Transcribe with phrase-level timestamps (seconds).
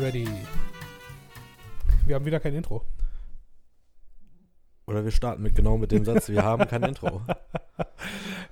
[0.00, 0.26] Ready.
[2.06, 2.82] Wir haben wieder kein Intro.
[4.86, 7.20] Oder wir starten mit genau mit dem Satz, wir haben kein Intro.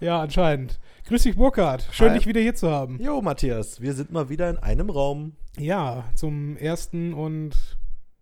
[0.00, 0.78] Ja, anscheinend.
[1.08, 1.88] Grüß dich, Burkhard.
[1.90, 2.18] Schön, Hi.
[2.18, 3.02] dich wieder hier zu haben.
[3.02, 5.32] Jo, Matthias, wir sind mal wieder in einem Raum.
[5.58, 7.56] Ja, zum ersten und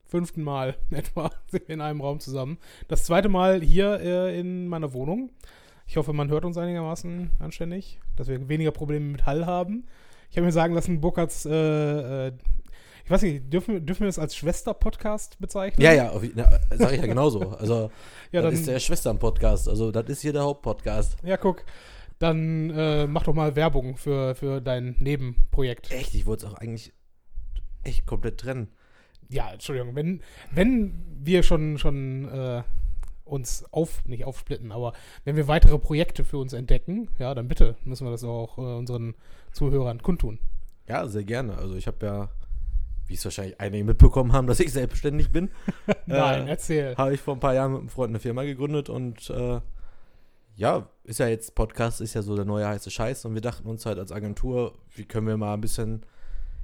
[0.07, 2.57] fünften Mal etwa sind wir in einem Raum zusammen.
[2.89, 5.31] Das zweite Mal hier äh, in meiner Wohnung.
[5.87, 9.85] Ich hoffe, man hört uns einigermaßen anständig, dass wir weniger Probleme mit Hall haben.
[10.31, 12.33] Ich habe mir sagen lassen, Burkhards, äh, äh,
[13.07, 15.81] ich weiß nicht, dürfen, dürfen wir das als Schwester-Podcast bezeichnen?
[15.81, 17.51] Ja, ja, na, sag ich ja genauso.
[17.51, 17.93] Also,
[18.33, 19.69] Ja, das ist der Schwestern-Podcast.
[19.69, 21.17] Also, das ist hier der Hauptpodcast.
[21.23, 21.63] Ja, guck.
[22.19, 25.93] Dann äh, mach doch mal Werbung für, für dein Nebenprojekt.
[25.93, 26.93] Echt, ich wollte es auch eigentlich
[27.85, 28.73] echt komplett trennen.
[29.29, 32.65] Ja, Entschuldigung, wenn, wenn wir schon, schon äh,
[33.25, 34.95] uns auf, nicht aufsplitten, aber
[35.25, 38.63] wenn wir weitere Projekte für uns entdecken, ja, dann bitte müssen wir das auch äh,
[38.63, 39.15] unseren
[39.53, 40.41] Zuhörern kundtun.
[40.89, 41.57] Ja, sehr gerne.
[41.57, 42.29] Also, ich habe ja,
[43.07, 45.51] wie es wahrscheinlich einige mitbekommen haben, dass ich selbstständig bin.
[46.07, 46.97] Nein, Äh, erzähl.
[46.97, 49.61] habe ich vor ein paar Jahren mit einem Freund eine Firma gegründet und äh,
[50.57, 53.69] ja, ist ja jetzt, Podcast ist ja so der neue heiße Scheiß und wir dachten
[53.69, 56.05] uns halt als Agentur, wie können wir mal ein bisschen,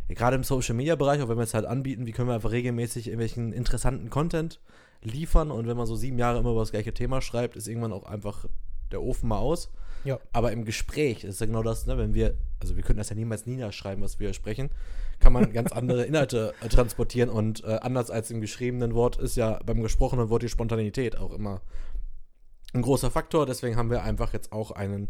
[0.09, 2.53] gerade im Social Media Bereich, auch wenn wir es halt anbieten, wie können wir einfach
[2.53, 4.61] regelmäßig irgendwelchen interessanten Content
[5.03, 7.93] liefern und wenn man so sieben Jahre immer über das gleiche Thema schreibt, ist irgendwann
[7.93, 8.47] auch einfach
[8.93, 9.71] der Ofen mal aus.
[10.05, 10.19] Ja.
[10.33, 13.17] Aber im Gespräch ist ja genau das, ne, wenn wir, also wir könnten das ja
[13.17, 14.71] niemals niederschreiben, was wir sprechen,
[15.21, 19.37] kann man ganz andere Inhalte äh, transportieren und äh, anders als im geschriebenen Wort ist
[19.37, 21.61] ja beim gesprochenen Wort die Spontanität auch immer
[22.75, 23.47] ein großer Faktor.
[23.47, 25.09] Deswegen haben wir einfach jetzt auch einen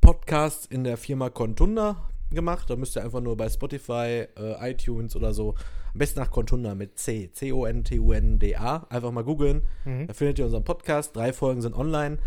[0.00, 2.70] Podcast in der Firma Contunda gemacht.
[2.70, 5.54] Da müsst ihr einfach nur bei Spotify, äh, iTunes oder so,
[5.92, 9.62] am besten nach Contunda mit C, C-O-N-T-U-N-D-A, einfach mal googeln.
[9.84, 10.06] Mhm.
[10.06, 11.16] Da findet ihr unseren Podcast.
[11.16, 12.18] Drei Folgen sind online.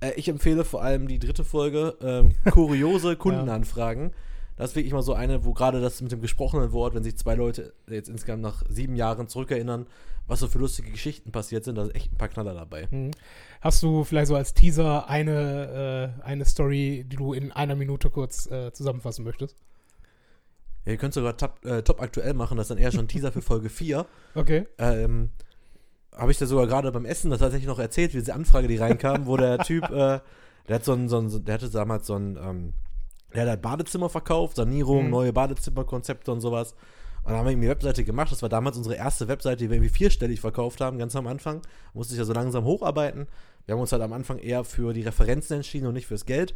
[0.00, 4.12] Äh, ich empfehle vor allem die dritte Folge, ähm, kuriose Kundenanfragen.
[4.56, 7.16] Das ist wirklich mal so eine, wo gerade das mit dem gesprochenen Wort, wenn sich
[7.16, 9.86] zwei Leute jetzt insgesamt nach sieben Jahren zurückerinnern,
[10.26, 12.88] was so für lustige Geschichten passiert sind, da sind echt ein paar Knaller dabei.
[12.90, 13.12] Mhm.
[13.60, 18.10] Hast du vielleicht so als Teaser eine, äh, eine Story, die du in einer Minute
[18.10, 19.56] kurz äh, zusammenfassen möchtest?
[20.84, 23.08] Ja, ihr könnt sogar top, äh, top aktuell machen, das ist dann eher schon ein
[23.08, 24.06] Teaser für Folge 4.
[24.34, 24.66] Okay.
[24.78, 25.30] Ähm,
[26.18, 28.76] Habe ich da sogar gerade beim Essen das tatsächlich noch erzählt, wie diese Anfrage, die
[28.76, 30.20] reinkam, wo der Typ, äh,
[30.68, 32.72] der hat so ein, so ein, der hatte damals so ein, ähm,
[33.34, 35.10] der hat halt Badezimmer verkauft, Sanierung, Mhm.
[35.10, 36.74] neue Badezimmerkonzepte und sowas.
[37.22, 38.32] Und dann haben wir ihm die Webseite gemacht.
[38.32, 41.60] Das war damals unsere erste Webseite, die wir irgendwie vierstellig verkauft haben, ganz am Anfang.
[41.92, 43.26] Musste sich ja so langsam hocharbeiten.
[43.66, 46.54] Wir haben uns halt am Anfang eher für die Referenzen entschieden und nicht fürs Geld.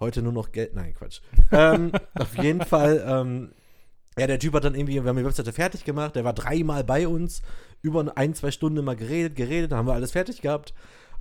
[0.00, 0.74] Heute nur noch Geld.
[0.74, 1.20] Nein, Quatsch.
[1.52, 3.52] ähm, auf jeden Fall, ähm,
[4.18, 6.82] ja, der Typ hat dann irgendwie, wir haben die Webseite fertig gemacht, der war dreimal
[6.82, 7.42] bei uns,
[7.84, 10.74] über ein, zwei Stunden immer geredet, geredet, dann haben wir alles fertig gehabt.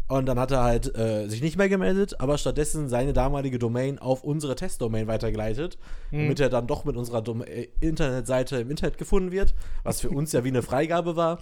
[0.10, 4.00] Und dann hat er halt äh, sich nicht mehr gemeldet, aber stattdessen seine damalige Domain
[4.00, 5.78] auf unsere Testdomain weitergeleitet,
[6.12, 6.18] Mhm.
[6.24, 10.10] damit er dann doch mit unserer Dom äh, Internetseite im Internet gefunden wird, was für
[10.10, 11.40] uns ja wie eine Freigabe war.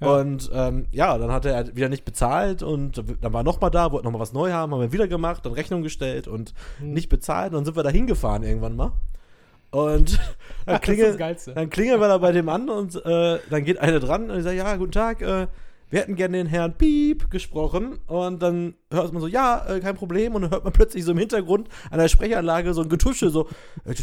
[0.00, 0.16] Ja.
[0.16, 3.70] Und ähm, ja, dann hat er halt wieder nicht bezahlt und dann war er nochmal
[3.70, 6.94] da, wollte nochmal was neu haben, haben wir wieder gemacht, dann Rechnung gestellt und Mhm.
[6.94, 7.50] nicht bezahlt.
[7.52, 8.92] Und dann sind wir da hingefahren irgendwann mal.
[9.70, 10.18] Und
[10.66, 14.30] dann, klingel, dann klingeln wir da bei dem an und äh, dann geht eine dran
[14.30, 15.46] und ich sage, ja, guten Tag, äh,
[15.90, 17.98] wir hätten gerne den Herrn Piep gesprochen.
[18.06, 20.34] Und dann hört man so, ja, äh, kein Problem.
[20.34, 23.48] Und dann hört man plötzlich so im Hintergrund an der Sprechanlage so ein Getusche, so,
[23.84, 23.94] äh,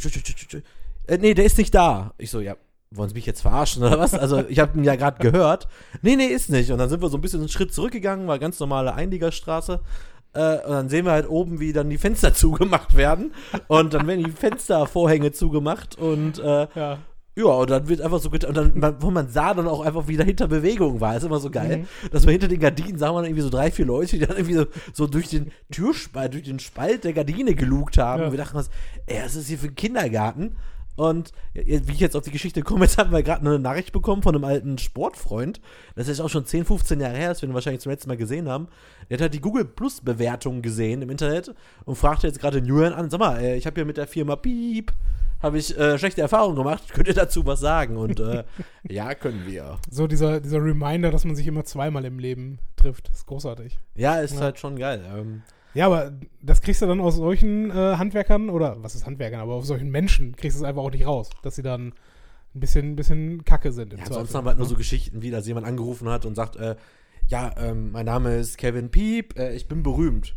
[1.07, 2.13] äh, nee, der ist nicht da.
[2.17, 2.55] Ich so, ja,
[2.91, 4.13] wollen Sie mich jetzt verarschen oder was?
[4.13, 5.67] Also ich habe ihn ja gerade gehört.
[6.01, 6.71] Nee, nee, ist nicht.
[6.71, 9.79] Und dann sind wir so ein bisschen einen Schritt zurückgegangen, war ganz normale Einliegerstraße.
[10.37, 13.33] Äh, und dann sehen wir halt oben, wie dann die Fenster zugemacht werden.
[13.67, 16.97] Und dann werden die Fenstervorhänge zugemacht und äh, Ja.
[17.35, 19.81] ja, und dann wird einfach so get- und dann, man, wo man sah dann auch
[19.81, 21.15] einfach, wie dahinter Bewegung war.
[21.17, 22.09] ist immer so geil, Mhm.
[22.11, 24.55] dass man hinter den Gardinen sah man irgendwie so drei, vier Leute, die dann irgendwie
[24.55, 28.19] so, so durch den Türspalt, durch den Spalt der Gardine gelugt haben.
[28.21, 28.25] Ja.
[28.27, 28.69] Und wir dachten uns,
[29.07, 30.55] ey, was ist hier für ein Kindergarten?
[30.97, 34.21] Und wie ich jetzt auf die Geschichte komme, jetzt haben wir gerade eine Nachricht bekommen
[34.23, 35.61] von einem alten Sportfreund.
[35.95, 38.17] Das ist auch schon 10, 15 Jahre her, das wir ihn wahrscheinlich zum letzten Mal
[38.17, 38.67] gesehen haben.
[39.09, 41.53] Der hat halt die Google Plus Bewertung gesehen im Internet
[41.85, 44.35] und fragte jetzt gerade Julian an, sag mal, äh, ich habe hier mit der Firma
[44.35, 44.91] Piep,
[45.39, 47.95] habe ich äh, schlechte Erfahrungen gemacht, könnt ihr dazu was sagen?
[47.97, 48.43] Und äh,
[48.89, 49.77] ja, können wir.
[49.91, 53.09] So dieser, dieser Reminder, dass man sich immer zweimal im Leben trifft.
[53.09, 53.77] ist großartig.
[53.93, 54.41] Ja, ist Ja.
[54.41, 55.01] halt schon geil.
[55.15, 55.43] Ähm,
[55.77, 59.53] Ja, aber das kriegst du dann aus solchen äh, Handwerkern oder was ist Handwerkern, aber
[59.53, 61.93] aus solchen Menschen kriegst du es einfach auch nicht raus, dass sie dann
[62.55, 63.93] ein bisschen, ein bisschen Kacke sind.
[63.93, 66.25] Im ja, Zweifel, ansonsten haben wir halt nur so Geschichten, wie dass jemand angerufen hat
[66.25, 66.75] und sagt, äh,
[67.27, 70.33] ja, ähm, mein Name ist Kevin Piep, äh, ich bin berühmt.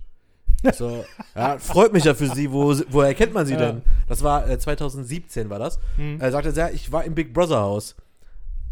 [0.74, 1.04] So,
[1.34, 2.52] ja, freut mich ja für Sie.
[2.52, 3.72] Wo, woher kennt man Sie Ja.
[3.72, 3.82] denn?
[4.08, 5.78] Das war äh, 2017 war das.
[5.96, 6.20] Hm.
[6.20, 7.96] Er sagte, ja, ich war im Big Brother Haus.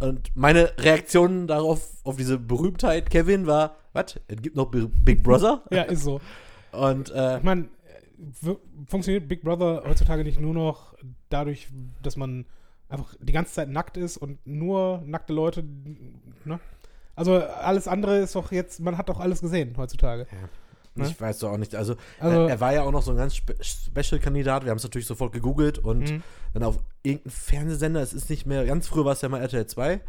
[0.01, 4.21] Und meine Reaktion darauf, auf diese Berühmtheit Kevin war, was?
[4.29, 5.63] Es gibt noch Bi- Big Brother?
[5.71, 6.21] Ja, ist so.
[6.73, 7.69] Und äh, Ich meine,
[8.87, 10.95] funktioniert Big Brother heutzutage nicht nur noch
[11.29, 11.69] dadurch,
[12.03, 12.47] dass man
[12.89, 15.63] einfach die ganze Zeit nackt ist und nur nackte Leute,
[16.45, 16.59] ne?
[17.15, 20.27] Also alles andere ist doch jetzt, man hat doch alles gesehen heutzutage.
[20.95, 21.07] Ne?
[21.09, 21.75] Ich weiß doch auch nicht.
[21.75, 24.65] Also, Also- er, er war ja auch noch so ein ganz Spe Special-Kandidat.
[24.65, 26.23] Wir haben es natürlich sofort gegoogelt und Mhm.
[26.55, 28.01] dann auf irgendeinen Fernsehsender.
[28.03, 30.01] Es ist nicht mehr, ganz früher war es ja mal RTL 2.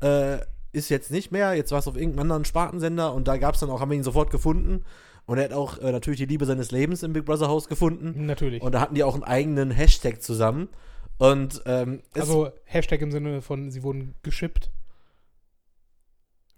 [0.00, 0.38] Äh,
[0.72, 1.54] ist jetzt nicht mehr.
[1.54, 3.96] Jetzt war es auf irgendeinem anderen Spartensender und da gab es dann auch, haben wir
[3.96, 4.84] ihn sofort gefunden.
[5.28, 8.24] Und er hat auch äh, natürlich die Liebe seines Lebens im Big Brother Haus gefunden.
[8.24, 8.62] Natürlich.
[8.62, 10.70] Und da hatten die auch einen eigenen Hashtag zusammen.
[11.18, 14.70] Und ähm, also Hashtag im Sinne von, sie wurden geschippt.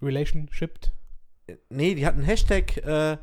[0.01, 0.93] Relationshippt.
[1.69, 2.77] Nee, die hatten Hashtag.
[2.77, 3.17] Äh,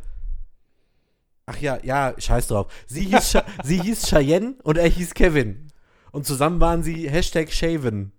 [1.45, 2.67] ach ja, ja, scheiß drauf.
[2.85, 5.67] Sie hieß, sie hieß Cheyenne und er hieß Kevin.
[6.11, 8.11] Und zusammen waren sie Hashtag Shaven.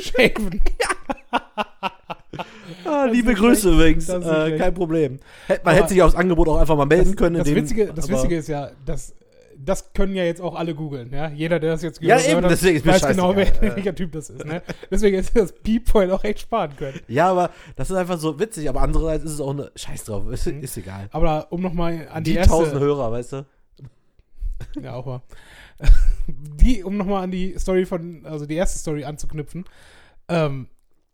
[0.00, 0.60] Shaven.
[2.84, 3.74] Ah, liebe Grüße schlecht.
[4.08, 4.08] übrigens.
[4.08, 5.18] Äh, kein Problem.
[5.48, 7.36] Man Aber hätte sich aufs Angebot auch einfach mal melden Das, können.
[7.38, 9.14] das, indem- Witzige, das Witzige ist ja, dass
[9.64, 11.28] das können ja jetzt auch alle googeln, ja.
[11.28, 13.46] Jeder, der das jetzt Ja, gehört eben, hat, deswegen ist weiß genau, wer,
[13.76, 14.60] welcher Typ das ist, ne?
[14.90, 16.98] Deswegen ist das Piep vorhin auch echt sparen können.
[17.06, 18.68] Ja, aber das ist einfach so witzig.
[18.68, 19.70] Aber andererseits ist es auch eine.
[19.76, 20.62] Scheiß drauf, ist, Mhm.
[20.62, 21.08] ist egal.
[21.12, 22.50] Aber um nochmal an die, Die, erste.
[22.52, 23.46] tausend Hörer, weißt du?
[24.82, 25.22] Ja, auch mal.
[26.26, 29.64] Die, um nochmal an die Story von, also die erste Story anzuknüpfen.
[30.28, 30.66] Ähm,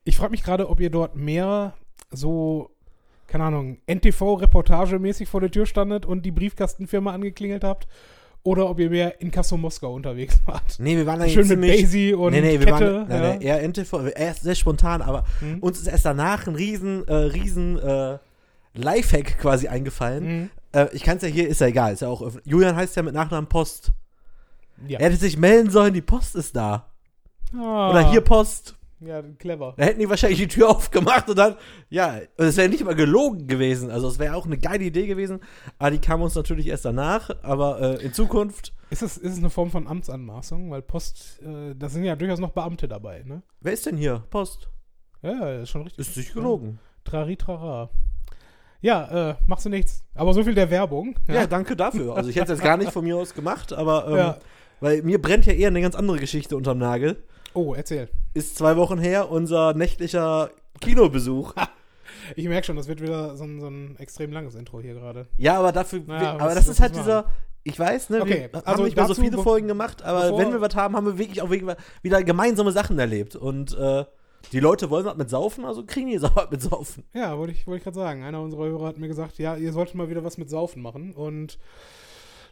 [0.09, 1.75] ich frage mich gerade, ob ihr dort mehr
[2.11, 2.71] so,
[3.27, 7.87] keine Ahnung, NTV-Reportage-mäßig vor der Tür standet und die Briefkastenfirma angeklingelt habt.
[8.45, 10.77] Oder ob ihr mehr in Kasso Moskau unterwegs wart.
[10.79, 11.69] Nee, wir waren da Schön mit.
[11.71, 12.95] Daisy und nee, nee, wir Kette.
[13.09, 13.21] waren ja.
[13.21, 15.59] nein, eher NTV, erst sehr spontan, aber Hm?
[15.59, 18.19] uns ist erst danach ein riesen, äh, riesen äh,
[18.75, 20.25] Lifehack quasi eingefallen.
[20.25, 20.51] Mhm.
[20.73, 22.47] Äh, ich kann es ja hier, ist ja egal, ist ja auch öffentlich.
[22.47, 23.93] Julian heißt ja mit Nachnamen Post.
[24.87, 25.01] Ja.
[25.01, 26.87] Er hätte sich melden sollen, die Post ist da.
[27.55, 27.91] Ah.
[27.91, 28.78] Oder hier Post.
[29.01, 29.75] Ja, clever.
[29.77, 31.55] Da hätten die wahrscheinlich die Tür aufgemacht und dann,
[31.89, 33.91] ja, und es wäre nicht mal gelogen gewesen.
[33.91, 35.39] Also es wäre auch eine geile Idee gewesen.
[35.79, 37.31] Aber die kam uns natürlich erst danach.
[37.43, 40.71] Aber äh, in Zukunft, Ist es, ist es eine Form von Amtsanmaßung?
[40.71, 43.43] Weil Post, äh, da sind ja durchaus noch Beamte dabei, ne?
[43.61, 44.25] wer ist denn hier?
[44.31, 44.69] Post.
[45.23, 46.07] Ja, ja, ist schon richtig.
[46.09, 46.79] Ist nicht gelogen.
[47.05, 47.91] Trari, trara.
[48.81, 50.05] Ja, äh, machst du nichts.
[50.15, 51.17] Aber so viel der Werbung.
[51.29, 52.17] Ja, danke dafür.
[52.17, 54.39] Also ich hätte es jetzt gar nicht von mir aus gemacht, aber ähm, Ja.
[54.81, 57.23] weil mir brennt ja eher eine ganz andere Geschichte unterm Nagel.
[57.55, 58.09] Oh, erzähl.
[58.35, 60.51] Ist zwei Wochen her unser nächtlicher
[60.81, 61.55] Kinobesuch.
[62.37, 65.27] Ich merke schon, das wird wieder so ein, so ein extrem langes Intro hier gerade.
[65.39, 67.05] ja, aber dafür, Ja, aber was- das ist halt machen?
[67.05, 67.25] dieser,
[67.65, 70.37] ich weiß, ne, Okay, wir also haben nicht mehr so dazu, viele Folgen gemacht, aber
[70.37, 74.05] wenn wir was haben, haben wir wirklich auch wieder gemeinsame Sachen erlebt und äh,
[74.53, 77.05] die Leute wollen was mit saufen, also kriegen die was mit saufen.
[77.15, 78.23] Ja, wollte ich, wollte ich gerade sagen.
[78.23, 81.13] Einer unserer Hörer hat mir gesagt, ja, ihr solltet mal wieder was mit Saufen machen.
[81.15, 81.59] Und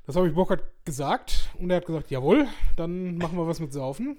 [0.07, 1.51] das habe ich Burkhard gesagt.
[1.59, 2.47] Und er hat gesagt, jawohl,
[2.77, 4.17] dann machen wir was mit Saufen.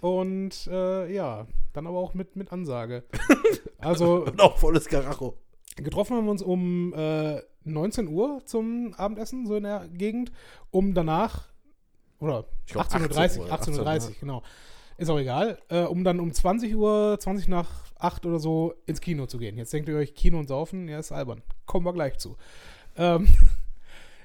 [0.00, 3.04] Und äh, ja, dann aber auch mit, mit Ansage.
[3.80, 5.34] Also Und auch volles Karacho.
[5.76, 10.32] getroffen haben wir uns um äh, 19 Uhr zum Abendessen, so in der Gegend,
[10.72, 11.48] um danach,
[12.18, 14.42] oder Ich glaub, 18.30 Uhr, 18 18.30 Uhr, Uhr, genau.
[14.96, 15.58] Ist auch egal.
[15.68, 17.68] Äh, um dann um 20 Uhr, 20 nach
[17.98, 19.56] 8 oder so ins Kino zu gehen.
[19.56, 21.42] Jetzt denkt ihr euch, Kino und Saufen, ja, ist albern.
[21.66, 22.36] Kommen wir gleich zu.
[22.96, 23.28] Ähm,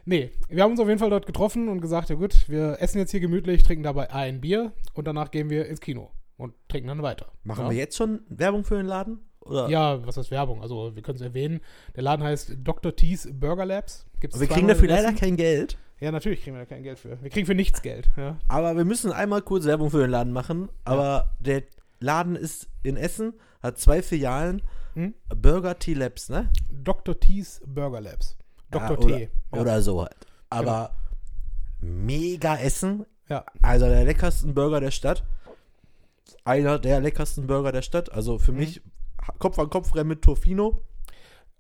[0.06, 2.98] nee, wir haben uns auf jeden Fall dort getroffen und gesagt, ja gut, wir essen
[2.98, 6.88] jetzt hier gemütlich, trinken dabei ein Bier und danach gehen wir ins Kino und trinken
[6.88, 7.32] dann weiter.
[7.44, 7.72] Machen ja?
[7.72, 9.20] wir jetzt schon Werbung für den Laden?
[9.42, 9.70] Oder?
[9.70, 10.62] Ja, was heißt Werbung?
[10.62, 11.60] Also, wir können es erwähnen.
[11.96, 12.96] Der Laden heißt Dr.
[12.96, 14.06] T's Burger Labs.
[14.20, 15.78] Gibt's Aber wir kriegen dafür leider kein Geld.
[16.00, 17.22] Ja, natürlich kriegen wir da kein Geld für.
[17.22, 18.10] Wir kriegen für nichts Geld.
[18.18, 18.38] Ja.
[18.48, 20.70] Aber wir müssen einmal kurz Werbung für den Laden machen.
[20.86, 21.64] Aber der
[22.00, 24.62] Laden ist in Essen, hat zwei Filialen.
[24.96, 25.14] Hm?
[25.36, 26.50] Burger Tea Labs, ne?
[26.72, 27.20] Dr.
[27.20, 28.38] T's Burger Labs.
[28.74, 28.90] Dr.
[28.90, 29.30] Ja, oder, T.
[29.54, 29.62] Ja.
[29.62, 30.16] Oder so halt.
[30.50, 30.92] Aber
[31.82, 33.06] mega Essen.
[33.30, 33.46] Ja.
[33.62, 35.24] Also der leckersten Burger der Stadt.
[36.46, 38.12] Einer der leckersten Burger der Stadt.
[38.12, 38.58] Also für Mhm.
[38.60, 38.82] mich
[39.40, 40.82] Kopf an Kopf rennen mit Torfino.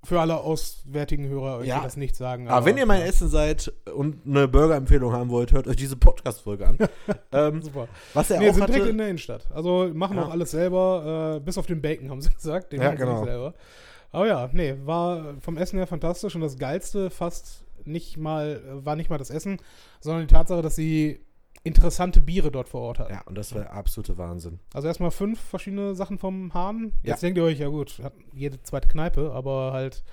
[0.05, 1.77] Für alle auswärtigen Hörer, ich Ja.
[1.77, 2.50] will das nicht sagen.
[2.50, 3.05] Aber, wenn ihr mal ja.
[3.05, 6.77] Essen seid und eine Burger-Empfehlung haben wollt, hört euch diese Podcast-Folge an.
[7.32, 7.88] ähm, Super.
[8.13, 9.50] was er Nee, auch sind direkt hatte, in der Innenstadt.
[9.53, 10.25] Also machen Ja.
[10.25, 12.74] auch alles selber, äh, bis auf den Bacon, haben sie gesagt.
[12.74, 13.24] Den Ja, genau.
[13.24, 13.53] selber.
[14.13, 18.96] Aber ja, nee, war vom Essen her fantastisch und das Geilste fast nicht mal, war
[18.96, 19.58] nicht mal das Essen,
[20.00, 21.20] sondern die Tatsache, dass sie
[21.63, 23.13] interessante Biere dort vor Ort hatten.
[23.13, 24.60] ja, und das war der absolute Wahnsinn.
[24.74, 26.93] Also erstmal fünf verschiedene Sachen vom Hahn.
[27.03, 27.12] Ja.
[27.12, 30.03] Jetzt denkt ihr euch, ja gut, hat jede zweite Kneipe, aber halt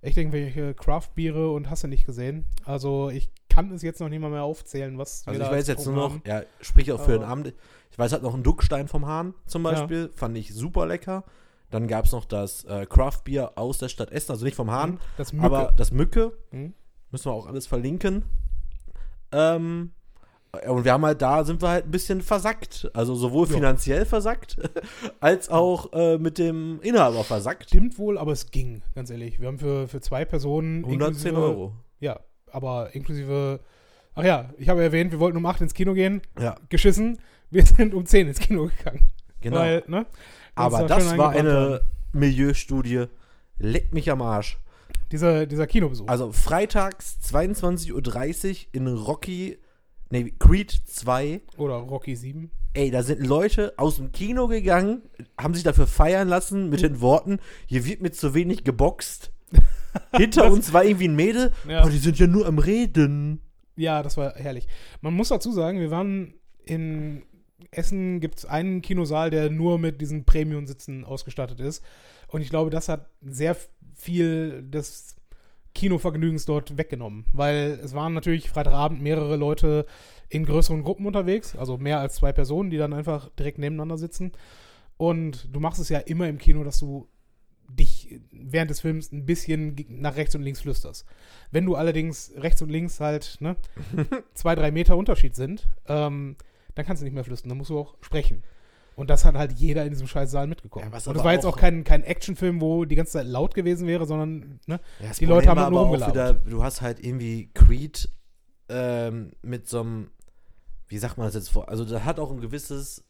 [0.00, 2.44] echt irgendwelche Craft-Biere und hast du nicht gesehen.
[2.64, 5.86] Also ich kann es jetzt noch nicht mal mehr aufzählen, was Also ich weiß jetzt
[5.86, 6.22] nur noch, haben.
[6.26, 7.54] ja, sprich auch für den Aber- Abend.
[7.90, 9.72] Ich weiß halt noch einen Duckstein vom Hahn zum Ja.
[9.72, 11.24] Beispiel, fand ich super lecker.
[11.72, 14.70] Dann gab es noch das äh, Craft Bier aus der Stadt Essen, also nicht vom
[14.70, 15.46] Hahn, Das Mücke.
[15.46, 16.32] aber das Mücke.
[16.52, 16.74] Mhm.
[17.10, 18.24] Müssen wir auch alles verlinken.
[19.32, 19.92] Ähm,
[20.68, 22.90] und wir haben halt da, sind wir halt ein bisschen versackt.
[22.92, 23.54] Also sowohl Ja.
[23.54, 24.56] finanziell versackt,
[25.20, 27.64] als auch äh, mit dem Inhaber versackt.
[27.70, 29.40] Stimmt wohl, aber es ging, ganz ehrlich.
[29.40, 31.72] Wir haben für, für zwei Personen 110 inklusive- Euro.
[32.00, 33.60] Ja, aber inklusive
[34.14, 36.20] Ach ja, ich habe erwähnt, wir wollten um 8 ins Kino gehen.
[36.38, 37.18] Ja, Geschissen.
[37.50, 39.08] Wir sind um 10 ins Kino gegangen.
[39.40, 39.56] genau.
[39.60, 40.04] Weil, ne?
[40.54, 41.80] Aber das war eine.
[42.14, 43.06] Milieustudie.
[43.58, 44.58] Leck mich am Arsch.
[45.10, 46.08] Dieser, dieser Kinobesuch.
[46.08, 49.58] Also freitags 22.30 Uhr in Rocky,
[50.10, 51.40] nee, Creed 2.
[51.56, 52.50] Oder Rocky 7.
[52.74, 55.02] Ey, da sind Leute aus dem Kino gegangen,
[55.38, 59.30] haben sich dafür feiern lassen mit den Worten, hier wird mir zu wenig geboxt.
[60.16, 61.84] Hinter Das- uns war irgendwie ein Mädel, Ja.
[61.84, 63.40] oh, die sind ja nur am Reden.
[63.76, 64.66] Ja, das war herrlich.
[65.02, 67.22] Man muss dazu sagen, wir waren in
[67.70, 71.84] Essen, gibt es einen Kinosaal, der nur mit diesen Premium-Sitzen ausgestattet ist.
[72.28, 73.56] Und ich glaube, das hat sehr
[73.94, 75.16] viel des
[75.74, 77.24] Kinovergnügens dort weggenommen.
[77.32, 79.86] Weil es waren natürlich Freitagabend mehrere Leute
[80.28, 84.32] in größeren Gruppen unterwegs, also mehr als zwei Personen, die dann einfach direkt nebeneinander sitzen.
[84.96, 87.08] Und du machst es ja immer im Kino, dass du
[87.68, 91.06] dich während des Films ein bisschen nach rechts und links flüsterst.
[91.50, 93.56] Wenn du allerdings rechts und links halt ne,
[94.34, 96.36] zwei, drei Meter Unterschied sind, ähm,
[96.74, 98.42] dann kannst du nicht mehr flüstern, dann musst du auch sprechen.
[98.94, 100.90] Und das hat halt jeder in diesem scheiß Saal mitgekommen.
[100.92, 103.86] Ja, und es war jetzt auch- kein, kein Actionfilm, wo die ganze Zeit laut gewesen
[103.86, 106.44] wäre, sondern ne, Ja, Die Leute haben halt nur aber auch rumgelabert.
[106.44, 108.10] wieder, du hast halt irgendwie Creed
[108.68, 110.10] ähm, mit so einem,
[110.88, 113.02] wie sagt man das jetzt vor, also da hat auch ein gewisses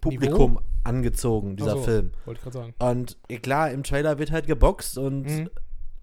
[0.00, 1.82] Publikum angezogen, dieser so.
[1.82, 2.10] Film.
[2.26, 2.74] wollte ich gerade sagen.
[2.78, 5.50] Und klar, im Trailer wird halt geboxt und Mhm.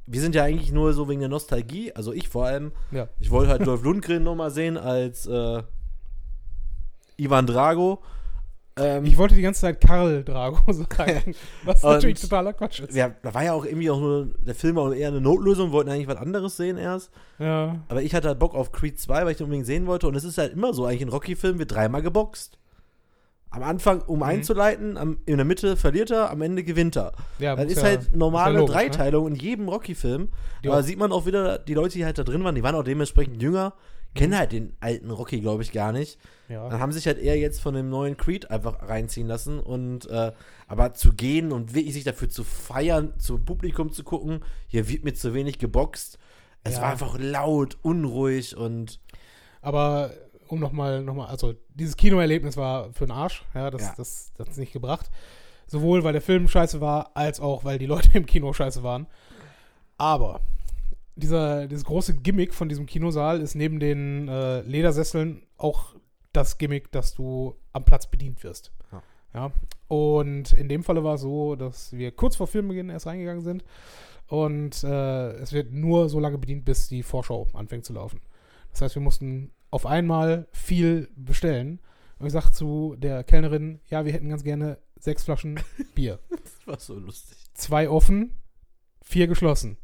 [0.08, 3.08] wir sind ja eigentlich nur so wegen der Nostalgie, also ich vor allem, Ja.
[3.20, 5.64] ich wollte halt Dolph Lundgren nochmal sehen als äh,
[7.22, 8.02] Ivan Drago.
[8.78, 12.96] Ähm, Ich wollte die ganze Zeit Karl Drago sagen, was natürlich totaler Quatsch ist.
[12.96, 15.74] ja, da war ja auch irgendwie auch nur, der Film war eher eine Notlösung, wir
[15.74, 17.12] wollten eigentlich was anderes sehen erst.
[17.38, 17.76] Ja.
[17.90, 20.08] Aber ich hatte halt Bock auf Creed 2, weil ich den unbedingt sehen wollte.
[20.08, 22.58] Und es ist halt immer so, eigentlich in Rocky-Filmen wird dreimal geboxt.
[23.50, 24.24] Am Anfang, um Mhm.
[24.24, 27.12] einzuleiten, am, in der Mitte verliert er, am Ende gewinnt er.
[27.40, 28.82] ja Das ist ja- halt normale logisch, ne?
[28.84, 30.30] Dreiteilung in jedem Rocky-Film.
[30.66, 32.76] Aber auch- sieht man auch wieder, die Leute, die halt da drin waren, die waren
[32.76, 33.74] auch dementsprechend jünger.
[34.14, 36.20] Kennen halt den alten Rocky, glaube ich, gar nicht.
[36.50, 36.68] Ja.
[36.70, 39.60] Dann haben sich halt eher jetzt von dem neuen Creed einfach reinziehen lassen.
[39.60, 40.32] Und äh,
[40.68, 45.04] aber zu gehen und wirklich sich dafür zu feiern, zum Publikum zu gucken, hier wird
[45.04, 46.18] mir zu wenig geboxt.
[46.64, 46.82] Es Ja.
[46.84, 49.00] war einfach laut, unruhig und
[49.62, 50.12] Aber
[50.48, 53.46] um nochmal, noch mal, also dieses Kinoerlebnis war für den Arsch.
[53.54, 53.94] Ja, das, Ja.
[53.96, 55.10] das, das hat's nicht gebracht.
[55.68, 59.08] Sowohl weil der Film scheiße war, als auch weil die Leute im Kino scheiße waren.
[59.98, 60.42] Aber
[61.16, 65.96] dieser, dieses große Gimmick von diesem Kinosaal ist neben den äh, Ledersesseln auch
[66.34, 68.72] das Gimmick, dass du am Platz bedient wirst.
[68.92, 69.04] Ja.
[69.34, 69.52] Ja.
[69.88, 73.64] Und in dem Falle war es so, dass wir kurz vor Filmbeginn erst reingegangen sind.
[74.28, 78.22] Und äh, es wird nur so lange bedient, bis die Vorschau anfängt zu laufen.
[78.72, 81.80] Das heißt, wir mussten auf einmal viel bestellen.
[82.20, 85.60] Und ich sagte zu der Kellnerin, ja, wir hätten ganz gerne sechs Flaschen
[85.96, 86.20] Bier.
[86.30, 87.38] das war so lustig.
[87.54, 88.38] Zwei offen,
[89.02, 89.78] vier geschlossen.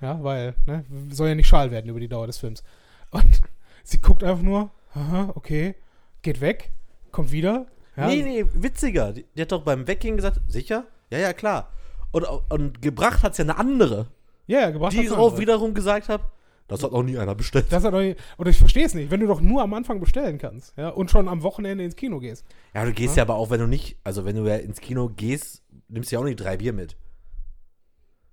[0.00, 2.62] Ja, weil, ne, soll ja nicht schal werden über die Dauer des Films.
[3.10, 3.24] Und
[3.84, 5.74] sie guckt einfach nur, aha, okay,
[6.22, 6.70] geht weg,
[7.12, 7.66] kommt wieder.
[7.96, 9.12] Ja, Nee, nee, witziger.
[9.12, 10.84] Die, die hat doch beim Weggehen gesagt, sicher?
[11.10, 11.70] Ja, ja, klar.
[12.12, 14.08] Und, und gebracht hat es ja eine andere,
[14.46, 16.20] ja, ja, gebracht die auch wiederum gesagt hat,
[16.68, 17.66] das hat noch nie einer bestellt.
[17.70, 20.00] Das hat doch, nicht- oder ich verstehe es nicht, wenn du doch nur am Anfang
[20.00, 22.44] bestellen kannst, ja, und schon am Wochenende ins Kino gehst.
[22.74, 23.22] Ja, du gehst ja.
[23.22, 26.20] aber auch, wenn du nicht, also wenn du ja ins Kino gehst, nimmst du ja
[26.20, 26.96] auch nicht drei Bier mit.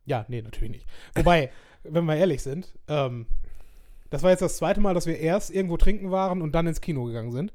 [0.05, 0.87] Ja, nee, natürlich nicht.
[1.15, 1.51] Wobei,
[1.83, 3.27] wenn wir ehrlich sind, ähm,
[4.09, 6.81] das war jetzt das zweite Mal, dass wir erst irgendwo trinken waren und dann ins
[6.81, 7.53] Kino gegangen sind.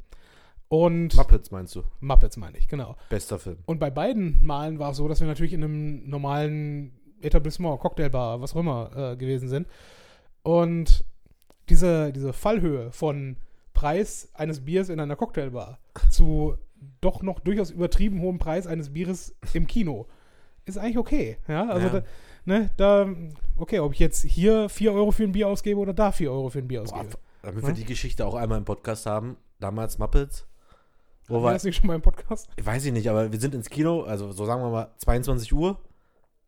[0.68, 1.82] Und Muppets meinst du?
[2.00, 2.96] Muppets meine ich, genau.
[3.08, 3.58] Bester Film.
[3.64, 8.40] Und bei beiden Malen war es so, dass wir natürlich in einem normalen Etablissement, Cocktailbar,
[8.40, 9.66] was auch immer äh, gewesen sind.
[10.42, 11.04] Und
[11.70, 13.36] diese, diese Fallhöhe von
[13.72, 15.78] Preis eines Biers in einer Cocktailbar
[16.10, 16.58] zu
[17.00, 20.06] doch noch durchaus übertrieben hohem Preis eines Bieres im Kino
[20.68, 21.38] ist eigentlich okay.
[21.48, 21.92] Ja, also Ja.
[21.92, 22.02] Da,
[22.48, 23.06] ne, da,
[23.56, 26.48] okay, ob ich jetzt hier 4 Euro für ein Bier ausgebe oder da 4 Euro
[26.48, 27.18] für ein Bier Boah, ausgebe.
[27.42, 30.46] damit wir die Geschichte auch einmal im Podcast haben, damals Muppets.
[31.28, 32.48] Wo War das nicht schon mal im Podcast?
[32.60, 35.78] weiß ich nicht, aber wir sind ins Kino, also so sagen wir mal 22 Uhr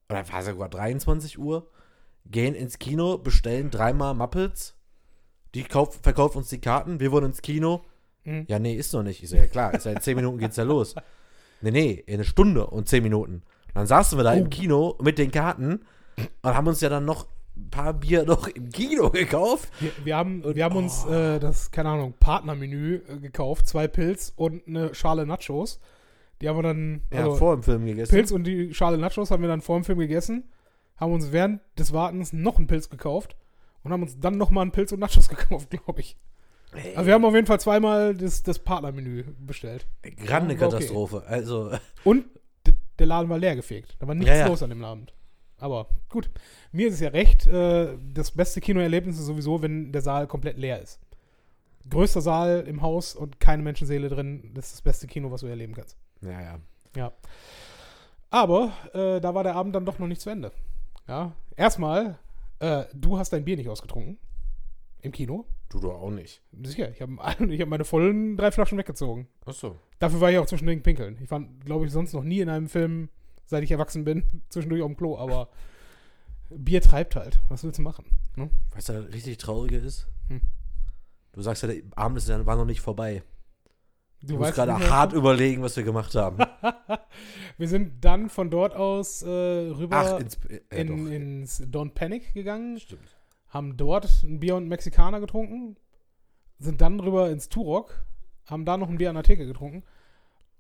[0.08, 1.68] oder war es sogar 23 Uhr,
[2.24, 4.74] gehen ins Kino, bestellen dreimal Muppets,
[5.54, 7.82] die kauf, verkauft uns die Karten, wir wollen ins Kino.
[8.24, 8.46] Mhm.
[8.48, 9.22] Ja, nee, ist noch nicht.
[9.22, 10.94] Ich so, ja klar, ist ja in 10 Minuten geht's ja los.
[11.60, 13.42] Nee, nee, in eine Stunde und 10 Minuten.
[13.74, 14.36] Dann saßen wir da Oh.
[14.36, 15.80] im Kino mit den Karten
[16.42, 19.68] und haben uns ja dann noch ein paar Bier noch im Kino gekauft.
[19.80, 21.12] Wir, wir haben, wir haben uns oh.
[21.12, 25.80] äh, das, keine Ahnung, Partnermenü äh, gekauft, zwei Pilz und eine Schale Nachos.
[26.40, 28.10] Die haben wir dann, Ja, also vor dem Film gegessen.
[28.12, 30.44] Pilz und die Schale Nachos haben wir dann vor dem Film gegessen,
[30.96, 33.36] haben uns während des Wartens noch einen Pilz gekauft
[33.82, 36.16] und haben uns dann nochmal einen Pilz und Nachos gekauft, glaube ich.
[36.72, 39.86] Ey, Also wir haben auf jeden Fall zweimal das, das Partnermenü bestellt.
[40.24, 40.76] Grande Ja, war okay.
[40.76, 41.24] Katastrophe.
[41.26, 41.72] Also,
[42.04, 42.24] Und
[43.00, 43.96] der Laden war leer gefegt.
[43.98, 45.12] Da war nichts Ja, los an dem Abend.
[45.58, 46.30] Aber gut,
[46.72, 47.46] mir ist es ja recht.
[47.46, 51.00] Äh, das beste Kinoerlebnis ist sowieso, wenn der Saal komplett leer ist.
[51.88, 54.50] größter Saal im Haus und keine Menschenseele drin.
[54.54, 55.96] Das ist das beste Kino, was du erleben kannst.
[56.22, 56.58] Ja, ja.
[56.96, 57.12] Ja.
[58.30, 60.52] Aber äh, da war der Abend dann doch noch nicht zu Ende.
[61.08, 61.32] Ja.
[61.56, 62.18] Erstmal,
[62.60, 64.18] äh, du hast dein Bier nicht ausgetrunken.
[65.02, 65.46] Im Kino.
[65.68, 66.42] Du doch auch nicht.
[66.62, 67.12] Sicher, ich habe
[67.52, 69.28] ich hab meine vollen drei Flaschen weggezogen.
[69.44, 69.78] Achso.
[69.98, 71.18] Dafür war ich auch zwischendurch pinkeln.
[71.22, 73.08] Ich war, glaube ich, sonst noch nie in einem Film,
[73.46, 75.48] seit ich erwachsen bin, zwischendurch auf dem Klo, aber
[76.50, 77.40] Bier treibt halt.
[77.48, 78.04] Was willst du machen?
[78.36, 78.50] Ne?
[78.74, 80.08] Weißt du, was richtig Traurige ist?
[80.28, 80.40] Hm.
[81.32, 83.22] Du sagst ja, der Abend ist ja- war noch nicht vorbei.
[84.22, 86.38] Du, musst gerade hart überlegen, was wir gemacht haben.
[87.56, 92.34] Wir sind dann von dort aus äh, rüber Ach, ins, äh, in, ins Don't Panic
[92.34, 93.16] gegangen, Stimmt.
[93.50, 95.76] Haben dort ein Bier und einen Mexikaner getrunken,
[96.58, 98.02] sind dann rüber ins Turok,
[98.46, 99.82] haben da noch ein Bier an der Theke getrunken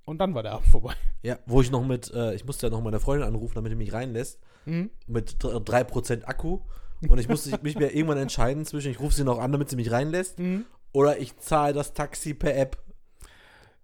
[0.04, 0.94] und dann war der Abend vorbei.
[1.22, 3.76] Ja, wo ich noch mit, äh, ich musste ja noch meine Freundin anrufen, damit die
[3.76, 4.90] mich reinlässt, Mhm.
[5.06, 6.60] mit dr- 3% Akku.
[7.08, 9.76] Und ich musste mich mir irgendwann entscheiden zwischen, ich rufe sie noch an, damit sie
[9.76, 10.66] mich reinlässt, Mhm.
[10.92, 12.76] oder ich zahle das Taxi per App.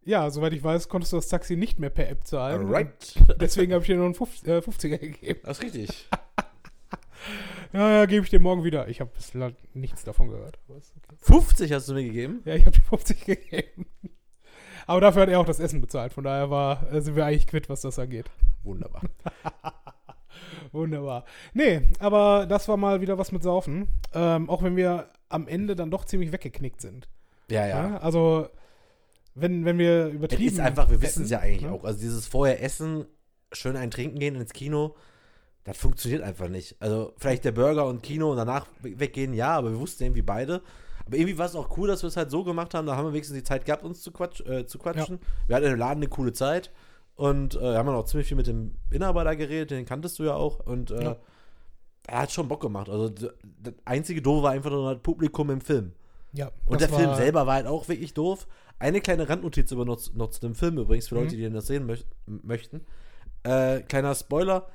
[0.05, 2.67] Ja, soweit ich weiß, konntest du das Taxi nicht mehr per App zahlen.
[2.67, 3.15] Alright.
[3.41, 5.41] Deswegen habe ich dir nur einen 50, äh, 50er gegeben.
[5.45, 6.09] Das ist richtig.
[7.77, 8.89] Ja, ja, gebe ich dir morgen wieder.
[8.89, 10.59] Ich habe bislang nichts davon gehört.
[10.67, 11.15] Aber ist okay.
[11.21, 12.41] 50 hast du mir gegeben?
[12.47, 13.87] Ja, ich habe dir 50 gegeben.
[14.87, 16.13] Aber dafür hat er auch das Essen bezahlt.
[16.15, 18.31] Von daher war, äh, sind wir eigentlich quitt, was das angeht.
[18.63, 19.03] Wunderbar.
[20.73, 21.25] Wunderbar.
[21.55, 23.89] Nee, aber das war mal wieder was mit Saufen.
[24.15, 27.09] Ähm, auch wenn wir am Ende dann doch ziemlich weggeknickt sind.
[27.51, 27.89] Ja, Ja.
[27.91, 27.97] ja.
[27.99, 28.49] Also,
[29.35, 30.53] wenn, wenn wir Es übertrieben.
[30.55, 31.73] ist einfach, wir wissen es ja eigentlich ne?
[31.73, 31.85] auch.
[31.85, 33.05] Also dieses vorher Essen,
[33.53, 34.95] schön ein Trinken gehen ins Kino,
[35.67, 36.77] das funktioniert einfach nicht.
[36.81, 40.23] Also vielleicht der Burger und Kino und danach we- weggehen, ja, aber wir wussten irgendwie
[40.23, 40.63] beide.
[41.05, 42.87] Aber irgendwie war es auch cool, dass wir es halt so gemacht haben.
[42.87, 45.19] Da haben wir wenigstens die Zeit gehabt, uns zu, quatsch, äh, zu quatschen.
[45.47, 46.73] Wir hatten im Laden eine coole Zeit
[47.15, 50.25] und äh, haben dann auch ziemlich viel mit dem Inhaber da geredet, den kanntest du
[50.25, 50.61] ja auch.
[50.67, 51.17] Und äh, Ja.
[52.09, 52.89] er hat schon Bock gemacht.
[52.89, 55.93] Also das einzige Doof war einfach nur das Publikum im Film.
[56.33, 58.47] Ja, Und der Film selber war halt auch wirklich doof.
[58.79, 61.21] Eine kleine Randnotiz über noch, noch zu dem Film übrigens, für Mhm.
[61.23, 62.85] Leute, die das sehen möch möchten.
[63.45, 64.67] Äh, kleiner Spoiler.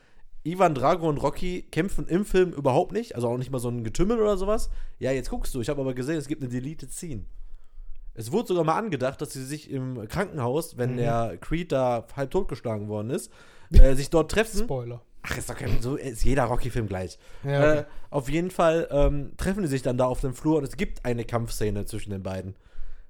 [0.43, 3.83] Ivan Drago und Rocky kämpfen im Film überhaupt nicht, also auch nicht mal so ein
[3.83, 4.69] Getümmel oder sowas.
[4.99, 7.25] Ja, jetzt guckst du, ich habe aber gesehen, es gibt eine Deleted Scene.
[8.13, 10.97] Es wurde sogar mal angedacht, dass sie sich im Krankenhaus, wenn Mhm.
[10.97, 13.31] der Creed da halb totgeschlagen worden ist,
[13.71, 14.63] äh, sich dort treffen.
[14.63, 15.01] Spoiler.
[15.23, 17.19] Ach, ist doch kein, so ist jeder Rocky-Film gleich.
[17.43, 17.79] Ja, okay.
[17.81, 20.75] Äh, auf jeden Fall ähm, treffen die sich dann da auf dem Flur und es
[20.75, 22.55] gibt eine Kampfszene zwischen den beiden.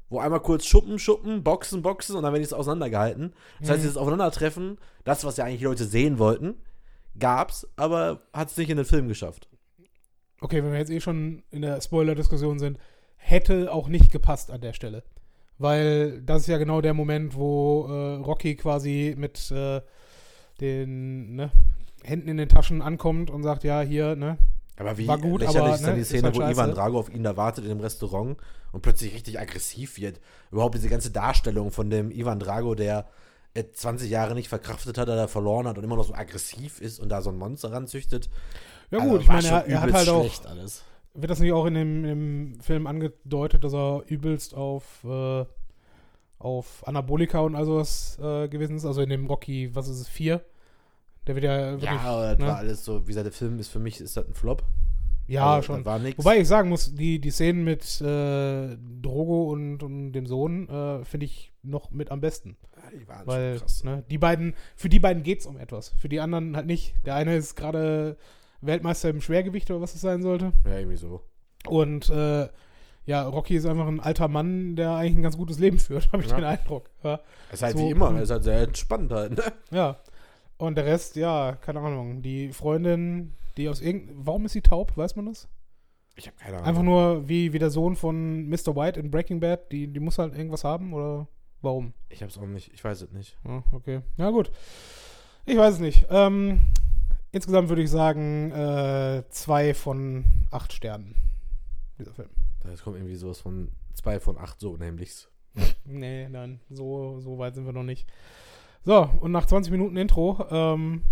[0.09, 3.31] Wo einmal kurz Schuppen, Schuppen, Boxen, Boxen und dann werden die es auseinandergehalten.
[3.61, 3.83] Das heißt, Mhm.
[3.83, 6.55] dieses Aufeinandertreffen, das, was ja eigentlich die Leute sehen wollten,
[7.17, 9.47] gab's, aber hat es nicht in den Film geschafft.
[10.39, 12.79] Okay, wenn wir jetzt eh schon in der Spoiler-Diskussion sind,
[13.17, 15.03] hätte auch nicht gepasst an der Stelle.
[15.59, 19.81] Weil das ist ja genau der Moment, wo äh, Rocky quasi mit äh,
[20.59, 21.51] den ne,
[22.03, 24.37] Händen in den Taschen ankommt und sagt, ja, hier, ne?
[24.77, 26.53] Aber wie War gut, lächerlich aber, ist dann ne, die Szene, halt wo scheiße.
[26.53, 28.37] Ivan Drago auf ihn da wartet in dem Restaurant
[28.71, 30.19] und plötzlich richtig aggressiv wird.
[30.51, 33.05] Überhaupt diese ganze Darstellung von dem Ivan Drago, der
[33.53, 36.99] 20 Jahre nicht verkraftet hat, der da verloren hat und immer noch so aggressiv ist
[36.99, 38.29] und da so ein Monster ranzüchtet.
[38.91, 40.83] Ja Also, gut, ich war meine, er, er hat halt auch, alles.
[41.13, 45.45] wird das nicht auch in dem, im Film angedeutet, dass er übelst auf, äh,
[46.39, 48.85] auf Anabolika und also was äh, gewesen ist?
[48.85, 50.41] Also in dem Rocky, was ist es, 4?
[51.27, 52.47] Der wird ja wirklich, Ja, aber das ne?
[52.47, 54.63] war alles so, wie gesagt, der Film ist für mich, ist das ein Flop.
[55.27, 55.85] ja Also, schon.
[55.85, 56.17] War nix.
[56.17, 61.05] Wobei ich sagen muss, die, die Szenen mit äh, Drogo und, und dem Sohn äh,
[61.05, 62.57] finde ich noch mit am besten.
[62.99, 63.83] Die waren Weil schon krass.
[63.83, 65.89] ne, die beiden, für die beiden geht es um etwas.
[65.97, 66.93] Für die anderen halt nicht.
[67.05, 68.17] Der eine ist gerade
[68.61, 70.53] Weltmeister im Schwergewicht oder was es sein sollte.
[70.65, 71.21] Ja, irgendwie so.
[71.67, 72.47] Und äh,
[73.05, 76.23] ja, Rocky ist einfach ein alter Mann, der eigentlich ein ganz gutes Leben führt, habe
[76.23, 76.35] ich Ja.
[76.35, 76.89] den Eindruck.
[77.03, 77.19] Ja.
[77.49, 78.17] Es ist halt So, wie immer, hm.
[78.17, 79.37] es ist halt sehr entspannt halt.
[79.37, 79.43] Ne?
[79.71, 79.97] ja.
[80.57, 82.21] Und der Rest, ja, keine Ahnung.
[82.21, 84.27] Die Freundin, die aus irgendeinem.
[84.27, 84.95] Warum ist sie taub?
[84.95, 85.47] Weiß man das?
[86.15, 86.67] Ich habe keine Ahnung.
[86.67, 88.75] Einfach nur wie, wie der Sohn von Mr.
[88.75, 89.71] White in Breaking Bad.
[89.71, 91.27] Die, die muss halt irgendwas haben oder
[91.61, 91.93] warum?
[92.09, 93.37] Ich hab's auch nicht, ich weiß es nicht.
[93.45, 94.01] Ja, okay.
[94.17, 94.51] Ja, gut.
[95.45, 96.07] Ich weiß es nicht.
[96.09, 96.61] Ähm,
[97.31, 101.15] insgesamt würde ich sagen, äh, zwei von acht Sternen.
[101.97, 102.29] Dieser Film.
[102.63, 105.27] Da kommt irgendwie sowas von zwei von acht so nämlich.
[105.85, 108.07] Nee, nein, so, so weit sind wir noch nicht.
[108.83, 111.03] So, und nach 20 Minuten Intro ähm,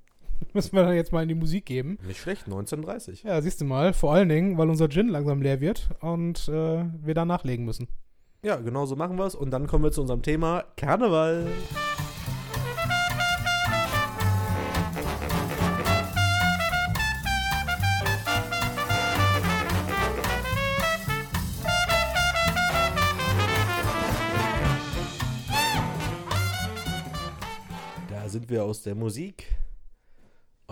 [0.52, 1.98] müssen wir dann jetzt mal in die Musik geben.
[2.06, 3.22] Nicht schlecht, 1930.
[3.22, 6.84] Ja, siehst du mal, vor allen Dingen, weil unser Gin langsam leer wird und äh,
[7.02, 7.88] wir da nachlegen müssen.
[8.44, 9.34] Ja, genau so machen wir's.
[9.34, 11.46] Und dann kommen wir zu unserem Thema Karneval.
[28.10, 29.46] Da sind wir aus der Musik.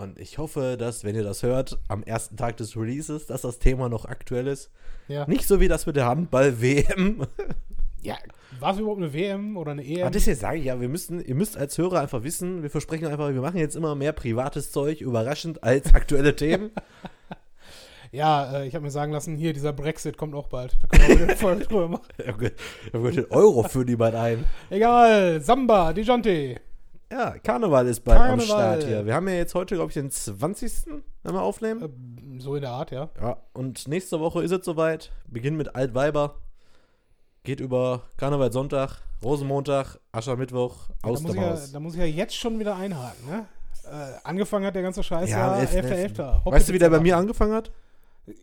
[0.03, 3.59] Und ich hoffe, dass, wenn ihr das hört, am ersten Tag des Releases, dass das
[3.59, 4.69] Thema noch aktuell ist.
[5.07, 5.25] Ja.
[5.27, 7.25] Nicht so wie das mit der Handball-WM.
[8.01, 8.15] ja.
[8.59, 10.01] War es überhaupt eine WM oder eine EM?
[10.01, 12.69] Aber das jetzt sage ich ja, wir müssen, ihr müsst als Hörer einfach wissen, wir
[12.69, 16.71] versprechen einfach, wir machen jetzt immer mehr privates Zeug, überraschend als aktuelle Themen.
[18.11, 20.77] Ja, äh, ich habe mir sagen lassen, hier, dieser Brexit kommt auch bald.
[20.83, 22.05] Da können wir eine Folge drüber machen.
[22.19, 24.45] Ich habe den Euro für die bald ein.
[24.69, 26.61] Egal, Samba, Dijante.
[27.13, 28.45] Ja, Karneval ist bald am Karneval.
[28.47, 29.05] Start hier.
[29.05, 30.87] Wir haben ja jetzt heute, glaube ich, den 20.
[31.21, 31.83] wenn wir aufnehmen.
[31.83, 33.09] Äh, so in der Art, ja.
[33.21, 35.11] Ja, und nächste Woche ist es soweit.
[35.27, 36.39] Beginn mit Altweiber.
[37.43, 42.57] Geht über Karneval Sonntag, Rosenmontag, Aschermittwoch, Da muss, ja, da muss ich ja jetzt schon
[42.57, 43.45] wieder einhaken, ne?
[43.85, 46.15] Äh, angefangen hat der ganze Scheiß Ja, ja, am 11.11.
[46.15, 46.51] 11.11..
[46.51, 47.71] Weißt du, wie der bei mir angefangen hat?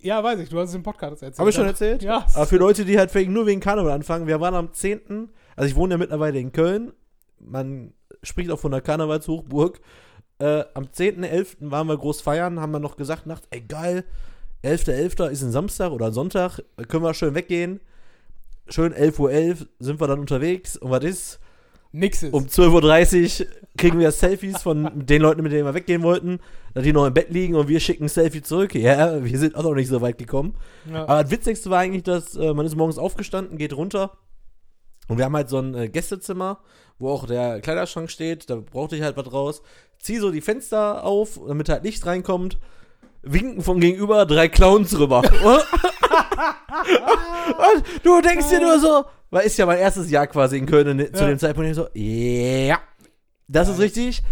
[0.02, 1.38] Ja, weiß ich, du hast es im Podcast erzählt.
[1.38, 2.02] Habe ich schon erzählt?
[2.02, 2.24] Ja.
[2.34, 5.74] Aber für Leute, die halt nur wegen Karneval anfangen, wir waren am 10., also ich
[5.74, 6.92] wohne ja mittlerweile in Köln,
[7.38, 9.80] man spricht auch von der Karnevalshochburg.
[10.38, 11.56] Äh, am 10.11.
[11.70, 14.04] waren wir groß feiern, haben wir noch gesagt, nachts, ey geil,
[14.64, 15.28] 11.11.
[15.28, 17.80] ist ein Samstag oder ein Sonntag, können wir schön weggehen.
[18.68, 21.40] Schön 11.11 Uhr sind wir dann unterwegs und was ist?
[21.92, 22.32] Nix ist.
[22.32, 26.38] Um 12.30 Uhr kriegen wir Selfies von den Leuten, mit denen wir weggehen wollten,
[26.72, 28.74] dass die noch im Bett liegen und wir schicken ein Selfie zurück.
[28.74, 30.54] Ja, wir sind auch noch nicht so weit gekommen.
[30.90, 31.02] ja.
[31.02, 34.16] Aber das Witzigste war eigentlich, dass äh, man ist morgens aufgestanden, geht runter
[35.10, 36.60] und wir haben halt so ein äh, Gästezimmer,
[36.98, 38.48] wo auch der Kleiderschrank steht.
[38.48, 39.60] Da brauchte ich halt was raus.
[39.98, 42.58] Zieh so die Fenster auf, damit halt Licht reinkommt.
[43.22, 45.18] Winken von gegenüber drei Clowns rüber.
[45.22, 45.32] und
[48.02, 51.16] du denkst dir nur so, weil ist ja mein erstes Jahr quasi in Köln und
[51.16, 51.28] zu Ja.
[51.28, 52.78] dem Zeitpunkt ich so, ja,
[53.48, 54.22] das ist richtig.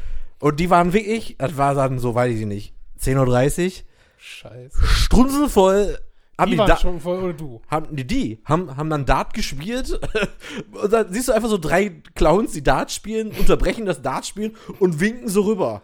[0.40, 3.72] Und die waren wirklich, das war dann so, weiß ich nicht, 10.30 Uhr,
[4.18, 4.86] Scheiße.
[4.86, 5.98] strunzenvoll.
[6.38, 7.60] Haben Die die, waren da, schon voll, oder du?
[7.68, 9.98] haben die, die haben, haben dann Dart gespielt
[10.82, 14.54] und dann siehst du einfach so drei Clowns, die Dart spielen, unterbrechen das Dart spielen
[14.78, 15.82] und winken so rüber.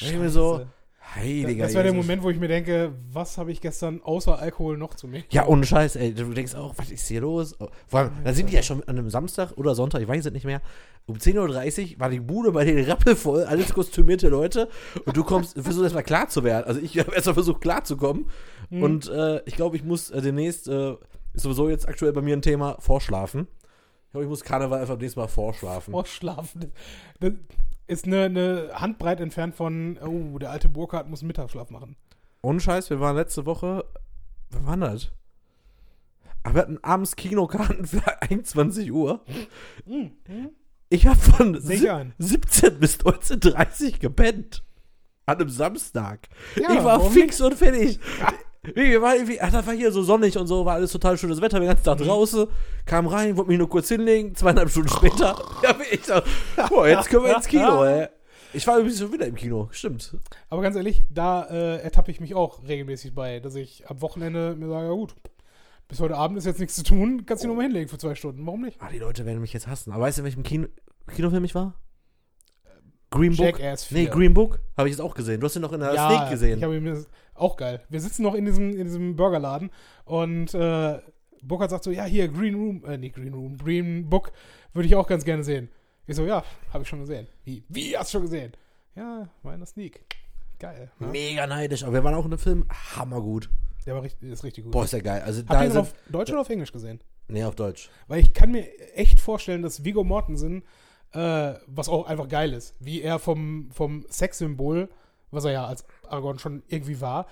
[0.00, 0.68] Und ich mir so, Scheiße.
[1.14, 1.92] heiliger Das wäre der.
[1.92, 5.22] Moment, wo ich mir denke, was habe ich gestern außer Alkohol noch zu mir?
[5.30, 6.12] Ja, ohne Scheiß, ey.
[6.14, 7.56] Du denkst auch, was ist hier los?
[7.86, 10.32] Vor allem, da sind die ja schon an einem Samstag oder Sonntag, ich weiß es
[10.32, 10.62] nicht mehr.
[11.06, 14.68] Um 10.30 Uhr war die Bude bei denen rappelvoll, alles kostümierte Leute.
[15.04, 16.64] Und du kommst, versuchst erstmal klar zu werden.
[16.66, 18.28] Also ich habe erstmal versucht, klar zu kommen.
[18.72, 18.82] Mhm.
[18.82, 20.92] Und äh, ich glaube, ich muss äh, demnächst, äh,
[21.34, 23.46] ist sowieso jetzt aktuell bei mir ein Thema, vorschlafen.
[24.06, 25.92] Ich glaube, ich muss Karneval einfach demnächst mal vorschlafen.
[25.92, 26.72] Vorschlafen.
[27.20, 27.32] Das
[27.86, 31.96] ist eine, eine Handbreit entfernt von, oh, der alte Burkhardt muss Mittagsschlaf machen.
[32.42, 33.84] Ohne Scheiß, wir waren letzte Woche,
[34.50, 35.12] wann war das?
[36.42, 39.20] Aber wir hatten abends Kinokarten für 21 Uhr.
[39.86, 40.12] Mhm.
[40.88, 42.14] Ich habe von Sehe ich sieb- ein.
[42.18, 44.64] 17 bis 19.30 Uhr gepennt.
[45.24, 46.28] An einem Samstag.
[46.56, 48.00] Ja, ich war fix und fertig.
[48.62, 51.40] Wir waren irgendwie, ach, das war hier so sonnig und so, war alles total schönes
[51.40, 52.04] Wetter, den ganzen Tag Mhm.
[52.04, 52.46] draußen,
[52.86, 56.14] kam rein, wollte mich nur kurz hinlegen, zweieinhalb Stunden später, ja, ich so,
[56.68, 58.06] boah, jetzt können wir ins Kino, ey.
[58.54, 60.16] Ich war übrigens schon wieder im Kino, stimmt.
[60.50, 64.54] Aber ganz ehrlich, da äh, ertappe ich mich auch regelmäßig bei, dass ich am Wochenende
[64.54, 65.14] mir sage, ja gut,
[65.88, 68.14] bis heute Abend ist jetzt nichts zu tun, kannst du dich nochmal hinlegen für zwei
[68.14, 68.46] Stunden.
[68.46, 68.76] Warum nicht?
[68.80, 69.90] Ah, die Leute werden mich jetzt hassen.
[69.92, 70.68] Aber weißt du, in welchem Kino,
[71.16, 71.74] Kinofilm ich war?
[73.10, 73.58] Green Book?
[73.58, 73.98] Jackass 4.
[73.98, 75.40] Nee, Green Book habe ich jetzt auch gesehen.
[75.40, 76.58] Du hast ihn noch in der Sneak gesehen.
[76.58, 77.82] Ich habe ihn auch geil.
[77.88, 79.70] Wir sitzen noch in diesem, in diesem Burgerladen
[80.04, 80.98] und äh,
[81.42, 84.32] Burkhard sagt so, ja, hier, Green Room, äh, nicht Green Room, Green Book
[84.72, 85.68] würde ich auch ganz gerne sehen.
[86.06, 87.26] Ich so, ja, habe ich schon gesehen.
[87.44, 87.64] Wie?
[87.68, 88.52] Wie, hast du schon gesehen?
[88.94, 90.04] Ja, war in der Sneak.
[90.58, 90.90] Geil.
[90.98, 91.08] Ne?
[91.08, 91.82] Mega neidisch.
[91.82, 92.66] Aber wir waren auch in dem Film
[92.96, 93.48] hammergut.
[93.86, 94.72] Der war richtig, ist richtig gut.
[94.72, 95.22] Boah, ist der geil.
[95.22, 97.00] Also Habt ihr ihn sind, auf Deutsch oder auf Englisch gesehen?
[97.28, 97.90] Nee, auf Deutsch.
[98.08, 100.62] Weil ich kann mir echt vorstellen, dass Viggo Mortensen,
[101.12, 104.88] äh, was auch einfach geil ist, wie er vom, vom Sexsymbol,
[105.32, 107.26] was er ja als Aragorn schon irgendwie war,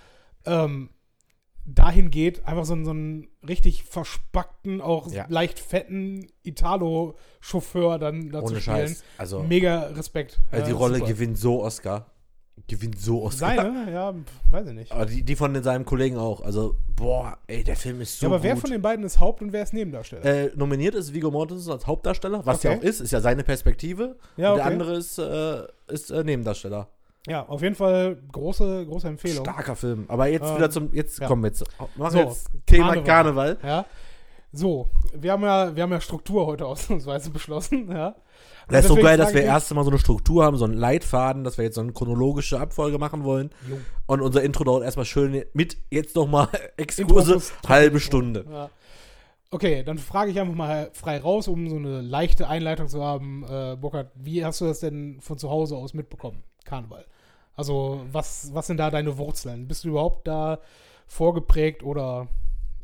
[0.47, 0.91] ähm,
[1.67, 5.27] dahin geht, einfach so, einen- so einen richtig verspackten, auch Ja.
[5.29, 8.77] leicht fetten Italo-Chauffeur dann dazu Ohne spielen.
[8.89, 9.05] Scheiß.
[9.19, 10.41] Also, Mega Respekt.
[10.51, 11.09] also die Ja, Rolle super.
[11.11, 12.07] gewinnt so Oscar.
[12.67, 13.57] Gewinnt so Oscar.
[13.57, 13.91] Seine?
[13.91, 14.15] Ja,
[14.51, 14.93] weiß ich nicht.
[14.93, 16.41] Aber die, die von seinem Kollegen auch.
[16.43, 18.61] Also, boah, ey, der Film ist so ja, aber wer gut.
[18.63, 20.25] von den beiden ist Haupt- und wer ist Nebendarsteller?
[20.25, 22.81] äh, nominiert ist Viggo Mortensen als Hauptdarsteller, was ja Okay.
[22.81, 24.17] auch ist, ist ja seine Perspektive.
[24.37, 24.73] ja, Und der okay.
[24.75, 26.89] andere ist, äh, ist äh, Nebendarsteller.
[27.27, 29.45] Ja, auf jeden Fall große, große Empfehlung.
[29.45, 30.05] Starker Film.
[30.09, 31.27] Aber jetzt Ähm, wieder zum, jetzt ja.
[31.27, 31.65] kommen wir jetzt,
[31.97, 33.57] machen So, jetzt Thema Karneval.
[33.57, 33.59] Karneval.
[33.63, 33.87] Ja.
[34.53, 38.09] So, wir haben ja, wir haben ja Struktur heute ausnahmsweise beschlossen, ja.
[38.09, 40.75] Und Das ist so geil, dass wir erst mal so eine Struktur haben, so einen
[40.75, 43.51] Leitfaden, dass wir jetzt so eine chronologische Abfolge machen wollen.
[43.69, 43.77] Jo.
[44.07, 48.47] Und unser Intro dauert erstmal schön mit jetzt noch mal Exkurse, halbe Stunde.
[48.51, 48.71] Ja.
[49.53, 53.45] Okay, dann frage ich einfach mal frei raus, um so eine leichte Einleitung zu haben.
[53.49, 56.45] Äh, Burkhard, wie hast du das denn von zu Hause aus mitbekommen?
[56.71, 57.05] Karneval.
[57.57, 59.67] Also, was, was sind da deine Wurzeln?
[59.69, 60.61] Bist du überhaupt da
[61.07, 62.29] vorgeprägt oder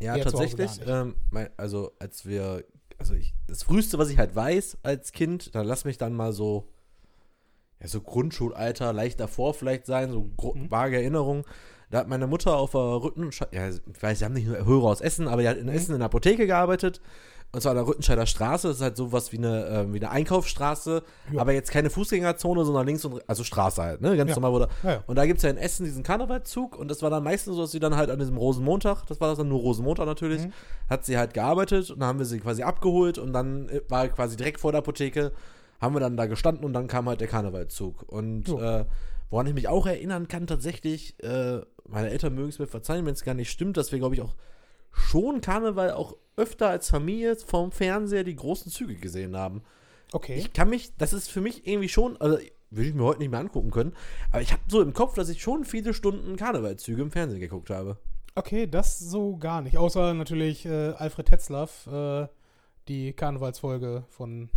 [0.03, 0.81] Ja, tatsächlich.
[0.87, 2.65] Ähm, mein, also, als wir,
[2.99, 6.33] also ich, das Früheste, was ich halt weiß als Kind, dann lass mich dann mal
[6.33, 6.69] so
[7.81, 10.71] ja, so Grundschulalter, leicht davor vielleicht sein, so Mhm.
[10.71, 11.45] vage Erinnerungen.
[11.91, 14.87] Da hat meine Mutter auf der Rüttenscheid, ja, ich weiß, sie haben nicht nur Hörer
[14.87, 15.73] aus Essen, aber die hat in Mhm.
[15.73, 17.01] Essen in der Apotheke gearbeitet.
[17.53, 18.69] Und zwar an der Rüttenscheider Straße.
[18.69, 21.41] Das ist halt sowas wie eine, ähm, wie eine Einkaufsstraße, Ja.
[21.41, 24.15] aber jetzt keine Fußgängerzone, sondern links und also Straße halt, ne?
[24.17, 24.41] Ganz Ja.
[24.41, 27.09] normal, da, Ja, und da gibt es ja in Essen diesen Karnevalzug und das war
[27.09, 29.61] dann meistens so, dass sie dann halt an diesem Rosenmontag, das war das dann nur
[29.61, 30.53] Rosenmontag natürlich, Mhm.
[30.91, 34.07] hat sie halt gearbeitet und dann haben wir sie quasi abgeholt und dann äh, war
[34.09, 35.33] quasi direkt vor der Apotheke,
[35.81, 38.03] haben wir dann da gestanden und dann kam halt der Karnevalzug.
[38.07, 38.59] Und Jo.
[38.61, 38.85] äh,
[39.31, 43.15] woran ich mich auch erinnern kann, tatsächlich, äh, meine Eltern mögen es mir verzeihen, wenn
[43.15, 44.35] es gar nicht stimmt, dass wir, glaube ich, auch
[44.91, 49.63] schon Karneval auch öfter als Familie vom Fernseher die großen Züge gesehen haben.
[50.13, 50.37] Okay.
[50.37, 52.39] Ich kann mich, das ist für mich irgendwie schon, also
[52.71, 53.95] würde ich mir heute nicht mehr angucken können,
[54.31, 57.71] aber ich habe so im Kopf, dass ich schon viele Stunden Karnevalzüge im Fernsehen geguckt
[57.71, 57.99] habe.
[58.35, 59.79] Okay, das so gar nicht.
[59.79, 62.27] Außer natürlich äh, Alfred Tetzlaff, äh,
[62.87, 64.51] die Karnevalsfolge von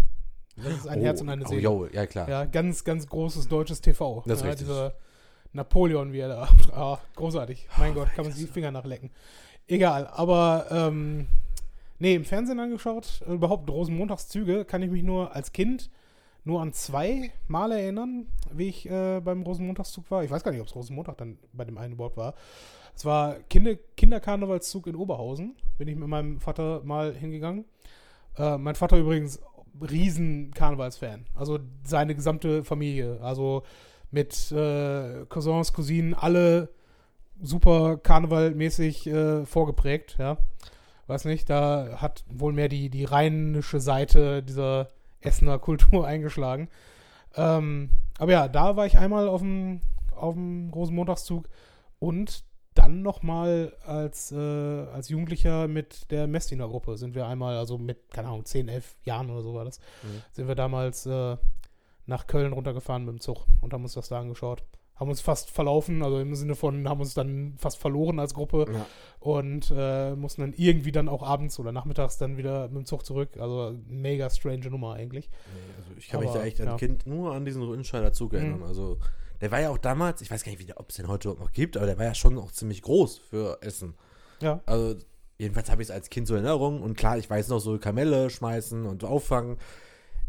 [0.57, 1.61] Das ist ein Herz und eine oh, Seele.
[1.61, 2.27] jo, ja klar.
[2.29, 4.23] Ja, ganz, ganz großes deutsches TV.
[4.25, 4.67] Das ist ja, richtig.
[4.67, 4.95] Dieser
[5.53, 6.49] Napoleon, wie er da.
[6.73, 7.67] Ah, großartig.
[7.77, 9.11] Mein Gott, kann man sich die Finger nachlecken.
[9.67, 11.27] Egal, aber ähm,
[11.99, 15.89] nee, im Fernsehen angeschaut, überhaupt Rosenmontagszüge, kann ich mich nur als Kind
[16.43, 20.23] nur an zwei Male erinnern, wie ich äh, beim Rosenmontagszug war.
[20.23, 22.33] Ich weiß gar nicht, ob es Rosenmontag dann bei dem einen überhaupt war.
[22.95, 25.55] Es war Kinder Kinderkarnevalszug in Oberhausen.
[25.77, 27.65] Bin ich mit meinem Vater mal hingegangen.
[28.37, 29.39] Äh, mein Vater übrigens
[29.79, 31.25] riesen Karnevalsfan.
[31.35, 33.19] Also seine gesamte Familie.
[33.21, 33.63] Also
[34.11, 36.69] mit äh, Cousins, Cousinen, alle
[37.41, 40.37] super karnevalmäßig äh, vorgeprägt, ja.
[41.09, 44.91] Weiß nicht, da hat wohl mehr die, die rheinische Seite dieser
[45.21, 46.69] Essener Kultur eingeschlagen.
[47.35, 49.81] Ähm, aber ja, da war ich einmal auf dem,
[50.15, 51.49] auf dem Rosenmontagszug
[51.99, 52.43] und
[52.75, 58.11] dann nochmal als, äh, als Jugendlicher mit der Messdiener Gruppe sind wir einmal, also mit,
[58.11, 60.21] keine Ahnung, 10, 11 Jahren oder so war das, Mhm.
[60.31, 61.37] sind wir damals äh,
[62.05, 64.63] nach Köln runtergefahren mit dem Zug und haben uns das da angeschaut.
[64.99, 68.65] Haben uns fast verlaufen, also im Sinne von, haben uns dann fast verloren als Gruppe
[68.71, 68.85] Ja.
[69.21, 73.05] und äh, mussten dann irgendwie dann auch abends oder nachmittags dann wieder mit dem Zug
[73.05, 73.37] zurück.
[73.39, 75.29] Also mega strange Nummer eigentlich.
[75.77, 76.75] Also ich kann mich Aber, da echt als ja.
[76.77, 78.59] Kind nur an diesen Rüttenscheider Zug erinnern.
[78.59, 78.65] Mhm.
[78.65, 78.97] Also
[79.39, 81.29] der war ja auch damals, ich weiß gar nicht, wie der- ob es den heute
[81.29, 83.93] noch gibt, aber der war ja schon auch ziemlich groß für Essen.
[84.41, 84.59] Ja.
[84.65, 84.95] Also
[85.37, 87.77] jedenfalls habe ich es als Kind so in Erinnerung und klar, ich weiß noch so
[87.79, 89.55] Kamelle schmeißen und auffangen.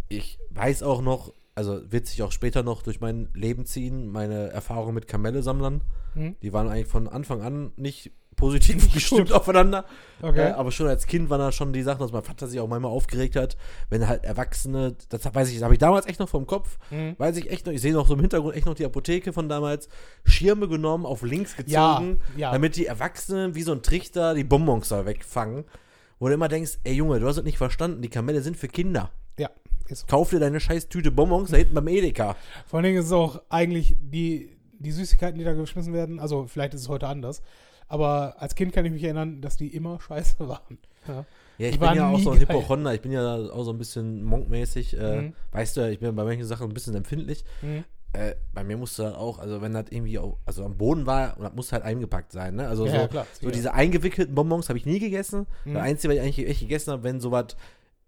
[0.08, 4.48] Ich weiß auch noch, also wird sich auch später noch durch mein Leben ziehen, meine
[4.50, 5.82] Erfahrung mit Kamelle-Sammlern.
[6.14, 6.36] Hm?
[6.42, 9.84] Die waren eigentlich von Anfang an nicht positiv gestimmt aufeinander.
[10.22, 10.48] Okay.
[10.48, 12.68] Äh, aber schon als Kind waren da schon die Sachen, dass mein Vater sich auch
[12.68, 13.56] manchmal aufgeregt hat,
[13.90, 17.14] wenn halt Erwachsene, das weiß ich, das habe ich damals echt noch vom Kopf, Hm.
[17.18, 19.48] weiß ich echt noch, ich sehe noch so im Hintergrund echt noch die Apotheke von
[19.48, 19.88] damals,
[20.24, 22.52] Schirme genommen, auf links Ja, gezogen, ja.
[22.52, 25.64] damit die Erwachsenen wie so ein Trichter die Bonbons da wegfangen.
[26.18, 28.68] Wo du immer denkst, ey Junge, du hast es nicht verstanden, die Kamelle sind für
[28.68, 29.10] Kinder.
[29.90, 30.08] Ist.
[30.08, 32.36] Kauf dir deine scheiß Tüte Bonbons da hinten beim Edeka.
[32.66, 36.46] Vor allen Dingen ist es auch eigentlich die, die Süßigkeiten, die da geschmissen werden, also
[36.46, 37.42] vielleicht ist es heute anders,
[37.88, 40.78] aber als Kind kann ich mich erinnern, dass die immer scheiße waren.
[41.08, 41.24] Ja.
[41.58, 42.40] Ja, ich bin ja auch so ein.
[42.40, 45.32] Hypochonder, ich bin ja auch so ein bisschen monkmäßig, äh, Mhm.
[45.52, 47.44] weißt du, ich bin bei manchen Sachen ein bisschen empfindlich.
[47.60, 47.84] Hm.
[48.12, 51.36] äh, bei mir musste das auch, also wenn das irgendwie auch, also am Boden war,
[51.36, 52.66] und das musste halt eingepackt sein, ne?
[52.66, 55.46] Also Ja, so, ja, klar, so diese eingewickelten Bonbons habe ich nie gegessen.
[55.66, 55.74] Mhm.
[55.74, 57.56] Das Einzige, was ich eigentlich echt gegessen habe, wenn sowas,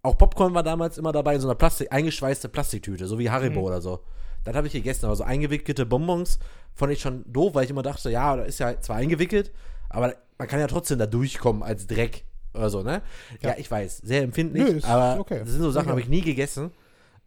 [0.03, 3.61] auch Popcorn war damals immer dabei in so einer Plastik, eingeschweißte Plastiktüte, so wie Haribo
[3.61, 3.67] Mhm.
[3.67, 4.01] oder so.
[4.45, 6.41] Das habe ich gegessen, aber so eingewickelte Bonbons
[6.75, 9.53] fand ich schon doof, weil ich immer dachte, ja, das ist ja zwar eingewickelt,
[9.89, 13.03] aber man kann ja trotzdem da durchkommen als Dreck oder so, ne?
[13.41, 13.55] Ja, Ja.
[13.59, 15.39] ich weiß, sehr empfindlich, Nö, aber okay.
[15.41, 15.91] das sind so Sachen, Ja.
[15.93, 16.73] habe ich nie gegessen.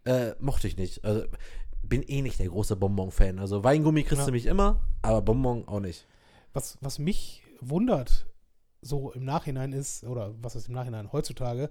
[0.04, 1.02] Äh, mochte ich nicht.
[1.04, 1.24] Also
[1.82, 3.38] bin eh nicht der große Bonbon-Fan.
[3.38, 4.26] Also Weingummi kriegst Ja.
[4.26, 6.06] du mich immer, aber Bonbon auch nicht.
[6.52, 8.26] Was, was mich wundert,
[8.82, 11.70] so im Nachhinein ist, oder was ist im Nachhinein heutzutage,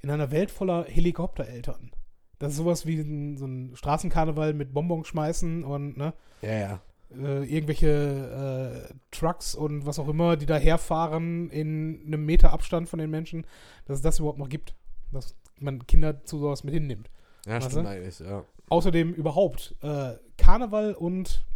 [0.00, 1.90] in einer Welt voller Helikoptereltern.
[2.38, 6.80] Das ist sowas wie ein, so ein Straßenkarneval mit Bonbons schmeißen und ne, Ja, ja.
[7.10, 12.98] äh, irgendwelche äh, Trucks und was auch immer, die daherfahren in einem Meter Abstand von
[12.98, 13.46] den Menschen,
[13.86, 14.74] dass es das überhaupt noch gibt.
[15.12, 17.10] Dass man Kinder zu sowas mit hinnimmt.
[17.46, 18.44] Ja, Weißt stimmt eigentlich, ja.
[18.68, 21.46] Außerdem überhaupt, äh, Karneval und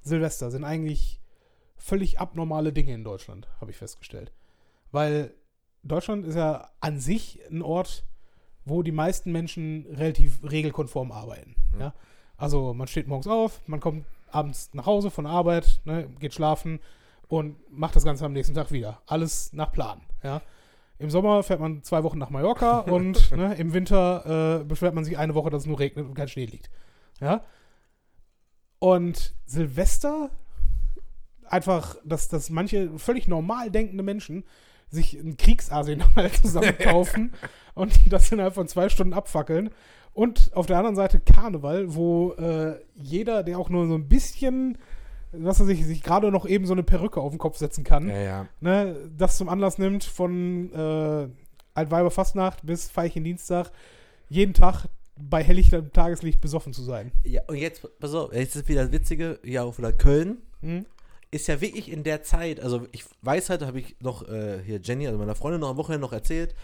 [0.00, 1.20] Silvester sind eigentlich
[1.76, 4.32] völlig abnormale Dinge in Deutschland, habe ich festgestellt.
[4.90, 5.34] Weil
[5.84, 8.04] Deutschland ist ja an sich ein Ort,
[8.64, 11.54] wo die meisten Menschen relativ regelkonform arbeiten.
[11.74, 11.80] Mhm.
[11.80, 11.94] Ja?
[12.36, 16.34] Also man steht morgens auf, man kommt abends nach Hause von der Arbeit, ne, geht
[16.34, 16.80] schlafen
[17.28, 19.00] und macht das Ganze am nächsten Tag wieder.
[19.06, 20.00] Alles nach Plan.
[20.22, 20.42] Ja?
[20.98, 25.04] Im Sommer fährt man zwei Wochen nach Mallorca und ne, im Winter äh, beschwert man
[25.04, 26.70] sich eine Woche, dass es nur regnet und kein Schnee liegt.
[27.20, 27.42] Ja?
[28.78, 30.30] Und Silvester,
[31.46, 34.44] einfach, dass, dass manche völlig normal denkende Menschen
[34.94, 37.32] sich ein Kriegsarsenal zusammenkaufen
[37.74, 39.70] und das innerhalb von zwei Stunden abfackeln.
[40.12, 44.78] Und auf der anderen Seite Karneval, wo äh, jeder, der auch nur so ein bisschen,
[45.32, 48.08] was er sich, sich gerade noch eben so eine Perücke auf den Kopf setzen kann,
[48.08, 48.46] Ja, ja.
[48.60, 51.28] ne, das zum Anlass nimmt von äh,
[51.74, 53.72] Altweiber Fastnacht bis Veilchen Dienstag,
[54.28, 57.10] jeden Tag bei helllichtem Tageslicht besoffen zu sein.
[57.24, 60.38] Ja, und jetzt, pass auf, jetzt ist wieder das Witzige, ja, auch wieder Köln.
[60.60, 60.86] Hm?
[61.34, 64.80] Ist ja wirklich in der Zeit, also ich weiß halt, habe ich noch äh, hier
[64.82, 66.54] Jenny, also meiner Freundin, noch am Wochenende noch erzählt,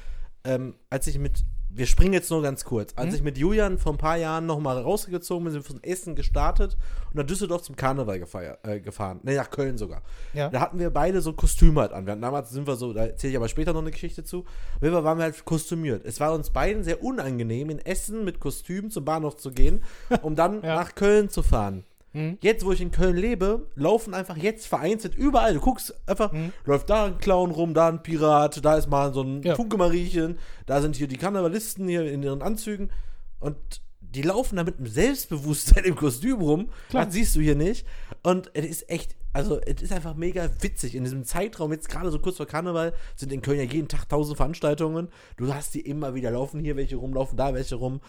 [0.44, 3.14] ähm, als ich mit, wir springen jetzt nur ganz kurz, als Mhm.
[3.16, 6.14] ich mit Julian vor ein paar Jahren noch mal rausgezogen bin, sind wir von Essen
[6.14, 6.76] gestartet
[7.10, 10.02] und nach Düsseldorf zum Karneval gefeiert, äh, gefahren, ne, nach Köln sogar.
[10.32, 10.48] Ja.
[10.48, 12.06] Da hatten wir beide so Kostüme halt an.
[12.06, 14.44] Wir hatten, damals sind wir so, da erzähle ich aber später noch eine Geschichte zu.
[14.80, 16.04] Fall waren wir halt kostümiert.
[16.06, 19.82] Es war uns beiden sehr unangenehm, in Essen mit Kostüm zum Bahnhof zu gehen,
[20.22, 20.76] um dann Ja.
[20.76, 21.84] nach Köln zu fahren.
[22.12, 22.38] Hm?
[22.40, 25.54] Jetzt, wo ich in Köln lebe, laufen einfach jetzt vereinzelt überall.
[25.54, 26.52] Du guckst einfach, Mhm.
[26.64, 29.54] läuft da ein Clown rum, da ein Pirat, da ist mal so ein Ja.
[29.54, 32.90] Funke-Mariechen, da sind hier die Karnevalisten hier in ihren Anzügen
[33.38, 33.56] und
[34.00, 36.70] die laufen da mit einem Selbstbewusstsein im Kostüm rum.
[36.88, 37.04] Klar.
[37.04, 37.86] Das siehst du hier nicht.
[38.24, 40.96] Und es ist echt, also es ist einfach mega witzig.
[40.96, 44.08] In diesem Zeitraum, jetzt gerade so kurz vor Karneval, sind in Köln ja jeden Tag
[44.08, 45.10] tausend Veranstaltungen.
[45.36, 48.00] Du hast die immer wieder laufen hier welche rum, laufen da welche rum.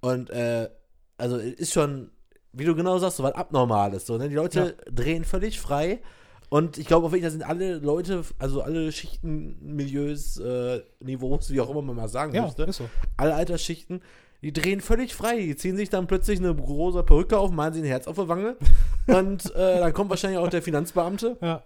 [0.00, 0.70] Und äh,
[1.18, 2.10] also es ist schon,
[2.52, 4.06] wie du genau sagst, so was Abnormales.
[4.06, 4.28] So, ne?
[4.28, 6.00] Die Leute drehen völlig frei.
[6.48, 11.50] Und ich glaube auch wirklich, da sind alle Leute, also alle Schichten, Milieus, äh, Niveaus,
[11.50, 12.90] wie auch immer man mal sagen Ja, müsste, so.
[13.16, 14.02] alle Altersschichten,
[14.42, 15.38] die drehen völlig frei.
[15.40, 18.28] Die ziehen sich dann plötzlich eine große Perücke auf, malen sich ein Herz auf der
[18.28, 18.56] Wange.
[19.06, 21.62] und äh, dann kommt wahrscheinlich auch der Finanzbeamte Ja.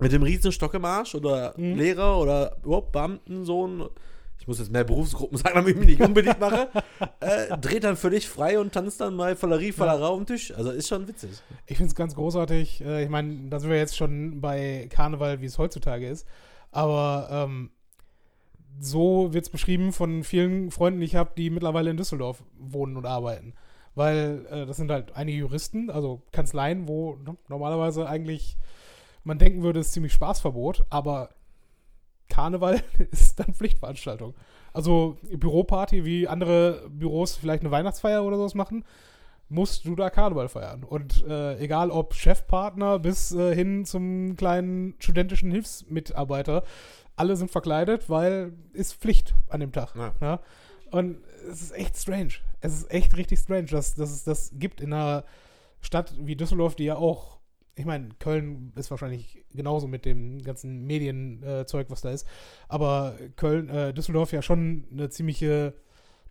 [0.00, 1.76] mit dem riesen Stock im Arsch oder Mhm.
[1.76, 3.88] Lehrer oder überhaupt Beamtensohn.
[4.46, 6.68] Ich muss jetzt mehr Berufsgruppen sagen, damit ich mich nicht unbedingt mache.
[7.18, 10.52] äh, dreht dann völlig frei und tanzt dann mal Vollerie, Vollerei auf dem Tisch.
[10.56, 11.30] Also ist schon witzig.
[11.66, 12.80] Ich finde es ganz großartig.
[12.80, 16.28] Äh, ich meine, da sind wir jetzt schon bei Karneval, wie es heutzutage ist.
[16.70, 17.70] Aber ähm,
[18.78, 22.96] so wird es beschrieben von vielen Freunden, die ich habe, die mittlerweile in Düsseldorf wohnen
[22.96, 23.52] und arbeiten.
[23.96, 28.58] Weil äh, das sind halt einige Juristen, also Kanzleien, wo ne, normalerweise eigentlich
[29.24, 31.30] man denken würde, es ist ziemlich Spaßverbot, aber
[32.28, 34.34] Karneval ist dann Pflichtveranstaltung.
[34.72, 38.84] Also Büroparty, wie andere Büros vielleicht eine Weihnachtsfeier oder sowas machen,
[39.48, 40.84] musst du da Karneval feiern.
[40.84, 46.64] Und äh, egal ob Chefpartner bis äh, hin zum kleinen studentischen Hilfsmitarbeiter,
[47.14, 49.94] alle sind verkleidet, weil ist Pflicht an dem Tag.
[49.96, 50.14] Ja.
[50.20, 50.40] Ja?
[50.90, 51.18] Und
[51.50, 52.34] es ist echt strange.
[52.60, 55.24] Es ist echt richtig strange, dass, dass es das gibt in einer
[55.80, 57.35] Stadt wie Düsseldorf, die ja auch,
[57.76, 62.26] ich meine, Köln ist wahrscheinlich genauso mit dem ganzen Medienzeug, was da ist,
[62.68, 65.74] aber Köln, äh, Düsseldorf ja schon eine ziemliche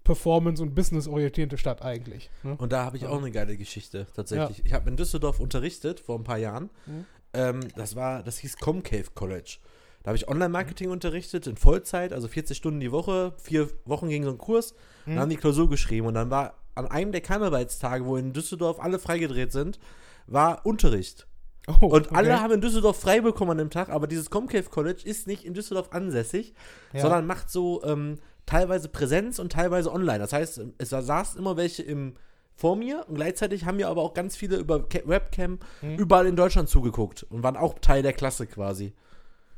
[0.04, 2.30] Performance- und Business-orientierte Stadt eigentlich.
[2.44, 2.56] Ne?
[2.58, 3.10] Und da habe ich Ja.
[3.10, 4.64] auch eine geile Geschichte, tatsächlich.
[4.66, 6.70] Ich habe in Düsseldorf unterrichtet vor ein paar Jahren.
[6.86, 7.06] Mhm.
[7.34, 9.58] Ähm, das war, das hieß Comcave College.
[10.04, 13.34] Da habe ich Online-Marketing unterrichtet in Vollzeit, also 40 Stunden die Woche.
[13.42, 14.76] Vier Wochen ging so ein Kurs.
[15.06, 15.20] Dann Mhm.
[15.20, 19.00] haben die Klausur geschrieben und dann war an einem der Karnevalstage, wo in Düsseldorf alle
[19.00, 19.80] freigedreht sind,
[20.28, 21.28] war Unterricht.
[21.68, 22.16] Oh, Und okay.
[22.16, 25.46] alle haben in Düsseldorf frei bekommen an dem Tag, aber dieses Comcave College ist nicht
[25.46, 26.54] in Düsseldorf ansässig,
[26.94, 27.02] Ja.
[27.02, 30.20] sondern macht so ähm, teilweise Präsenz und teilweise online.
[30.20, 32.14] Das heißt, es saßen immer welche im,
[32.56, 35.96] vor mir und gleichzeitig haben mir aber auch ganz viele über Ca- Webcam Mhm.
[35.98, 38.94] überall in Deutschland zugeguckt und waren auch Teil der Klasse quasi.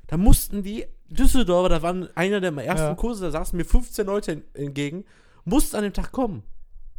[0.08, 2.96] Da mussten die Düsseldorfer, da waren einer der ersten Ja.
[2.96, 5.04] Kurse, da saßen mir 15 Leute en- entgegen,
[5.44, 6.44] mussten an dem Tag kommen.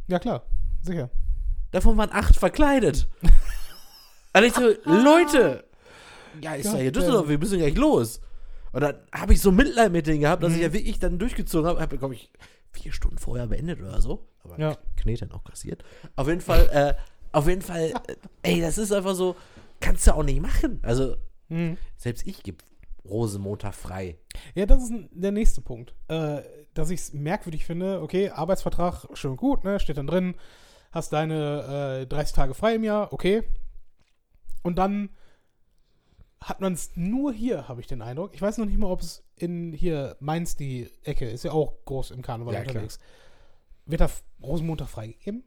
[0.07, 0.43] Ja, klar,
[0.83, 1.09] sicher.
[1.71, 3.07] Davon waren acht verkleidet.
[4.33, 5.63] Und ich so, Leute,
[6.41, 8.21] ja, ist ja hier Gott, Düsseldorf, wir müssen gleich los.
[8.71, 10.63] Und dann habe ich so Mitleid mit denen gehabt, dass ich Mhm.
[10.63, 11.81] ja wirklich dann durchgezogen habe.
[11.81, 12.31] Habe, glaube ich,
[12.71, 14.27] vier Stunden vorher beendet oder so.
[14.43, 14.77] Aber Ja.
[14.97, 15.83] Knete dann auch kassiert.
[16.15, 16.93] Auf jeden Fall, äh,
[17.31, 19.35] auf jeden Fall, äh, ey, das ist einfach so,
[19.79, 20.79] kannst du auch nicht machen.
[20.83, 21.15] Also,
[21.49, 21.77] Mhm.
[21.97, 22.59] selbst ich gebe
[23.05, 24.17] Rosenmontag frei.
[24.53, 25.95] Ja, das ist der nächste Punkt.
[26.09, 26.41] Äh,
[26.75, 30.35] dass ich es merkwürdig finde, okay, Arbeitsvertrag, schön und gut, ne, steht dann drin,
[30.91, 33.43] hast deine äh, 30 Tage frei im Jahr, okay.
[34.63, 35.09] Und dann
[36.41, 38.33] hat man es nur hier, habe ich den Eindruck.
[38.33, 41.73] Ich weiß noch nicht mal, ob es in hier Mainz die Ecke ist, ja auch
[41.85, 42.75] groß im Karneval Ja, klar.
[42.75, 42.99] unterwegs.
[43.85, 44.09] Wird da
[44.41, 45.43] Rosenmontag freigegeben?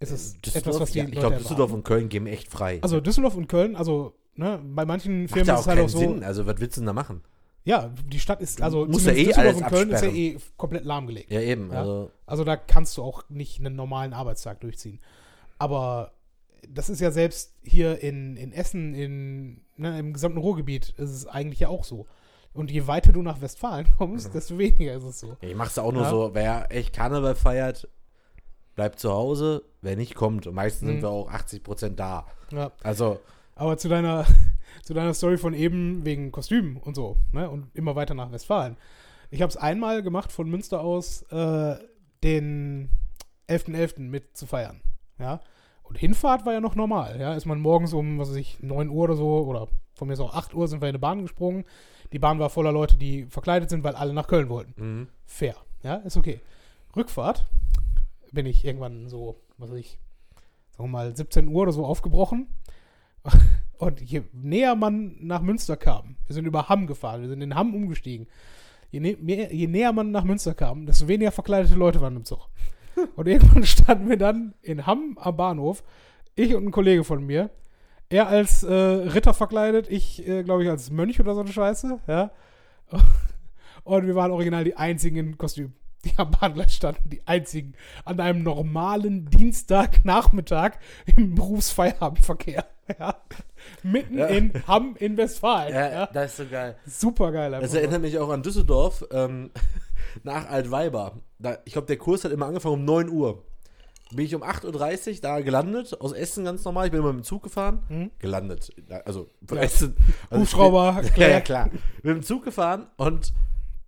[0.00, 2.80] Ist es etwas, was die ja, ich glaube, Düsseldorf und Köln geben echt frei.
[2.82, 5.88] Also Düsseldorf und Köln, also ne, bei manchen Macht Firmen ja ist es halt auch
[5.88, 5.98] so.
[5.98, 6.24] Sinn.
[6.24, 7.22] Also, was willst du denn da machen?
[7.66, 10.16] Ja, die Stadt ist, also musst ja eh Düsseldorf alles und Köln ist ja absperren.
[10.16, 11.30] eh komplett lahmgelegt.
[11.30, 11.70] Ja, eben.
[11.72, 11.78] Ja.
[11.78, 15.00] Also, Also da kannst du auch nicht einen normalen Arbeitstag durchziehen.
[15.58, 16.12] Aber
[16.68, 21.26] das ist ja selbst hier in, in Essen, in, ne, im gesamten Ruhrgebiet, ist es
[21.26, 22.06] eigentlich ja auch so.
[22.52, 24.32] Und je weiter du nach Westfalen kommst, Mhm.
[24.32, 25.36] desto weniger ist es so.
[25.40, 26.10] Ich mach's auch nur Ja.
[26.10, 27.88] so, wer echt Karneval feiert,
[28.74, 30.46] bleibt zu Hause, wer nicht kommt.
[30.46, 30.92] Und meistens Mhm.
[30.92, 32.26] sind wir auch 80% da.
[32.52, 32.72] Ja.
[32.82, 33.20] Also,
[33.56, 34.24] Aber zu deiner,
[34.82, 37.48] zu deiner Story von eben wegen Kostümen und so, ne?
[37.50, 38.76] Und immer weiter nach Westfalen.
[39.30, 41.76] Ich habe es einmal gemacht von Münster aus, äh,
[42.22, 42.88] den
[43.48, 44.08] 11.11.
[44.08, 44.80] mit zu feiern.
[45.18, 45.40] Ja.
[45.84, 47.20] Und Hinfahrt war ja noch normal.
[47.20, 47.34] Ja.
[47.34, 50.20] Ist man morgens um, was weiß ich, 9 Uhr oder so, oder von mir ist
[50.20, 51.64] auch 8 Uhr, sind wir in eine Bahn gesprungen.
[52.12, 54.74] Die Bahn war voller Leute, die verkleidet sind, weil alle nach Köln wollten.
[54.76, 55.08] Mhm.
[55.24, 55.56] Fair.
[55.82, 56.40] Ja, ist okay.
[56.96, 57.46] Rückfahrt
[58.32, 59.98] bin ich irgendwann so, was weiß ich,
[60.70, 62.48] sagen wir mal 17 Uhr oder so aufgebrochen.
[63.78, 67.54] Und je näher man nach Münster kam, wir sind über Hamm gefahren, wir sind in
[67.54, 68.26] Hamm umgestiegen.
[68.90, 72.48] Je, mehr, je näher man nach Münster kam, desto weniger verkleidete Leute waren im Zug.
[73.16, 75.82] Und irgendwann standen wir dann in Hamm am Bahnhof,
[76.34, 77.50] ich und ein Kollege von mir.
[78.08, 82.00] Er als äh, Ritter verkleidet, ich, äh, glaube ich, als Mönch oder so eine Scheiße,
[82.06, 82.30] ja.
[83.84, 85.74] Und wir waren original die einzigen in Kostüm,
[86.10, 87.74] die am Bahngleis standen, die einzigen
[88.04, 90.72] an einem normalen Dienstagnachmittag
[91.06, 92.64] im Berufsfeierabendverkehr.
[92.98, 93.14] Ja.
[93.82, 94.26] Mitten Ja.
[94.26, 95.72] in Hamm in Westfalen.
[95.74, 96.76] Ja, Ja, das ist so geil.
[96.86, 97.50] Super geil.
[97.52, 99.50] Das erinnert mich auch an Düsseldorf, ähm,
[100.22, 101.12] nach Altweiber.
[101.38, 103.42] Da, ich glaube, der Kurs hat immer angefangen um 9 Uhr.
[104.12, 106.84] Bin ich um 8.30 Uhr da gelandet, aus Essen ganz normal.
[106.84, 107.82] Ich bin immer mit dem Zug gefahren.
[107.88, 108.10] Mhm.
[108.18, 108.70] Gelandet.
[109.06, 109.64] Also von Ja.
[109.64, 109.96] Essen.
[110.28, 111.28] Also Hubschrauber, bin, klar.
[111.28, 111.70] ja, ja, klar.
[112.02, 113.32] Mit dem Zug gefahren und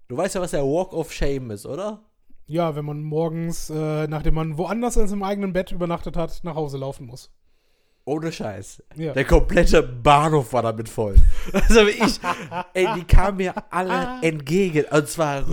[0.08, 2.00] du weißt ja, was der Walk of Shame ist, oder?
[2.46, 6.54] Ja, wenn man morgens, äh, nachdem man woanders als im eigenen Bett übernachtet hat, nach
[6.54, 7.30] Hause laufen muss.
[8.04, 8.84] Ohne Scheiß.
[8.94, 9.12] Ja.
[9.14, 11.16] Der komplette Bahnhof war damit voll.
[11.52, 12.20] Also ich,
[12.74, 14.84] ey, die kamen mir alle entgegen.
[14.92, 15.44] Und zwar,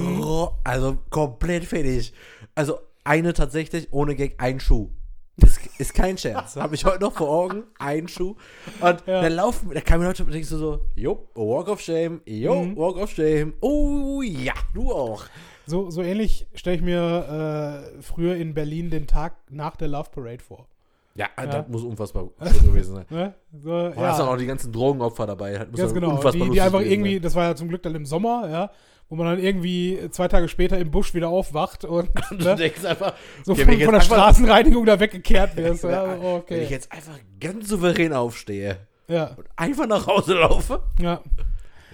[0.63, 2.13] also komplett fertig.
[2.53, 4.89] Also eine tatsächlich ohne Gag, ein Schuh.
[5.37, 6.55] Ist, ist kein Scherz.
[6.57, 7.63] Habe ich heute noch vor Augen.
[7.79, 8.35] Ein Schuh.
[8.81, 9.21] Und Ja.
[9.23, 12.77] dann laufen, da kamen Leute und denkst du so, jo, Walk of Shame, jo, Mhm.
[12.77, 13.55] Walk of Shame.
[13.61, 15.25] Oh ja, du auch.
[15.65, 20.09] So, so ähnlich stelle ich mir äh, früher in Berlin den Tag nach der Love
[20.11, 20.67] Parade vor.
[21.15, 21.45] Ja, Ja.
[21.45, 23.05] das muss unfassbar schlimm gewesen sein.
[23.09, 23.33] Ne?
[23.63, 24.07] So, Du ja.
[24.09, 25.57] hast dann auch die ganzen Drogenopfer dabei.
[25.59, 26.09] Das muss Ganz genau.
[26.15, 27.21] unfassbar Die, die einfach irgendwie, sein.
[27.21, 28.71] das war ja zum Glück dann im Sommer, ja,
[29.09, 32.55] wo man dann irgendwie zwei Tage später im Busch wieder aufwacht und Und du ne,
[32.55, 35.83] denkst einfach, so okay, von, der Straßenreinigung da weggekehrt wirst.
[35.83, 36.67] Ja, ja, Wenn ich okay.
[36.69, 40.81] jetzt einfach ganz souverän aufstehe Ja, und einfach nach Hause laufe.
[40.99, 41.21] ja.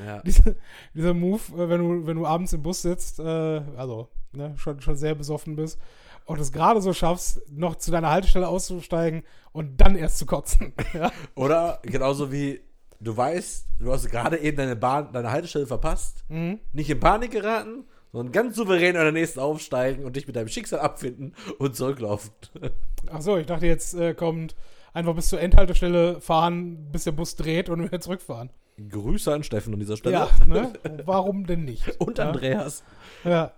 [0.06, 0.22] Ja.
[0.26, 0.56] Dieser,
[0.93, 4.80] dieser Move, äh, wenn du, wenn du abends im Bus sitzt, äh, also ne, schon,
[4.82, 5.80] schon sehr besoffen bist
[6.26, 10.74] und es gerade so schaffst, noch zu deiner Haltestelle auszusteigen und dann erst zu kotzen.
[10.93, 11.12] ja.
[11.36, 12.62] Oder genauso wie
[13.00, 16.60] du weißt, du hast gerade eben deine Bahn, deine Haltestelle verpasst, Mhm.
[16.74, 20.47] nicht in Panik geraten, sondern ganz souverän an der nächsten aufsteigen und dich mit deinem
[20.47, 22.32] Schicksal abfinden und zurücklaufen.
[23.12, 24.56] Ach so, ich dachte jetzt äh, kommt
[24.93, 28.50] einfach bis zur Endhaltestelle fahren, bis der Bus dreht und wieder zurückfahren.
[28.89, 30.15] Grüße an Steffen an dieser Stelle.
[30.15, 30.73] Ja, ne?
[31.05, 31.88] Warum denn nicht?
[31.99, 32.19] Und?
[32.19, 32.84] Andreas.
[33.23, 33.51] Ja,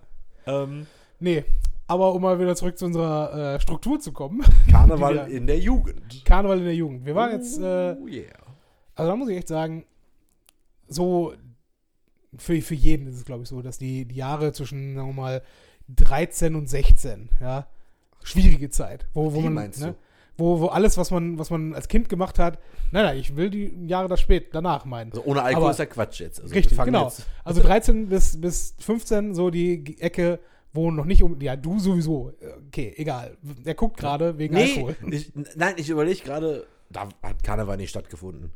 [0.45, 0.87] Ähm,
[1.19, 1.43] nee.
[1.87, 4.41] Aber um mal wieder zurück zu unserer äh, Struktur zu kommen.
[4.71, 6.23] Karneval wir- in der Jugend.
[6.25, 7.05] Karneval in der Jugend.
[7.05, 8.31] Wir waren jetzt, äh, oh yeah.
[8.95, 9.85] also da muss ich echt sagen,
[10.87, 11.33] so
[12.37, 15.13] für, für jeden ist es, glaube ich, so, dass die, die Jahre zwischen, sagen wir
[15.13, 15.41] mal,
[15.89, 17.67] 13 und 16, ja,
[18.23, 19.05] schwierige Zeit.
[19.13, 19.95] Wo, wo Wie man, meinst ne, du?
[20.41, 22.57] Wo, wo alles, was man, was man als Kind gemacht hat,
[22.91, 25.11] nein, nein, ich will die Jahre da spät danach meinen.
[25.11, 26.41] Also ohne Alkohol Aber- ist ja Quatsch jetzt.
[26.41, 27.03] Also Richtig, genau.
[27.05, 30.39] Jetzt, Also 13 bis, bis 15, so die Ecke,
[30.73, 31.39] wo noch nicht um.
[31.41, 32.33] Ja, du sowieso.
[32.67, 33.37] Okay, egal.
[33.65, 34.95] Er guckt gerade wegen nee, Alkohol.
[35.11, 38.51] ich, nein, ich überlege gerade, da hat Karneval nicht stattgefunden.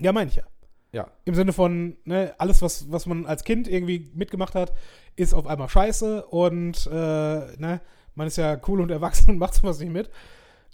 [0.00, 0.44] Ja, meine ich ja.
[0.92, 1.10] Ja.
[1.26, 4.72] Im Sinne von, ne, alles, was, was man als Kind irgendwie mitgemacht hat,
[5.16, 7.80] ist auf einmal scheiße und äh, ne,
[8.14, 10.08] man ist ja cool und erwachsen und macht sowas nicht mit.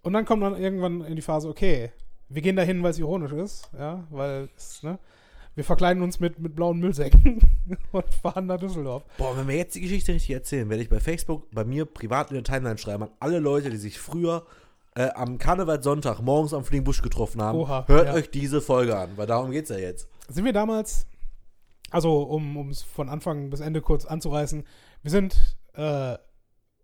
[0.02, 1.92] Und dann kommt man irgendwann in die Phase, okay,
[2.28, 4.98] wir gehen dahin, weil es ironisch ist, ja, weil es, ne,
[5.54, 7.40] wir verkleiden uns mit, mit blauen Müllsäcken
[7.92, 9.04] und fahren nach Düsseldorf.
[9.18, 12.30] Boah, wenn wir jetzt die Geschichte richtig erzählen, werde ich bei Facebook bei mir privat
[12.30, 14.46] in der Timeline schreiben an alle Leute, die sich früher
[14.94, 17.58] äh, am Karnevalssonntag morgens am Fliegen Busch getroffen haben.
[17.58, 18.14] Oha, hört ja.
[18.14, 20.08] euch diese Folge an, weil darum geht's ja jetzt.
[20.28, 21.06] Sind wir damals,
[21.90, 24.64] also um es von Anfang bis Ende kurz anzureißen,
[25.02, 26.16] wir sind äh,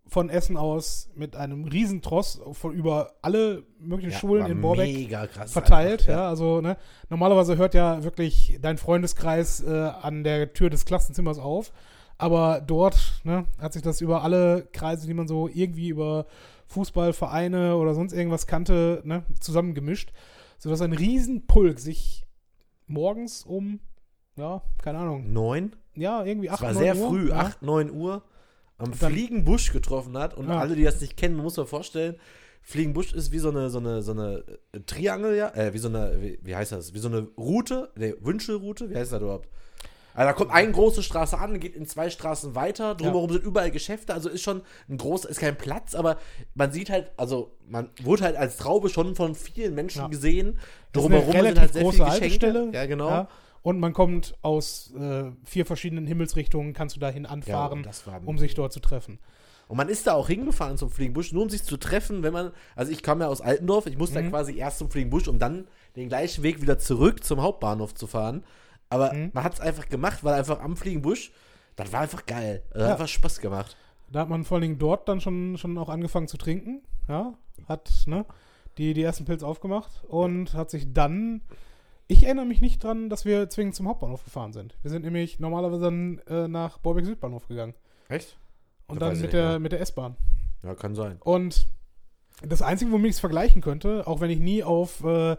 [0.09, 5.09] von Essen aus mit einem Riesentross von über alle möglichen Schulen war in Borbeck
[5.45, 6.01] verteilt.
[6.01, 6.27] einfach, ja.
[6.27, 6.77] also ne,
[7.09, 11.71] normalerweise hört ja wirklich dein Freundeskreis äh, an der Tür des Klassenzimmers auf.
[12.17, 16.25] Aber dort ne, hat sich das über alle Kreise, die man so irgendwie über
[16.67, 20.11] Fußballvereine oder sonst irgendwas kannte, ne, zusammengemischt,
[20.57, 22.27] sodass ein Riesenpulk sich
[22.87, 23.79] morgens um,
[24.35, 25.75] ja, keine Ahnung, Neun?
[25.95, 27.35] ja, irgendwie Es 8 war 9 sehr Uhr, früh, ja.
[27.35, 28.23] 8, 9 Uhr,
[28.79, 30.33] am dann- Fliegenbusch getroffen hat.
[30.35, 30.59] Und Ja.
[30.59, 32.15] alle, die das nicht kennen, man muss sich vorstellen,
[32.61, 35.87] Fliegenbusch ist wie so eine, so eine, so eine äh, Triangel, ja, äh, wie so
[35.87, 36.93] eine, wie, wie heißt das?
[36.93, 39.47] Wie so eine Route, ne, Wünschelroute, wie heißt das überhaupt?
[40.15, 43.71] Also da kommt eine große Straße an, geht in zwei Straßen weiter, drumherum sind überall
[43.71, 46.17] Geschäfte, also ist schon ein großer, ist kein Platz, aber
[46.55, 50.07] man sieht halt, also man wurde halt als Traube schon von vielen Menschen Ja.
[50.07, 50.57] gesehen.
[50.91, 52.69] Drumherum sind halt sehr große viele Geschenke.
[52.73, 53.09] Ja, genau.
[53.09, 53.29] Ja.
[53.61, 58.37] Und man kommt aus äh, vier verschiedenen Himmelsrichtungen, kannst du dahin Ja, anfahren, war um
[58.37, 59.19] sich dort zu treffen.
[59.67, 62.51] Und man ist da auch hingefahren zum Fliegenbusch, nur um sich zu treffen, wenn man,
[62.75, 64.23] also ich kam ja aus Altendorf, ich musste Mhm.
[64.25, 68.07] da quasi erst zum Fliegenbusch, um dann den gleichen Weg wieder zurück zum Hauptbahnhof zu
[68.07, 68.43] fahren.
[68.89, 69.29] Aber Mhm.
[69.33, 71.31] man hat es einfach gemacht, weil einfach am Fliegenbusch,
[71.75, 72.63] das war einfach geil.
[72.71, 72.93] Das hat Ja.
[72.93, 73.77] einfach Spaß gemacht.
[74.11, 76.81] Da hat man vor allen Dingen dort dann schon, schon auch angefangen zu trinken.
[77.07, 77.33] Ja,
[77.67, 78.25] hat ne,
[78.79, 81.41] die, die ersten Pilze aufgemacht und hat sich dann.
[82.11, 84.75] Ich erinnere mich nicht dran, dass wir zwingend zum Hauptbahnhof gefahren sind.
[84.81, 87.75] Wir sind nämlich normalerweise dann äh, nach Borbeck Südbahnhof gegangen.
[88.07, 88.35] Echt?
[88.87, 90.15] Und Das dann mit der, mit der S-Bahn.
[90.63, 91.17] Ja, kann sein.
[91.19, 91.67] Und
[92.41, 95.37] das Einzige, womit ich es vergleichen könnte, auch wenn ich nie auf äh,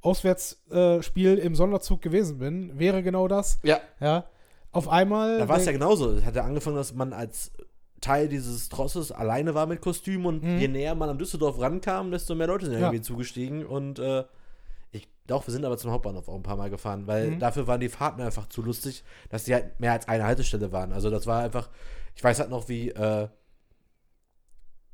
[0.00, 3.60] Auswärtsspiel im Sonderzug gewesen bin, wäre genau das.
[3.62, 3.78] Ja.
[4.00, 4.24] Ja.
[4.72, 5.38] Auf einmal.
[5.38, 6.12] Da war es ja genauso.
[6.14, 7.52] Es hat ja angefangen, dass man als
[8.00, 10.58] Teil dieses Trosses alleine war mit Kostüm und Mhm.
[10.58, 14.24] je näher man am Düsseldorf rankam, desto mehr Leute sind ja irgendwie zugestiegen und äh,
[15.28, 17.38] doch, wir sind aber zum Hauptbahnhof auch ein paar Mal gefahren, weil Mhm.
[17.38, 20.92] dafür waren die Fahrten einfach zu lustig, dass die halt mehr als eine Haltestelle waren.
[20.92, 21.68] Also das war einfach,
[22.16, 23.28] ich weiß halt noch wie, äh, äh,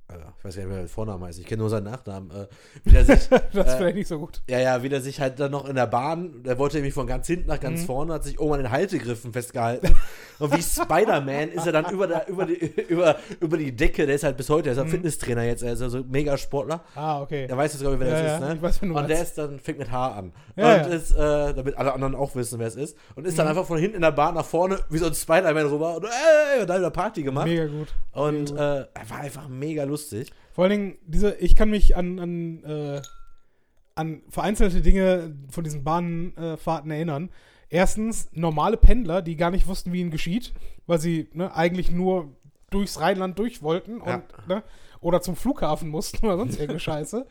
[0.09, 2.47] ich weiß gar nicht mehr, wie der Vorname heißt, ich kenne nur seinen Nachnamen, äh,
[2.85, 4.43] wie der sich, das ist äh, vielleicht nicht so gut.
[4.49, 7.07] ja, ja, wie der sich halt dann noch in der Bahn, der wollte nämlich von
[7.07, 7.87] ganz hinten nach ganz Mhm.
[7.87, 9.95] vorne, hat sich oben an den Haltegriffen festgehalten.
[10.41, 12.55] Und wie Spider-Man ist er dann über, der, über, die,
[12.89, 14.91] über, über die Decke, der ist halt bis heute, der ist ein Mhm.
[14.91, 16.83] Fitnesstrainer jetzt, er ist also Mega-Sportler.
[16.97, 17.47] Ah, okay.
[17.47, 18.55] Der weiß jetzt, glaube ich, wer Ja, das ja, ist, ne?
[18.57, 20.33] ich weiß, und der ist dann, fängt mit H an.
[20.57, 22.97] Ja, und ist, äh, damit alle anderen auch wissen, wer es ist.
[23.15, 23.51] Und ist dann Mhm.
[23.51, 26.61] einfach von hinten in der Bahn nach vorne, wie so ein Spider-Man rüber und, äh,
[26.61, 27.47] und dann wieder Party gemacht.
[27.47, 27.89] Mega gut.
[28.13, 29.94] und mega äh, war einfach mega lustig.
[30.53, 33.03] Vor allen Dingen, diese, ich kann mich an, an, äh,
[33.95, 37.31] an vereinzelte Dinge von diesen Bahnfahrten erinnern.
[37.71, 40.53] Erstens, normale Pendler, die gar nicht wussten, wie ihnen geschieht,
[40.87, 42.29] weil sie ne, eigentlich nur
[42.71, 44.23] durchs Rheinland durch wollten und, Ja.
[44.49, 44.63] ne,
[45.01, 47.27] oder zum Flughafen mussten oder sonst irgendeine Scheiße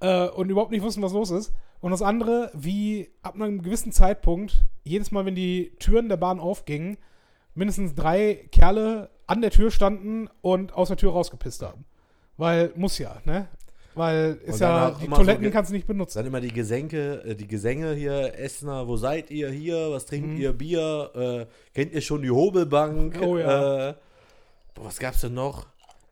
[0.00, 1.52] äh, und überhaupt nicht wussten, was los ist.
[1.80, 6.40] Und das andere, wie ab einem gewissen Zeitpunkt, jedes Mal, wenn die Türen der Bahn
[6.40, 6.96] aufgingen,
[7.54, 11.84] mindestens drei Kerle an der Tür standen und aus der Tür rausgepisst haben.
[12.36, 13.48] Weil, muss ja, ne?
[13.94, 16.18] Weil ist ja, die so Toiletten ge- kannst du nicht benutzen.
[16.18, 19.92] Dann immer die Gesänke, äh, die Gesänge hier, Essener, wo seid ihr hier?
[19.92, 20.36] Was trinkt Mhm.
[20.36, 20.52] ihr?
[20.52, 21.10] Bier?
[21.14, 23.20] Äh, kennt ihr schon die Hobelbank?
[23.22, 23.90] Oh ja.
[23.90, 23.94] Äh,
[24.74, 25.66] boah, was gab's denn noch?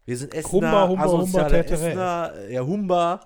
[0.04, 1.74] Wir sind Essener, Humba, Humba, Humba, asoziale Täterä.
[1.88, 3.20] Essener, äh, ja, Humba.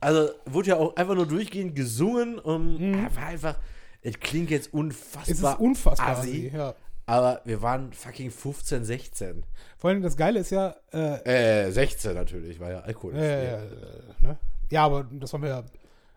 [0.00, 3.08] Also wurde ja auch einfach nur durchgehend gesungen und Mhm.
[3.16, 3.56] war einfach,
[4.02, 6.08] es klingt jetzt unfassbar, Es ist unfassbar.
[6.18, 6.74] assi, Ja.
[7.06, 9.44] Aber wir waren fucking 15, 16.
[9.76, 13.14] Vor allem das Geile ist ja, äh, Äh, 16 natürlich, war ja Alkohol.
[13.16, 13.58] äh, äh,
[14.20, 14.38] ne?
[14.70, 15.64] ja, aber das haben wir ja,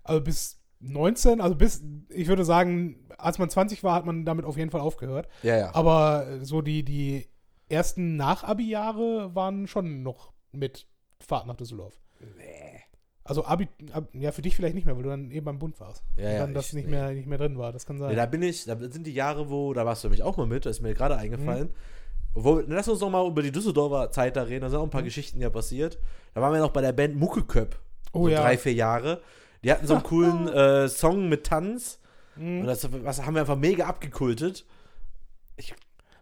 [0.03, 4.45] also bis 19, also bis, ich würde sagen, als man 20 war, hat man damit
[4.45, 5.27] auf jeden Fall aufgehört.
[5.43, 5.75] ja, ja.
[5.75, 7.27] Aber so die, die
[7.69, 10.87] ersten Nach-Abi-Jahre waren schon noch mit
[11.19, 11.99] Fahrt nach Düsseldorf.
[12.37, 12.66] Nee.
[13.27, 15.79] Also Abi, Ab, ja, für dich vielleicht nicht mehr, weil du dann eben beim Bund
[15.79, 16.03] warst.
[16.15, 16.91] Ja, und ja, dann das ich- nicht, nee.
[16.91, 17.71] mehr, nicht mehr drin war.
[17.71, 18.09] Das kann sein.
[18.09, 20.47] Nee, da bin ich, da sind die Jahre, wo, da warst du nämlich auch mal
[20.47, 21.69] mit, das ist mir gerade eingefallen.
[22.33, 24.89] Obwohl, lass uns noch mal über die Düsseldorfer Zeit da reden, da sind auch ein
[24.91, 25.97] paar Geschichten ja passiert.
[26.33, 27.79] Da waren wir noch bei der Band Muckeköp,
[28.13, 28.41] oh so ja.
[28.41, 29.21] drei, vier Jahre.
[29.63, 31.99] Die hatten so einen coolen äh, Song mit Tanz
[32.35, 32.61] Mhm.
[32.61, 34.63] und das, das haben wir einfach mega abgekultet.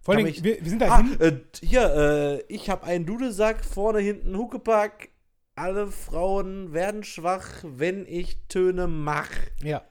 [0.01, 1.20] Vor allem, wir, wir sind da Ah, hin.
[1.20, 1.32] äh,
[1.66, 5.10] hier, äh, ich habe einen Dudelsack, vorne, hinten Huckepack.
[5.56, 9.30] Alle Frauen werden schwach, wenn ich Töne mach.
[9.64, 9.84] Ja.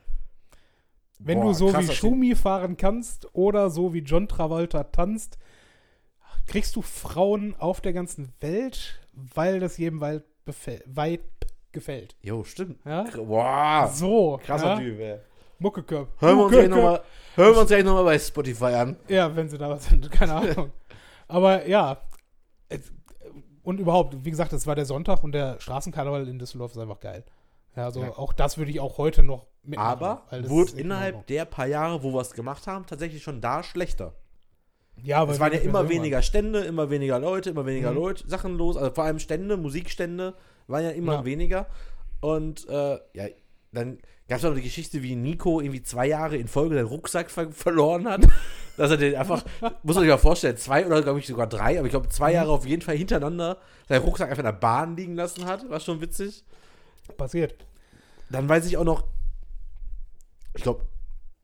[1.18, 1.90] Wenn Boah, du so wie.
[1.90, 5.38] Schumi fahren kannst oder so wie John Travolta tanzt,
[6.46, 10.24] kriegst du Frauen auf der ganzen Welt, weil das jedem weit,
[10.86, 11.20] weit
[11.72, 12.16] gefällt.
[12.20, 12.84] Jo, stimmt.
[12.84, 13.04] Ja?
[13.16, 14.38] Boah, So.
[14.42, 14.78] krasser ja?
[14.78, 15.18] Typ, ey.
[15.58, 16.08] Muckeköp.
[16.20, 18.96] Hören wir uns gleich nochmal noch mal bei Spotify an.
[19.08, 20.72] Ja, wenn sie da was sind, keine Ahnung.
[21.26, 22.02] Aber ja.
[23.64, 27.00] Und überhaupt, wie gesagt, es war der Sonntag und der Straßenkarneval in Düsseldorf ist einfach
[27.00, 27.24] geil.
[27.74, 28.10] Ja, also Ja.
[28.16, 29.88] auch das würde ich auch heute noch mitmachen.
[29.90, 31.26] Aber wurde in innerhalb Ordnung.
[31.28, 34.12] der paar Jahre, wo wir es gemacht haben, tatsächlich schon da schlechter.
[35.02, 37.96] Ja, weil Es waren ja immer weniger Stände, immer weniger Leute, immer weniger Mhm.
[37.96, 38.76] Leute, Sachen los.
[38.76, 40.34] Also vor allem Stände, Musikstände
[40.68, 41.24] waren ja immer Ja.
[41.24, 41.66] weniger.
[42.20, 43.26] Und äh, ja,
[43.72, 43.98] dann
[44.28, 47.52] gab es auch die Geschichte, wie Nico irgendwie zwei Jahre in Folge den Rucksack ver
[47.52, 48.26] verloren hat.
[48.76, 49.44] dass er den einfach,
[49.82, 52.32] muss man sich mal vorstellen, zwei oder glaube ich sogar drei, aber ich glaube zwei.
[52.32, 53.58] Jahre auf jeden Fall hintereinander
[53.88, 55.68] seinen Rucksack einfach in der Bahn liegen lassen hat.
[55.70, 56.42] War schon witzig.
[57.16, 57.54] Passiert.
[58.30, 59.04] Dann weiß ich auch noch,
[60.56, 60.86] ich glaube,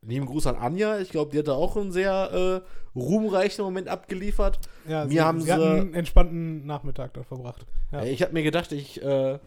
[0.01, 0.99] lieben Gruß an Anja.
[0.99, 4.59] Ich glaube, die hat da auch einen sehr äh, ruhmreichen Moment abgeliefert.
[4.87, 7.65] Ja, Mir sie, haben sie sie- einen entspannten Nachmittag da verbracht.
[7.91, 8.03] Ja.
[8.03, 9.39] Ich habe mir gedacht, ich äh,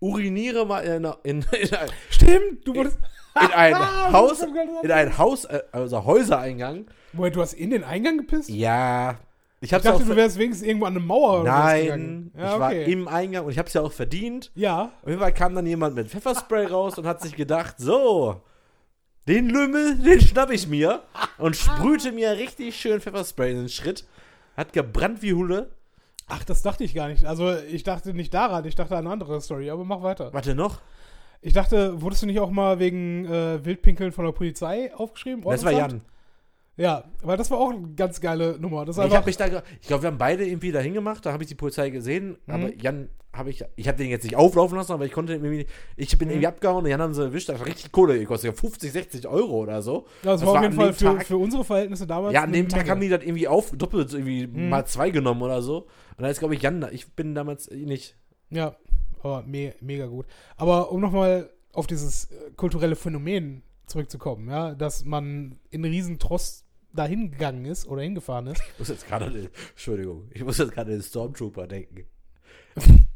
[0.00, 2.98] uriniere mal in, einer- in, in, ein, Stimmt, du wurdest.
[3.40, 3.74] in ein
[4.12, 4.42] Haus,
[4.82, 6.86] in ein Haus, äh, also Häusereingang.
[7.12, 8.48] Moment, du hast in den Eingang gepisst?
[8.50, 9.18] Ja.
[9.60, 12.30] Ich Ich dachte, du wärst wenigstens irgendwo an eine Mauer Nein.
[12.36, 12.92] Ja, ich war okay.
[12.92, 14.50] im Eingang und ich hab's ja auch verdient.
[14.54, 18.42] ja, Auf jeden Fall kam dann jemand mit Pfefferspray raus und hat sich gedacht, so,
[19.26, 21.02] den Lümmel, den schnapp ich mir
[21.38, 24.04] und sprühte mir richtig schön Pfefferspray in den Schritt.
[24.58, 25.70] Hat gebrannt wie Hulle.
[26.26, 27.24] Ach, das dachte ich gar nicht.
[27.24, 30.32] Also, ich dachte nicht daran, ich dachte an eine andere Story, aber mach weiter.
[30.32, 30.80] Warte noch.
[31.42, 35.42] Ich dachte, wurdest du nicht auch mal wegen äh, Wildpinkeln von der Polizei aufgeschrieben?
[35.42, 35.72] Das war?
[35.72, 36.00] Jan.
[36.76, 38.84] Ja, weil das war auch eine ganz geile Nummer.
[38.84, 39.46] Das Ich habe mich da,
[39.80, 42.54] ich glaube, wir haben beide irgendwie dahin gemacht, da habe ich die Polizei gesehen, Mhm.
[42.54, 45.66] aber Jan habe ich, ich habe den jetzt nicht auflaufen lassen, aber ich konnte irgendwie,
[45.96, 46.32] ich bin Mhm.
[46.34, 49.56] irgendwie abgehauen und Jan haben sie erwischt, das hat richtig Kohle gekostet, 50, 60 Euro
[49.62, 50.06] oder so.
[50.22, 52.34] das, das war auf jeden Fall für, Tag- für unsere Verhältnisse damals.
[52.34, 52.90] Ja, an dem Tag Menge.
[52.90, 54.68] haben die das irgendwie auf, doppelt irgendwie Mhm.
[54.68, 55.86] mal zwei genommen oder so.
[56.16, 56.90] Und da ist, glaube ich, Jan, da.
[56.90, 58.16] ich bin damals eh nicht.
[58.50, 58.76] Ja,
[59.22, 60.26] aber me mega gut.
[60.56, 67.30] Aber um nochmal auf dieses äh, kulturelle Phänomen zurückzukommen, ja, dass man in Riesentrost dahin
[67.30, 68.62] gegangen ist oder hingefahren ist.
[68.72, 72.06] Ich muss jetzt gerade, Entschuldigung, ich muss jetzt gerade den Stormtrooper denken.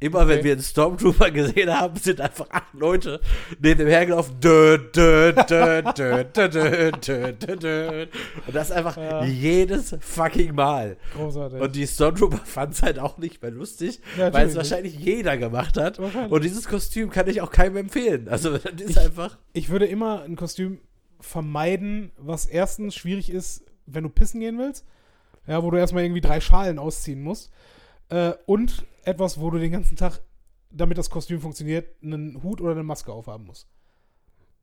[0.02, 0.44] Immer wenn Okay.
[0.44, 3.20] wir einen Stormtrooper gesehen haben, sind einfach acht Leute
[3.60, 4.40] neben dem hergelaufen.
[4.40, 8.06] Dö, dö, dö, dö, dö, dö, dö, dö, dö.
[8.46, 9.22] Und das einfach Ja.
[9.24, 10.96] jedes fucking Mal.
[11.14, 11.60] Großartig.
[11.60, 15.36] Und die Stormtrooper fanden es halt auch nicht mehr lustig, Ja, weil es wahrscheinlich jeder
[15.36, 15.98] gemacht hat.
[15.98, 18.28] Und dieses Kostüm kann ich auch keinem empfehlen.
[18.28, 19.36] Also das ist einfach.
[19.52, 20.78] ich würde immer ein Kostüm
[21.20, 24.86] vermeiden, was erstens schwierig ist, wenn du pissen gehen willst.
[25.46, 27.50] Ja, wo du erstmal irgendwie drei Schalen ausziehen musst.
[28.10, 30.20] Äh, und etwas, wo du den ganzen Tag,
[30.70, 33.66] damit das Kostüm funktioniert, einen Hut oder eine Maske aufhaben musst.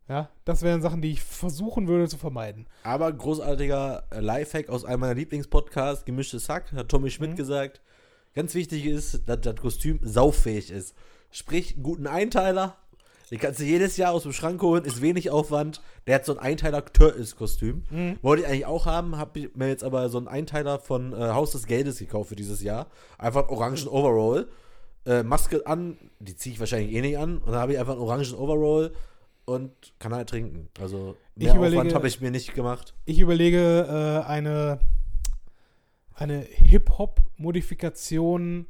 [0.07, 2.67] Ja, das wären Sachen, die ich versuchen würde zu vermeiden.
[2.83, 7.35] Aber großartiger äh, Lifehack aus einem meiner Lieblingspodcasts, Gemischtes Hack, hat Tommy Schmidt Mhm.
[7.35, 7.81] gesagt.
[8.33, 10.95] Ganz wichtig ist, dass das Kostüm sauffähig ist.
[11.31, 12.77] Sprich, guten Einteiler.
[13.29, 15.81] Den kannst du jedes Jahr aus dem Schrank holen, ist wenig Aufwand.
[16.07, 17.83] Der hat so ein Einteiler Turtles-Kostüm.
[17.89, 18.17] Mhm.
[18.21, 21.51] Wollte ich eigentlich auch haben, habe mir jetzt aber so einen Einteiler von äh, Haus
[21.51, 22.87] des Geldes gekauft für dieses Jahr.
[23.17, 24.47] Einfach einen orangen Overall.
[25.05, 27.37] Äh, Maske an, die ziehe ich wahrscheinlich eh nicht an.
[27.39, 28.93] Und dann habe ich einfach einen orangen Overall
[29.45, 30.69] und kann halt trinken.
[30.79, 32.93] Also Ich mehr überlege- Aufwand habe ich mir nicht gemacht.
[33.05, 34.79] Ich überlege, äh, eine,
[36.13, 36.45] eine
[37.37, 38.65] Hip-Hop-Modifikation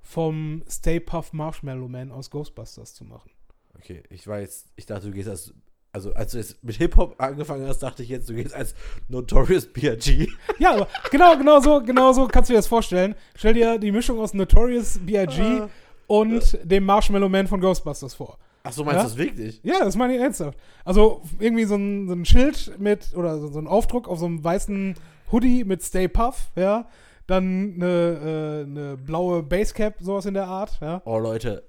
[0.00, 3.30] vom Stay Puff Marshmallow Man aus Ghostbusters zu machen.
[3.78, 5.52] Okay, ich weiß, ich dachte, du gehst als,
[5.92, 8.74] also als du jetzt mit Hip-Hop angefangen hast, dachte ich jetzt, du gehst als
[9.08, 10.28] Notorious B.I.G.
[10.58, 13.14] Ja, aber genau, genau so, genau so kannst du dir das vorstellen.
[13.36, 15.40] Stell dir die Mischung aus Notorious B.I.G.
[15.40, 15.68] Ah.
[16.06, 18.38] und dem Marshmallow Man von Ghostbusters vor.
[18.64, 19.02] Ach so, meinst Ja?
[19.04, 19.60] du das wirklich?
[19.62, 20.58] Ja, das meine ich ernsthaft.
[20.84, 24.26] Also irgendwie so ein, so ein Schild mit, oder so, so ein Aufdruck auf so
[24.26, 24.94] einem weißen
[25.32, 26.88] Hoodie mit Stay Puff, ja.
[27.28, 31.00] Dann eine, äh, eine blaue Basecap, sowas in der Art, ja.
[31.04, 31.62] Oh, Leute,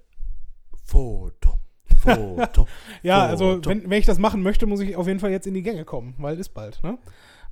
[0.84, 1.59] Foto,
[2.00, 2.68] Foto.
[3.04, 3.70] Ja, also Foto.
[3.70, 5.86] wenn, wenn ich das machen möchte, muss ich auf jeden Fall jetzt in die Gänge
[5.86, 6.97] kommen, weil ist bald, ne?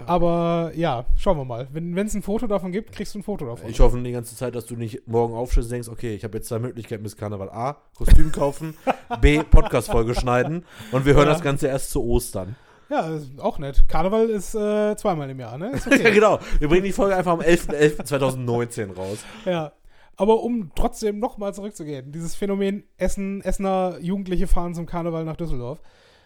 [0.06, 1.68] Aber ja, schauen wir mal.
[1.72, 3.68] Wenn es ein Foto davon gibt, kriegst du ein Foto davon.
[3.68, 6.38] Ich hoffe die ganze Zeit, dass du nicht morgen aufstehst und denkst, okay, ich habe
[6.38, 7.50] jetzt zwei Möglichkeiten bis Karneval.
[7.50, 8.76] A, Kostüm kaufen,
[9.22, 11.34] B, Podcast-Folge schneiden und wir hören Ja.
[11.34, 12.56] das Ganze erst zu Ostern.
[12.90, 13.86] ja, auch nett.
[13.88, 15.72] Karneval ist äh, zweimal im Jahr, ne?
[15.72, 16.12] Ist ja, okay.
[16.12, 16.38] genau.
[16.60, 19.18] Wir bringen die Folge einfach am 11.11.2019 raus.
[19.46, 19.72] ja.
[20.18, 25.80] Aber um trotzdem nochmal zurückzugehen, dieses Phänomen Essen, Essener Jugendliche fahren zum Karneval nach Düsseldorf.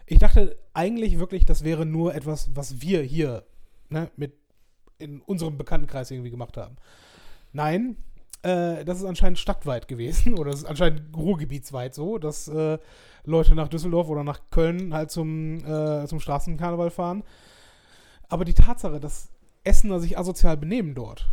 [0.05, 3.43] Ich dachte eigentlich wirklich, das wäre nur etwas, was wir hier
[3.89, 4.33] ne, mit
[4.97, 6.77] in unserem Bekanntenkreis irgendwie gemacht haben.
[7.51, 7.97] Nein,
[8.43, 12.79] äh, das ist anscheinend stadtweit gewesen oder es ist anscheinend ruhrgebietsweit so, dass äh,
[13.25, 17.23] Leute nach Düsseldorf oder nach Köln halt zum, äh, zum Straßenkarneval fahren.
[18.29, 19.29] Aber die Tatsache, dass
[19.65, 21.29] Essener sich asozial benehmen dort,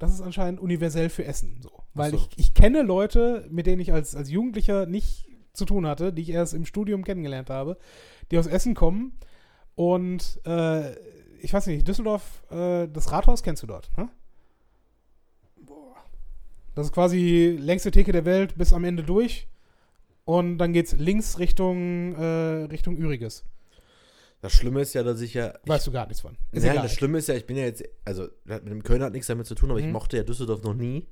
[0.00, 1.70] das ist anscheinend universell für Essen so.
[1.94, 2.16] Weil so.
[2.16, 6.22] ich, ich kenne Leute, mit denen ich als, als Jugendlicher nicht zu tun hatte, die
[6.22, 7.76] ich erst im Studium kennengelernt habe,
[8.30, 9.12] die aus Essen kommen
[9.76, 10.94] und äh,
[11.42, 14.08] ich weiß nicht, Düsseldorf, äh, das Rathaus kennst du dort, ne?
[16.74, 19.48] Das ist quasi längste Theke der Welt bis am Ende durch.
[20.24, 23.44] Und dann geht's links Richtung, äh, Richtung Üriges.
[24.42, 25.52] Das Schlimme ist ja, dass ich ja.
[25.66, 26.32] Weißt du gar nichts von.
[26.52, 26.82] Ist Nein, egal.
[26.84, 29.46] das Schlimme ist ja, ich bin ja jetzt, also mit dem Köln hat nichts damit
[29.46, 29.92] zu tun, aber ich Mhm.
[29.92, 31.06] mochte ja Düsseldorf noch nie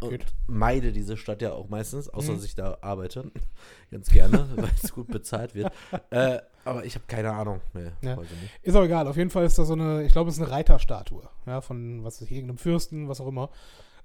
[0.00, 0.12] Gut.
[0.12, 2.36] und meide diese Stadt ja auch meistens, außer Mhm.
[2.36, 3.30] dass ich da arbeite.
[3.90, 5.72] Ganz gerne, weil es gut bezahlt wird.
[6.10, 7.60] äh, aber ich habe keine Ahnung.
[7.74, 8.16] Nee, Ja.
[8.62, 9.06] Ist auch egal.
[9.08, 11.28] Auf jeden Fall ist da so eine, ich glaube, es ist eine Reiterstatue.
[11.46, 13.50] Ja, von, was ist irgendeinem Fürsten, was auch immer.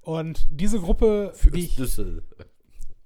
[0.02, 2.24] Und diese Gruppe, Für die ich, Düssel.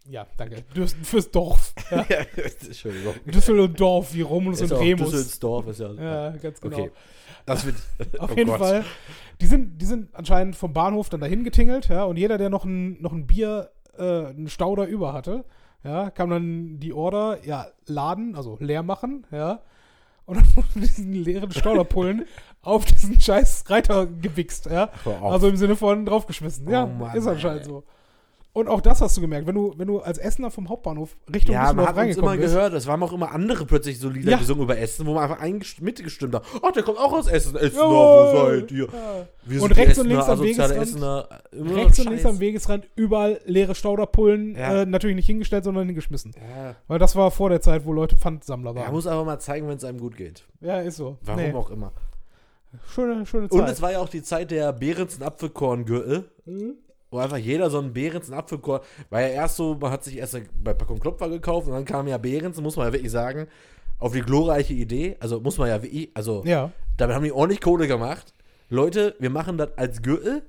[0.09, 1.75] Ja, danke, Dürsten fürs Dorf.
[1.91, 2.05] Ja.
[2.09, 3.15] ja, Entschuldigung.
[3.27, 5.11] Düssel und Dorf, wie Romulus Ist und Remus.
[5.11, 5.93] Düsseldorf ist ja.
[5.93, 6.77] Ja, ganz genau.
[6.77, 6.91] Okay.
[7.45, 7.77] Das wird.
[8.19, 8.59] Auf oh jeden Gott.
[8.59, 8.85] Fall.
[9.41, 12.65] Die sind, die sind anscheinend vom Bahnhof dann dahin getingelt, ja, und jeder, der noch
[12.65, 15.45] ein, noch ein Bier, äh, einen Stauder über hatte,
[15.85, 19.61] ja, kam dann die Order, ja, laden, also leer machen, ja.
[20.25, 22.27] Und dann wurde diesen leeren Stauderpullen
[22.63, 24.91] auf diesen scheiß Reiter gewichst, ja.
[25.23, 26.69] Also im Sinne von draufgeschmissen.
[26.69, 27.69] Ja, Oh Mann, ist anscheinend ey.
[27.69, 27.85] so.
[28.57, 31.53] Und auch das hast du gemerkt, wenn du, wenn du als Essener vom Hauptbahnhof Richtung
[31.53, 32.55] Ja, man Düsseldorf hat uns reingekommen immer bist.
[32.55, 34.39] gehört, es waren auch immer andere plötzlich so Lieder Ja.
[34.39, 35.45] gesungen über Essen, wo man einfach
[35.83, 36.43] mitgestimmt hat.
[36.63, 37.55] Ach, der kommt auch aus Essen.
[37.55, 37.83] Jawohl.
[37.83, 38.89] wo seid ihr?
[39.47, 39.61] Ja.
[39.61, 44.55] Und rechts und links am Wegesrand- Essener, Rechts und links am Wegesrand überall leere Stauderpullen,
[44.57, 44.83] Ja.
[44.83, 46.33] äh, natürlich nicht hingestellt, sondern hingeschmissen.
[46.37, 46.77] Ja.
[46.89, 48.93] Weil das war vor der Zeit, wo Leute Pfandsammler Er waren.
[48.95, 50.45] muss aber mal zeigen, wenn es einem gut geht.
[50.63, 51.19] Ja, ist so.
[51.21, 51.53] Warum Nee.
[51.53, 51.93] auch immer.
[52.89, 53.61] Schöne, schöne Zeit.
[53.61, 56.75] Und es war ja auch die Zeit der Behrensen Apfelkorngürtel, Mhm.
[57.11, 60.39] Wo einfach jeder so einen Behrensen Apfelkorn, war ja erst so, man hat sich erst
[60.63, 63.47] bei Packung Klopfer gekauft und dann kam ja Behrensen, muss man ja wirklich sagen,
[63.99, 67.61] auf die glorreiche Idee, also muss man ja wirklich, also ja, damit haben die ordentlich
[67.61, 68.35] Kohle gemacht.
[68.69, 70.43] Leute, wir machen das als Gürtel.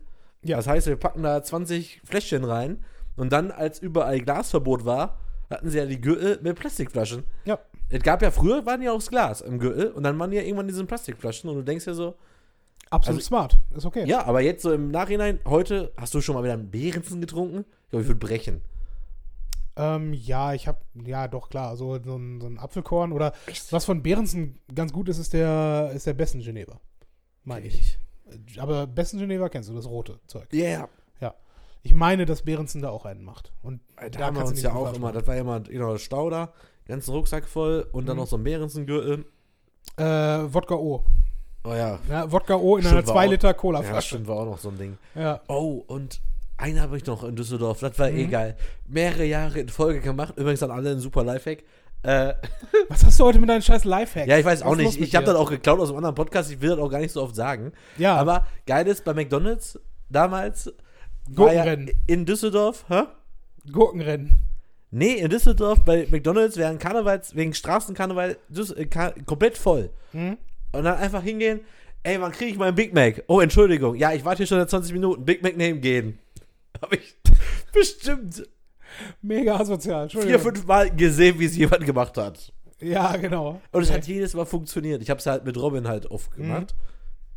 [0.44, 0.58] Ja.
[0.58, 2.84] Das heißt, wir packen da 20 Fläschchen rein
[3.16, 7.24] und dann, als überall Glasverbot war, hatten sie ja die Gürtel mit Plastikflaschen.
[7.46, 7.60] ja.
[7.90, 10.36] Es gab ja früher, waren ja auch das Glas im Gürtel und dann waren die
[10.36, 12.16] ja irgendwann diese Plastikflaschen und du denkst ja so,
[12.90, 13.58] Absolut Also- smart.
[13.76, 14.06] Ist okay.
[14.08, 17.66] ja, aber jetzt so im Nachhinein, heute hast du schon mal wieder einen Behrensen getrunken?
[17.86, 18.62] Ich glaube, ich würde brechen.
[19.76, 23.34] Ähm, ja, ich habe, ja, doch, klar, so, so, ein, so ein Apfelkorn oder
[23.70, 26.80] was von Behrensen ganz gut ist, ist der, ist der Besten Geneva.
[27.44, 28.00] Meine ich.
[28.58, 30.48] Aber Besten Geneva kennst du, das rote Zeug.
[30.52, 30.66] Ja,
[31.22, 31.36] yeah.
[31.84, 33.54] Ich meine, dass Behrensen da auch einen macht.
[33.62, 33.80] Und
[34.12, 36.30] da haben wir uns nicht ja auch immer, das war ja immer genau das Stau
[36.30, 36.52] da,
[36.86, 38.24] ganzen Rucksack voll und dann Mhm.
[38.24, 39.26] noch so ein Behrensen-Gürtel.
[39.96, 41.06] Äh, Wodka O.
[41.70, 42.00] Oh ja.
[42.10, 44.08] Ja, Wodka O in Stimmt, einer war 2 auch- Liter Ja, Cola-Flasche.
[44.08, 44.98] stimmt, war auch noch so ein Ding.
[45.16, 46.22] Ja, Oh, und
[46.58, 48.32] einen habe ich noch in Düsseldorf, das war eh Mhm.
[48.32, 48.56] geil.
[48.88, 51.64] Mehrere Jahre in Folge gemacht, übrigens an alle ein super Lifehack.
[52.04, 52.34] Äh,
[52.90, 54.28] Was hast du heute mit deinen scheiß Lifehacks?
[54.30, 56.62] ja, ich weiß auch nicht, ich habe das auch geklaut aus einem anderen Podcast, ich
[56.62, 57.74] will das auch gar nicht so oft sagen.
[57.98, 60.68] Ja, Aber geil ist, bei McDonalds damals
[61.30, 61.92] war ja Gurkenrennen.
[62.08, 63.04] in Düsseldorf, hä?
[63.72, 64.40] Gurkenrennen.
[64.92, 68.86] Nee, in Düsseldorf bei McDonalds während Karnevals, wegen Straßenkarneval Düs äh,
[69.26, 69.90] komplett voll.
[70.12, 70.38] Hm?
[70.72, 71.62] Und dann einfach hingehen,
[72.04, 73.24] ey, wann kriege ich meinen Big Mac?
[73.28, 76.20] Oh, Entschuldigung, ja, ich warte hier schon seit 20 Minuten, Big Mac nehmen gehen.
[76.82, 77.16] Habe ich
[77.74, 78.44] bestimmt
[79.22, 80.10] Mega asozial.
[80.10, 82.52] vier, fünf Mal gesehen, wie es jemand gemacht hat.
[82.80, 83.60] Ja, genau.
[83.72, 85.02] Und es hat jedes Mal funktioniert.
[85.02, 86.66] Ich habe es halt mit Robin halt oft Mhm.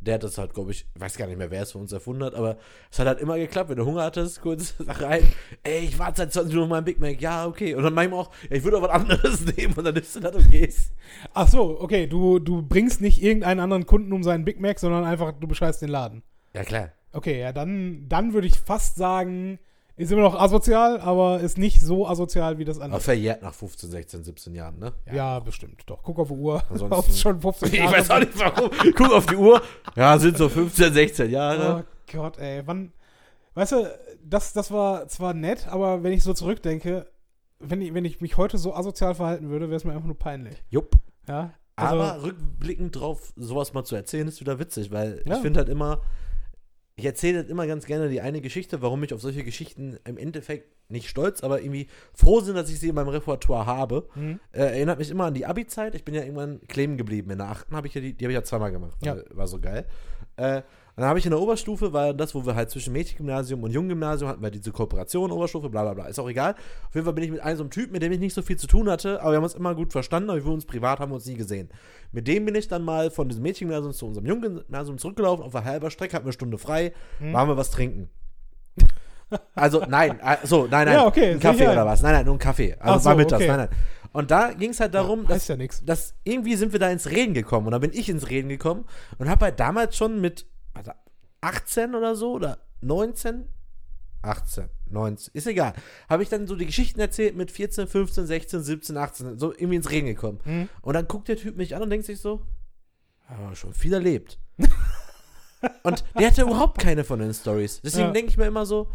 [0.01, 1.93] Der hat das halt, glaube ich, ich weiß gar nicht mehr, wer es von uns
[1.93, 2.57] erfunden hat, aber
[2.91, 5.29] es hat halt immer geklappt, wenn du Hunger hattest, kurz rein,
[5.63, 7.75] ey, ich warte seit 20 Minuten auf meinen Big Mac, ja, okay.
[7.75, 10.21] Und dann manchmal auch, ja, ich würde auch was anderes nehmen und dann nimmst du
[10.21, 10.93] das und gehst.
[11.35, 15.05] Ach so, okay, du, du bringst nicht irgendeinen anderen Kunden um seinen Big Mac, sondern
[15.05, 16.23] einfach, du bescheißt den Laden.
[16.55, 16.93] Ja, klar.
[17.13, 19.59] Okay, ja, dann, dann würde ich fast sagen,
[19.97, 23.01] ist immer noch asozial, aber ist nicht so asozial wie das Aber andere.
[23.01, 24.93] verjährt nach 15, 16, 17 Jahren, ne?
[25.13, 25.83] Ja, bestimmt.
[25.87, 26.63] Doch, guck auf die Uhr.
[26.71, 28.71] Ansonsten- schon 15 Ich Jahre weiß auch nicht warum.
[28.97, 29.61] Guck auf die Uhr.
[29.97, 31.85] Ja, sind so 15, 16 Jahre.
[31.85, 32.63] Oh Gott, ey.
[32.67, 32.93] Wann.
[33.55, 33.91] Weißt du,
[34.25, 37.07] das, das war zwar nett, aber wenn ich so zurückdenke,
[37.59, 40.19] wenn ich, wenn ich mich heute so asozial verhalten würde, wäre es mir einfach nur
[40.19, 40.63] peinlich.
[40.71, 40.93] Jupp.
[41.29, 41.53] Ja.
[41.77, 45.37] Also, Aber rückblickend drauf, sowas mal zu erzählen, ist wieder witzig, weil Ja.
[45.37, 46.01] ich finde halt immer,
[47.01, 50.69] ich erzähle immer ganz gerne die eine Geschichte, warum ich auf solche Geschichten im Endeffekt
[50.91, 54.09] nicht stolz, aber irgendwie froh sind, dass ich sie in meinem Repertoire habe.
[54.15, 55.95] hm, Äh, erinnert mich immer an die Abi-Zeit.
[55.95, 57.31] Ich bin ja irgendwann kleben geblieben.
[57.31, 58.97] In der achten habe ich ja die, die habe ich ja zweimal gemacht.
[59.05, 59.17] Ja.
[59.31, 59.87] War so geil.
[60.37, 60.63] Äh,
[60.97, 63.71] und dann habe ich in der Oberstufe, war das, wo wir halt zwischen Mädchengymnasium und
[63.71, 66.07] Junggymnasium hatten wir diese Kooperation, Oberstufe, bla bla bla.
[66.07, 66.55] Ist auch egal.
[66.89, 68.43] Auf jeden Fall bin ich mit einem so einem Typ, mit dem ich nicht so
[68.43, 70.99] viel zu tun hatte, aber wir haben uns immer gut verstanden, aber wir uns privat
[70.99, 71.69] haben wir uns nie gesehen.
[72.13, 75.65] Mit dem bin ich dann mal von diesem Mädchengymnasium zu unserem Junggymnasium zurückgelaufen, auf der
[75.65, 77.33] halber Strecke, hatten wir eine Stunde frei, Hm.
[77.33, 78.11] waren wir was trinken.
[79.55, 80.95] Also, nein, äh, so, nein, nein.
[80.95, 82.03] Ja, okay, Ein Kaffee oder was?
[82.03, 82.75] Nein, nein, nur ein Kaffee.
[82.81, 83.47] Also Ach so, war mittags, okay.
[83.47, 83.79] nein, nein.
[84.13, 87.09] Und da ging es halt darum, ja, dass ja dass irgendwie sind wir da ins
[87.11, 88.87] Reden gekommen und da bin ich ins Reden gekommen
[89.19, 90.93] und habe halt damals schon mit also
[91.41, 93.47] 18 oder so oder 19
[94.23, 95.73] 18, 19, ist egal.
[96.09, 99.77] Habe ich dann so die Geschichten erzählt mit 14, 15, 16, 17, 18, so irgendwie
[99.77, 100.41] ins Reden gekommen.
[100.45, 100.69] Hm?
[100.83, 102.43] Und dann guckt der Typ mich an und denkt sich so,
[103.55, 104.39] schon viel erlebt.
[105.83, 107.81] und der hatte überhaupt keine von den Stories.
[107.83, 108.13] Deswegen Ja.
[108.13, 108.91] denke ich mir immer so,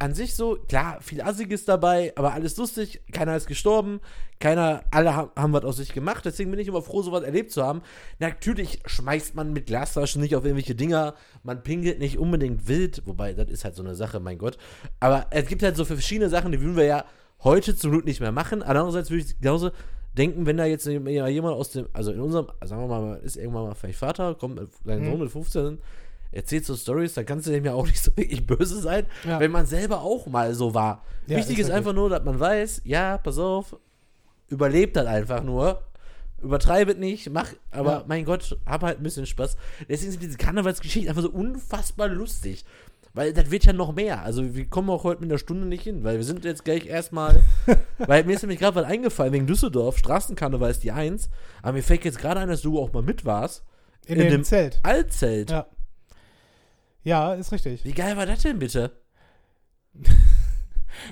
[0.00, 4.00] an sich so, klar, viel Assiges dabei, aber alles lustig, keiner ist gestorben,
[4.40, 7.52] keiner, alle haben, haben was aus sich gemacht, deswegen bin ich immer froh, sowas erlebt
[7.52, 7.82] zu haben.
[8.18, 13.34] Natürlich schmeißt man mit Glasflaschen nicht auf irgendwelche Dinger, man pinkelt nicht unbedingt wild, wobei,
[13.34, 14.56] das ist halt so eine Sache, mein Gott.
[15.00, 17.04] Aber es gibt halt so verschiedene Sachen, die würden wir ja
[17.44, 18.62] heute zum Glück nicht mehr machen.
[18.62, 19.70] Andererseits würde ich genauso
[20.16, 23.64] denken, wenn da jetzt jemand aus dem, also in unserem, sagen wir mal, ist irgendwann
[23.64, 25.10] mal vielleicht Vater, kommt mit seinem Mhm.
[25.10, 25.78] Sohn mit 15,
[26.32, 29.40] erzählt so Stories, dann kannst du dem ja auch nicht so wirklich böse sein, Ja.
[29.40, 31.02] wenn man selber auch mal so war.
[31.26, 31.74] Ja, Wichtig ist ist, richtig.
[31.74, 33.76] einfach nur, dass man weiß, ja, pass auf,
[34.48, 35.82] überlebt das einfach nur.
[36.42, 38.04] Übertreibet nicht, mach, aber Ja.
[38.08, 39.56] mein Gott, hab halt ein bisschen Spaß.
[39.88, 42.64] Deswegen sind diese Karnevalsgeschichten einfach so unfassbar lustig.
[43.12, 44.22] Weil das wird ja noch mehr.
[44.22, 46.86] Also wir kommen auch heute mit einer Stunde nicht hin, weil wir sind jetzt gleich
[46.86, 47.42] erstmal.
[47.98, 51.28] weil mir ist nämlich gerade was eingefallen wegen Düsseldorf, Straßenkarneval ist die Eins.
[51.60, 53.64] Aber mir fällt jetzt gerade ein, dass du auch mal mit warst.
[54.06, 54.80] In, In dem dem- Zelt.
[54.84, 55.50] Altzelt.
[55.50, 55.66] Ja.
[57.02, 57.84] Ja, ist richtig.
[57.84, 58.90] Wie geil war das denn bitte?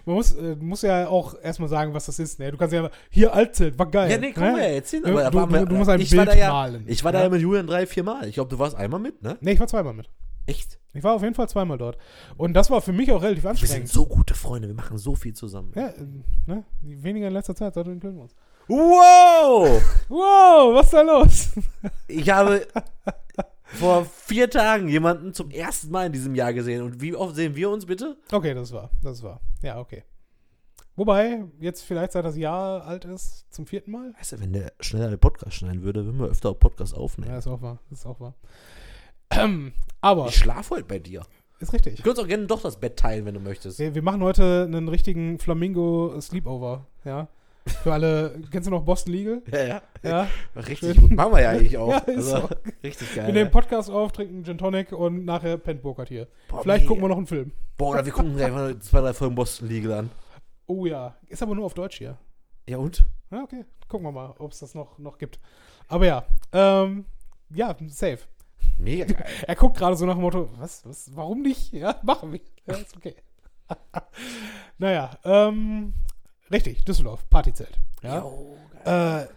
[0.05, 2.39] Man muss, äh, muss ja auch erstmal sagen, was das ist.
[2.39, 2.51] Ne?
[2.51, 4.11] Du kannst ja hier Altzelt, war geil.
[4.11, 4.53] Ja, nee, komm ne?
[4.53, 4.80] mal.
[4.80, 5.09] Du-
[5.39, 6.84] Aber da du- du musst ein ich Bild ja, malen.
[6.86, 7.24] Ich war da Ja.
[7.24, 8.26] ja mit Julian drei, vier Mal.
[8.28, 9.39] Ich glaube, du warst einmal mit, ne?
[9.41, 10.11] Nee, ich war zweimal mit.
[10.47, 10.78] Echt?
[10.95, 11.97] Ich war auf jeden Fall zweimal dort.
[12.36, 13.89] Und das war für mich auch relativ Wir sind anstrengend.
[13.89, 15.72] so gute Freunde, wir machen so viel zusammen.
[15.74, 16.07] Ja, äh,
[16.47, 16.64] ne?
[16.82, 18.34] Weniger in letzter Zeit, seitdem können wir uns.
[18.66, 19.80] Wow!
[20.09, 21.51] Wow, was ist da los?
[22.09, 22.66] Ich habe
[23.75, 26.83] vor vier Tagen jemanden zum ersten Mal in diesem Jahr gesehen.
[26.83, 28.16] Und wie oft sehen wir uns bitte?
[28.33, 29.41] Okay, das war, das war.
[29.62, 30.05] Ja, okay.
[30.97, 34.12] Wobei, jetzt vielleicht seit das Jahr alt ist, zum vierten Mal.
[34.19, 37.31] Weißt du, wenn der schneller den Podcast schneiden würde, würden wir öfter auch Podcast aufnehmen.
[37.31, 37.79] Ja, ist auch wahr.
[37.91, 38.35] Ist auch wahr.
[39.31, 41.23] Ähm, aber, Ich schlafe heute bei dir.
[41.61, 42.03] ist richtig.
[42.03, 43.79] Können uns auch gerne doch das Bett teilen, wenn du möchtest.
[43.79, 47.29] Wir, wir machen heute einen richtigen Flamingo Sleepover, ja.
[47.66, 49.42] Für alle, kennst du noch Boston Legal?
[49.50, 49.82] Ja, ja.
[50.02, 50.28] Ja.
[50.56, 51.11] Richtig gut.
[51.11, 51.90] Machen wir ja eigentlich auch.
[51.90, 52.48] Ja, also, so.
[52.82, 53.32] richtig Wir geil.
[53.32, 56.28] nehmen Podcast auf, trinken Gin Tonic und nachher pennt Burkhardt hier.
[56.48, 56.88] Boah, Vielleicht mega.
[56.88, 57.52] gucken wir noch einen Film.
[57.76, 60.11] Boah, oder wir gucken gleich mal zwei, drei Folgen Boston Legal an.
[60.66, 62.16] Oh ja, ist aber nur auf Deutsch hier.
[62.68, 63.04] Ja, und?
[63.30, 63.64] Ja, okay.
[63.88, 65.38] Gucken wir mal, ob es das noch, noch gibt.
[65.88, 67.04] Aber ja, ähm,
[67.50, 68.20] ja, safe.
[68.78, 69.26] Mega geil.
[69.46, 71.72] Er guckt gerade so nach dem Motto, was, was, warum nicht?
[71.72, 72.40] Ja, machen wir.
[72.66, 73.16] Ja, ist okay.
[74.78, 75.92] naja, ähm,
[76.51, 77.78] richtig, Düsseldorf, Partyzelt.
[78.03, 78.18] Ja.
[78.20, 79.26] Jo, geil.
[79.28, 79.32] Äh,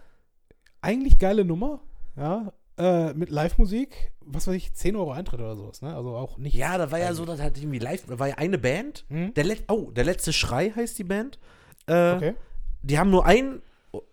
[0.80, 1.80] eigentlich geile Nummer,
[2.16, 5.94] ja, äh, mit Live-Musik, was weiß ich, 10 Euro Eintritt oder sowas, ne?
[5.94, 6.54] Also auch nicht.
[6.54, 9.04] Ja, da war ja so, dass halt irgendwie live, da war ja eine Band.
[9.08, 9.34] Hm?
[9.34, 11.38] Der Let oh, der letzte Schrei heißt die Band.
[11.86, 12.34] Äh, Okay.
[12.84, 13.62] Die haben nur ein,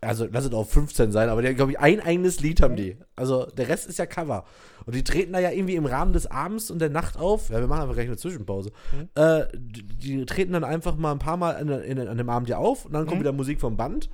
[0.01, 2.75] also lass es auch 15 sein, aber die haben, glaube ich, ein eigenes Lied haben
[2.75, 2.97] die.
[3.15, 4.43] Also der Rest ist ja Cover.
[4.85, 7.49] Und die treten da ja irgendwie im Rahmen des Abends und der Nacht auf.
[7.49, 8.71] Ja, wir machen einfach gleich eine Zwischenpause.
[8.91, 9.09] Mhm.
[9.15, 12.49] Äh, die, die treten dann einfach mal ein paar Mal in, in, an dem Abend
[12.49, 13.21] ja auf und dann kommt Mhm.
[13.21, 14.09] wieder Musik vom Band.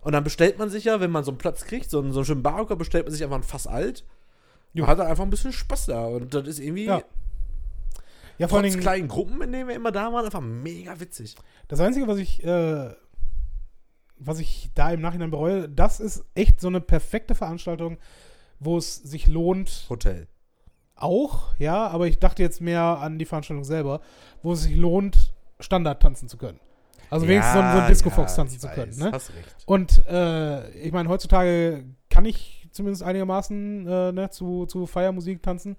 [0.00, 2.20] Und dann bestellt man sich ja, wenn man so einen Platz kriegt, so einen, so
[2.20, 4.04] einen schönen Barhocker, bestellt man sich einfach ein Fass alt.
[4.74, 6.06] Und hat dann einfach ein bisschen Spaß da.
[6.06, 7.02] Und das ist irgendwie, Ja.
[8.38, 10.98] Ja, vor allen trotz Dingen, kleinen Gruppen, in denen wir immer da waren, einfach mega
[10.98, 11.36] witzig.
[11.68, 12.90] das Einzige, was ich, äh,
[14.16, 17.98] was ich da im Nachhinein bereue, das ist echt so eine perfekte Veranstaltung,
[18.60, 20.28] wo es sich lohnt, Hotel.
[20.94, 24.00] auch, ja, aber ich dachte jetzt mehr an die Veranstaltung selber,
[24.42, 26.60] wo es sich lohnt, Standard tanzen zu können.
[27.10, 28.96] Also wenigstens so, ein- so ein Disco-Fox tanzen ich zu weiß, können.
[28.98, 29.12] Ne?
[29.12, 29.56] Hast recht.
[29.66, 35.76] Und äh, ich meine, heutzutage kann ich zumindest einigermaßen äh, ne, zu, zu Feiermusik tanzen.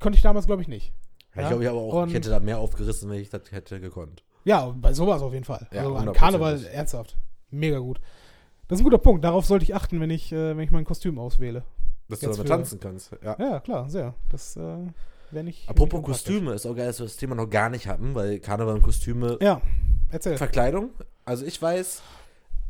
[0.00, 0.92] Konnte ich damals, glaube ich, nicht.
[1.34, 3.28] Ja, Ja, ich glaube, ich, aber auch, und- ich hätte da mehr aufgerissen, wenn ich
[3.30, 4.22] das hätte gekonnt.
[4.44, 5.66] Ja, bei sowas auf jeden Fall.
[5.72, 6.12] Ja, also an 100%.
[6.12, 7.16] Karneval ernsthaft.
[7.54, 8.00] Mega gut.
[8.68, 9.24] Das ist ein guter Punkt.
[9.24, 11.64] Darauf sollte ich achten, wenn ich, äh, wenn ich mein Kostüm auswähle.
[12.08, 13.10] Dass du Jetzt damit für- tanzen kannst.
[13.22, 13.36] Ja.
[13.38, 14.14] Ja, klar, sehr.
[14.30, 14.60] Das äh,
[15.30, 15.68] wäre nicht.
[15.68, 16.24] Apropos unpraktisch.
[16.24, 18.82] Kostüme, ist auch geil, dass wir das Thema noch gar nicht hatten, weil Karneval und
[18.82, 19.38] Kostüme.
[19.40, 19.60] Ja,
[20.10, 20.36] erzähl.
[20.36, 20.90] Verkleidung.
[21.24, 22.02] Also ich weiß.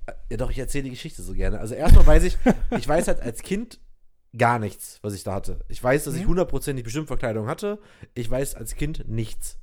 [0.06, 1.58] äh, Ja, doch, ich erzähle die Geschichte so gerne.
[1.60, 2.36] Also erstmal weiß ich,
[2.76, 3.80] ich weiß halt als Kind
[4.36, 5.60] gar nichts, was ich da hatte.
[5.68, 6.28] Ich weiß, dass ich Mhm.
[6.30, 7.78] hundertprozentig bestimmt Verkleidung hatte.
[8.14, 9.58] Ich weiß als Kind nichts.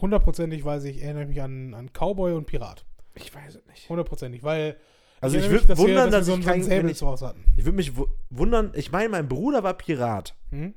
[0.00, 2.84] Hundertprozentig weiß ich, erinnere ich mich an, an Cowboy und Pirat.
[3.14, 3.88] Ich weiß es nicht.
[3.88, 4.76] Hundertprozentig, weil.
[5.20, 7.06] Also ich würde dass wir- wundern, dass wir ich so, so ein kein, Säbel zu
[7.06, 7.44] Hause hatten.
[7.56, 10.34] ich würde mich wu- wundern, ich meine, mein Bruder war Pirat.
[10.50, 10.74] Hm?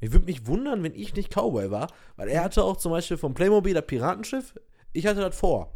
[0.00, 3.16] Ich würde mich wundern, wenn ich nicht Cowboy war, weil er hatte auch zum Beispiel
[3.16, 4.54] vom Playmobil das Piratenschiff.
[4.92, 5.72] Ich hatte das vor.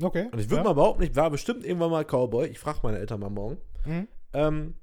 [0.00, 0.28] Okay.
[0.32, 0.64] Und ich würde ja.
[0.64, 2.46] mal behaupten, ich war bestimmt irgendwann mal Cowboy.
[2.48, 3.58] Ich frage meine Eltern mal morgen.
[3.82, 4.08] Hm?
[4.32, 4.74] Ähm,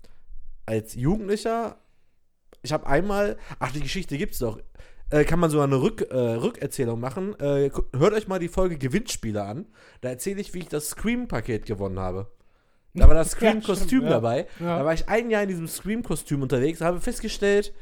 [0.66, 1.78] als Jugendlicher,
[2.62, 4.60] ich habe einmal, ach, die Geschichte gibt's doch.
[5.12, 7.38] Äh, kann man sogar eine Rück, äh, Rückerzählung machen.
[7.40, 9.66] Äh, hört euch mal die Folge Gewinnspiele an.
[10.00, 12.32] Da erzähle ich, wie ich das Scream-Paket gewonnen habe.
[12.94, 14.10] Da war das Scream-Kostüm ja.
[14.10, 14.48] dabei.
[14.60, 14.80] Ja.
[14.80, 17.74] Da war ich ein Jahr in diesem Scream-Kostüm unterwegs und habe festgestellt,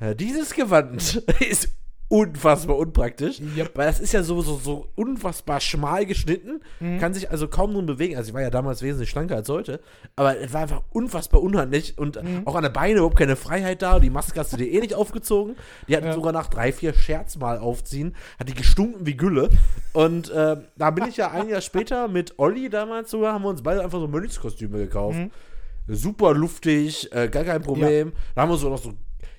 [0.00, 1.70] äh, dieses Gewand ist
[2.08, 3.40] unfassbar unpraktisch.
[3.40, 3.72] Yep.
[3.76, 6.98] Weil das ist ja so, so, so unfassbar schmal geschnitten, Mhm.
[7.00, 8.16] kann sich also kaum nun bewegen.
[8.16, 9.80] Also ich war ja damals wesentlich schlanker als heute,
[10.16, 12.42] aber es war einfach unfassbar unhandlich und Mhm.
[12.46, 13.98] auch an der Beine überhaupt keine Freiheit da.
[14.00, 15.56] Die Maske hast du dir eh nicht aufgezogen.
[15.88, 16.12] Die hat Ja.
[16.12, 19.48] sogar nach drei, vier Scherz mal aufziehen, hat die gestunken wie Gülle.
[19.92, 23.48] Und äh, da bin ich ja ein Jahr später mit Olli damals sogar, haben wir
[23.48, 25.16] uns beide einfach so Mönchskostüme gekauft.
[25.18, 25.30] Mhm.
[25.86, 28.12] Super luftig, äh, gar kein Problem.
[28.34, 28.94] Da haben wir so noch so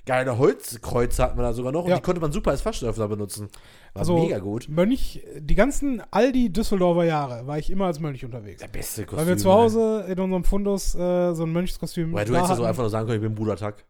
[0.05, 1.95] geile Holzkreuze hatten wir da sogar noch und Ja.
[1.95, 3.49] die konnte man super als Fassöffner benutzen.
[3.93, 4.67] War Also, mega gut.
[4.69, 8.61] Mönch, die ganzen Aldi Düsseldorfer Jahre war ich immer als Mönch unterwegs.
[8.61, 9.19] Der beste Kostüm.
[9.19, 12.13] Weil wir zu Hause in unserem Fundus äh, so ein Mönchskostüm.
[12.13, 13.83] Weil du hättest ja so einfach nur sagen können, ich bin Bruder Tag.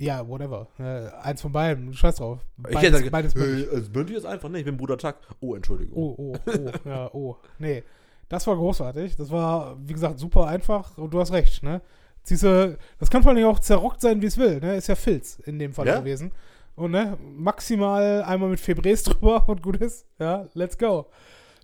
[0.00, 0.68] Ja, whatever.
[0.78, 1.92] Äh, eins von beiden.
[1.92, 2.38] Scheiß drauf.
[2.68, 3.66] Ich Beides, hätte beides gesagt, Mönch.
[3.72, 5.16] äh, als Mönch ist einfach, ne, ich bin Bruder Tag.
[5.40, 5.96] Oh, Entschuldigung.
[5.96, 7.36] Oh, oh, oh, ja, oh.
[7.58, 7.82] Nee,
[8.28, 9.16] das war großartig.
[9.16, 10.96] Das war, wie gesagt, super einfach.
[10.98, 11.80] Und du hast recht, ne?
[12.28, 14.76] Du, das kann vor allem auch zerrockt sein, wie es will, ne?
[14.76, 15.98] Ist ja Filz in dem Fall Ja?
[16.00, 16.32] gewesen.
[16.76, 20.06] Und ne, maximal einmal mit Febres drüber und gut ist.
[20.18, 21.06] Ja, let's go.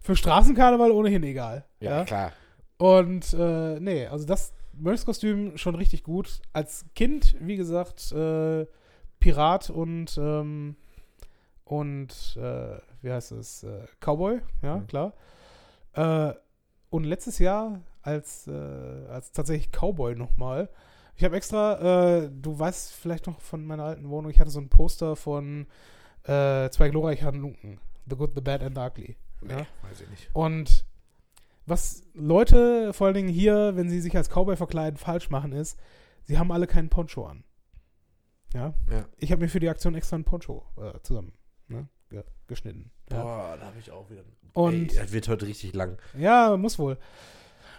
[0.02, 1.64] Für Straßenkarneval ohnehin egal.
[1.80, 2.32] Ja, klar.
[2.78, 6.40] Und äh, nee, also das Mönchskostüm schon richtig gut.
[6.52, 8.66] Als Kind, wie gesagt, äh,
[9.20, 10.76] Pirat und ähm,
[11.64, 13.62] und äh, wie heißt es?
[13.62, 14.86] Äh, Cowboy, ja, Mhm.
[14.88, 15.12] klar.
[15.94, 16.34] Äh,
[16.90, 18.52] und letztes Jahr als, äh,
[19.08, 20.68] als tatsächlich Cowboy nochmal.
[21.16, 24.60] Ich habe extra, äh, du weißt vielleicht noch von meiner alten Wohnung, ich hatte so
[24.60, 25.66] ein Poster von
[26.24, 27.78] äh, zwei glorreichen Lunken.
[28.08, 29.16] The Good, The Bad and The Ugly.
[29.48, 29.58] Ja?
[29.82, 30.28] weiß ich nicht.
[30.32, 30.84] Und
[31.66, 35.78] was Leute vor allen Dingen hier, wenn sie sich als Cowboy verkleiden, falsch machen, ist,
[36.24, 37.44] sie haben alle keinen Poncho an.
[38.52, 38.74] Ja.
[38.90, 39.06] Ja.
[39.16, 41.32] Ich habe mir für die Aktion extra ein Poncho äh, zusammen
[41.68, 42.90] ne, ge geschnitten.
[43.10, 43.22] Ja.
[43.22, 44.22] Boah, da habe ich auch wieder.
[44.52, 45.98] Und- Ey, das wird heute richtig lang.
[46.18, 46.98] ja, muss wohl.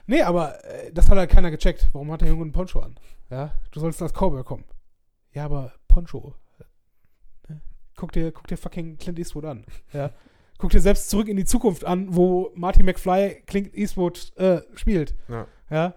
[0.08, 1.90] Nee, aber äh, das hat halt keiner gecheckt.
[1.94, 2.96] Warum hat der Junge einen Poncho an?
[3.30, 4.66] Ja, du sollst als Cowboy kommen.
[5.34, 6.36] Ja, aber Poncho.
[7.48, 7.62] Ne?
[7.96, 9.66] Guck dir, guck dir fucking Clint Eastwood an.
[9.94, 10.12] Ja.
[10.58, 15.16] Guck dir selbst zurück in die Zukunft an, wo Marty McFly Clint Eastwood äh, spielt.
[15.28, 15.48] Ja.
[15.70, 15.94] Ja.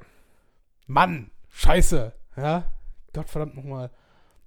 [0.87, 2.13] Mann, scheiße.
[2.37, 2.65] Ja.
[3.13, 3.91] Gottverdammt nochmal.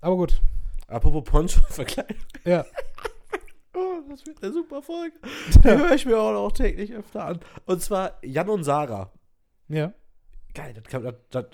[0.02, 0.42] Aber gut.
[0.88, 2.18] Apropos Poncho verkleidet.
[2.46, 2.66] Ja.
[3.74, 5.16] Oh, das wird eine super Folge.
[5.64, 7.40] Die höre ich mir auch noch täglich öfter an.
[7.66, 9.10] Und zwar Jan und Sarah.
[9.72, 9.94] Ja.
[10.54, 11.46] Geil, das, kann, das, das,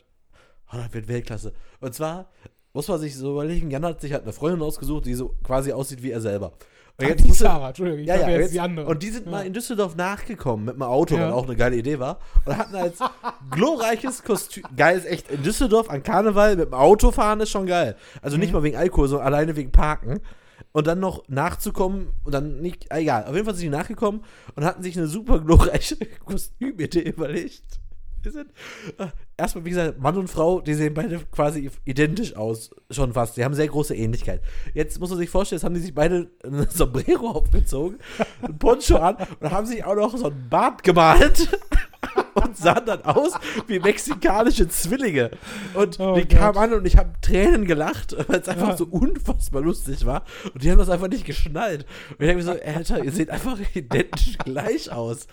[0.74, 1.54] oh, das wird Weltklasse.
[1.80, 2.30] Und zwar
[2.74, 5.72] muss man sich so überlegen, Jan hat sich halt eine Freundin ausgesucht, die so quasi
[5.72, 6.54] aussieht wie er selber.
[7.00, 8.88] Und Ach, jetzt die Sarah, Entschuldigung, ich ja, ja, jetzt die andere.
[8.88, 9.32] Und die sind Ja.
[9.32, 11.28] mal in Düsseldorf nachgekommen mit dem Auto, Ja.
[11.28, 12.18] was auch eine geile Idee war.
[12.46, 12.98] Und hatten als
[13.52, 14.64] glorreiches Kostüm.
[14.76, 17.96] Geil ist echt, in Düsseldorf an Karneval mit dem Auto fahren ist schon geil.
[18.24, 18.56] Also nicht Mhm.
[18.56, 20.22] mal wegen Alkohol, sondern alleine wegen Parken.
[20.72, 23.26] Und dann noch nachzukommen und dann nicht, egal.
[23.26, 24.24] Auf jeden Fall sind die nachgekommen
[24.56, 27.80] und hatten sich eine super glorreiche Kostümidee überlegt.
[28.28, 28.52] Wir sind,
[28.98, 29.08] äh,
[29.38, 33.38] erstmal, wie gesagt, Mann und Frau, die sehen beide quasi identisch aus, schon fast.
[33.38, 34.42] Die haben sehr große Ähnlichkeit.
[34.74, 38.00] Jetzt muss man sich vorstellen, jetzt haben die sich beide ein Sombrero aufgezogen,
[38.42, 41.58] ein Poncho an und haben sich auch noch so ein Bart gemalt
[42.44, 43.34] und sahen dann aus
[43.68, 45.32] wie mexikanische Zwillinge.
[45.74, 46.30] Und Oh die Gott.
[46.40, 48.78] kamen an und ich habe Tränen gelacht, weil es einfach Ja.
[48.78, 50.24] so unfassbar lustig war.
[50.54, 51.86] Und die haben das einfach nicht geschnallt.
[52.10, 55.28] Und ich denke mir so, Alter, ihr seht einfach identisch gleich aus.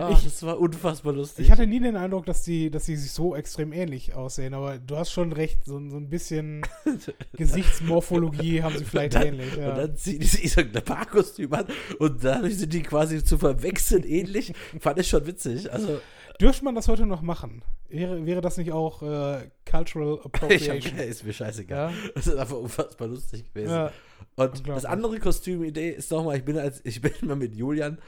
[0.00, 1.46] Oh, Ich- das war unfassbar lustig.
[1.46, 4.78] Ich hatte nie den Eindruck, dass die, dass die sich so extrem ähnlich aussehen, aber
[4.78, 6.62] du hast schon recht, so, so ein bisschen
[7.36, 9.56] Gesichtsmorphologie haben sie vielleicht dann, ähnlich.
[9.56, 9.70] Ja.
[9.70, 11.66] Und dann ziehen die sich so ein Parkkostüm an
[11.98, 14.52] und dadurch sind die quasi zu verwechseln ähnlich.
[14.80, 15.72] Fand ich schon witzig.
[15.72, 16.00] Also,
[16.40, 17.62] Dürfte man das heute noch machen?
[17.88, 20.98] Wäre, wäre das nicht auch äh, Cultural ich hab, Appropriation?
[20.98, 21.90] ist mir scheißegal.
[21.90, 21.96] ja?
[22.14, 23.70] Das ist einfach unfassbar lustig gewesen.
[23.72, 23.92] ja.
[24.36, 27.98] Und das andere Kostümidee ist nochmal, ich bin als, ich bin mal mit Julian,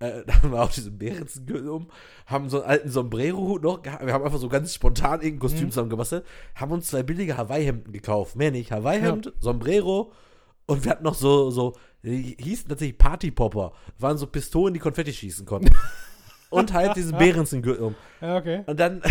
[0.00, 1.88] äh, da haben wir auch diesen Bärenzengürtel um,
[2.26, 5.64] haben so einen alten Sombrero-Hut noch gehabt, wir haben einfach so ganz spontan irgendein Kostüm
[5.66, 5.70] Mhm.
[5.70, 6.24] zusammengebastelt,
[6.54, 10.12] haben uns zwei billige Hawaii-Hemden gekauft, mehr nicht, Hawaii-Hemd, Sombrero
[10.66, 15.12] und wir hatten noch so, so, die hießen tatsächlich Partypopper, waren so Pistolen, die Konfetti
[15.12, 15.74] schießen konnten.
[16.50, 17.94] Und halt diesen Bärenzengürtel um.
[18.20, 18.62] ja, okay.
[18.66, 19.02] Und dann,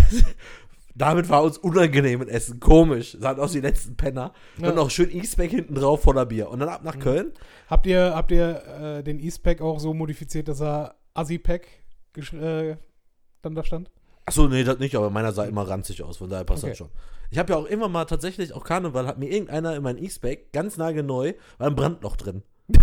[0.95, 4.33] damit war uns unangenehm im Essen, komisch, sahen aus wie die letzten Penner.
[4.57, 4.69] Ja.
[4.69, 6.49] Und noch schön Eastback hinten drauf voller Bier.
[6.49, 7.31] Und dann ab nach Köln.
[7.69, 8.63] Habt ihr, habt ihr
[8.99, 11.67] äh, den E-Spec auch so modifiziert, dass er Assi-Pack
[12.33, 12.75] äh,
[13.41, 13.91] dann da stand?
[14.25, 16.71] Achso, nee, das nicht, aber meiner sah immer ranzig aus, von daher passt Okay.
[16.71, 16.89] das schon.
[17.29, 20.51] Ich habe ja auch immer mal tatsächlich, auch Karneval, hat mir irgendeiner in mein Eastback
[20.51, 22.43] ganz nagelneu, war ein Brandloch drin.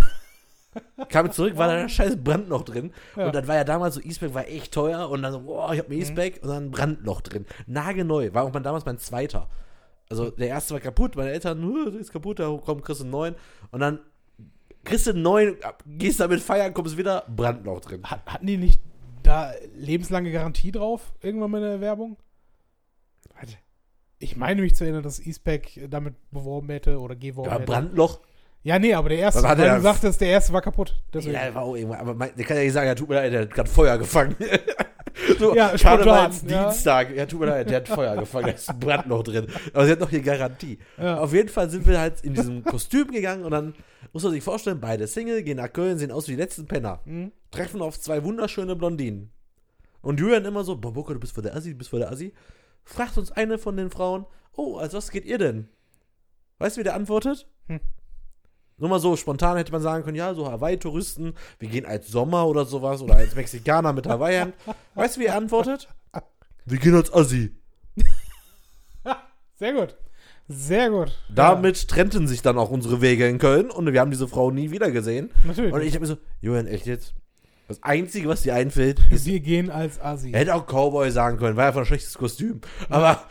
[1.09, 2.91] Kam zurück, war da ein scheiß Brandloch drin.
[3.15, 3.27] Ja.
[3.27, 5.09] Und dann war ja damals so, Eastback war echt teuer.
[5.09, 7.45] Und dann so, boah, ich hab mir Eastback und dann ein Brandloch drin.
[7.67, 8.33] Nagelneu.
[8.33, 9.49] War auch mein, damals mein zweiter.
[10.09, 11.15] Also der erste war kaputt.
[11.15, 13.35] Meine Eltern, "Huh, der ist kaputt, da komm, kriegst du einen neuen.
[13.71, 13.99] Und dann
[14.83, 15.55] kriegst du einen neuen,
[15.85, 18.03] gehst damit feiern, kommst wieder, Brandloch drin.
[18.03, 18.79] Hat, hatten die nicht
[19.23, 21.13] da lebenslange Garantie drauf?
[21.21, 22.17] Irgendwann mal in der Werbung?
[24.19, 27.65] Ich meine mich zu erinnern, dass E-Spec damit beworben hätte oder geworben Ja, hätte.
[27.65, 28.19] Brandloch.
[28.65, 30.99] Ja, nee, aber der erste, weil der- du sagtest, der erste war kaputt.
[31.13, 31.35] Deswegen.
[31.35, 33.13] Ja, der war auch irgendwann, aber mein, der kann ja nicht sagen, ja, tut mir
[33.15, 34.35] leid, der hat gerade Feuer gefangen.
[35.39, 36.63] so, Ja, Karnevals ja.
[36.63, 37.27] Dienstag, ja.
[37.27, 39.45] tut mir leid, der hat Feuer gefangen, da ist ein Brandloch drin.
[39.71, 40.79] Aber sie hat noch hier Garantie.
[40.97, 41.19] Ja.
[41.19, 43.75] Auf jeden Fall sind wir halt in diesem Kostüm gegangen und dann
[44.13, 47.01] muss man sich vorstellen, beide Single, gehen nach Köln, sehen aus wie die letzten Penner.
[47.05, 47.31] Hm?
[47.51, 49.31] Treffen auf zwei wunderschöne Blondinen.
[50.01, 52.11] Und Julian immer so, boah, Boca, du bist voll der Assi, du bist voll der
[52.11, 52.33] Assi.
[52.83, 55.67] Fragt uns eine von den Frauen, oh, als was geht ihr denn?
[56.57, 57.47] Weißt du, wie der antwortet?
[57.67, 57.79] Hm.
[58.77, 62.45] Nur mal so spontan hätte man sagen können, ja, so Hawaii-Touristen, wir gehen als Sommer
[62.47, 64.47] oder sowas oder als Mexikaner mit Hawaii.
[64.95, 65.87] weißt du, wie er antwortet?
[66.65, 67.55] Wir gehen als Assi.
[69.57, 69.95] Sehr gut.
[70.47, 71.17] Sehr gut.
[71.33, 74.71] Damit trennten sich dann auch unsere Wege in Köln und wir haben diese Frau nie
[74.71, 75.31] wieder gesehen.
[75.41, 75.73] Ja, natürlich.
[75.73, 77.13] Und ich habe mir so, Julian, echt jetzt?
[77.67, 80.31] Das Einzige, was dir einfällt, ist, Wir gehen als Assi.
[80.33, 82.61] er hätte auch Cowboy sagen können, war einfach ein schlechtes Kostüm.
[82.89, 83.23] Aber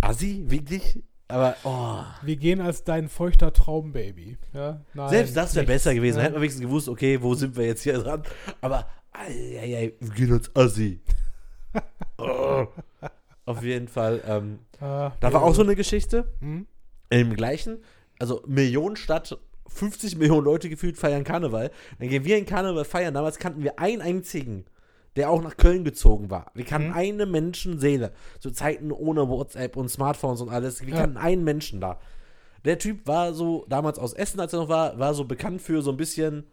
[0.00, 1.02] Assi, wirklich?
[1.30, 2.02] Aber, oh.
[2.22, 4.36] Wir gehen als dein feuchter Traumbaby.
[4.52, 4.80] Ja?
[4.94, 6.16] Nein, Selbst das wäre besser gewesen.
[6.16, 6.24] Da Ja.
[6.26, 8.22] hätten wir wenigstens gewusst, okay, wo sind wir jetzt hier dran?
[8.60, 11.00] Aber, ei, ei, ei, wir gehen uns Assi.
[12.18, 12.66] oh.
[13.46, 14.22] Auf jeden Fall.
[14.26, 16.32] Ähm, Ah, da war auch so eine Geschichte.
[16.40, 16.66] Hm?
[17.10, 17.82] Im gleichen,
[18.18, 21.70] also Millionenstadt, 50 Millionen Leute gefühlt feiern Karneval.
[21.98, 23.12] Dann gehen wir in Karneval feiern.
[23.12, 24.64] Damals kannten wir einen einzigen,
[25.16, 26.50] der auch nach Köln gezogen war.
[26.54, 26.94] Wir kannten Mhm.
[26.94, 28.12] eine Menschenseele.
[28.38, 30.80] Zu Zeiten ohne WhatsApp und Smartphones und alles.
[30.86, 31.00] Wir Ja.
[31.00, 31.98] kannten einen Menschen da.
[32.64, 35.82] Der Typ war so, damals aus Essen, als er noch war, war so bekannt für
[35.82, 36.44] so ein bisschen,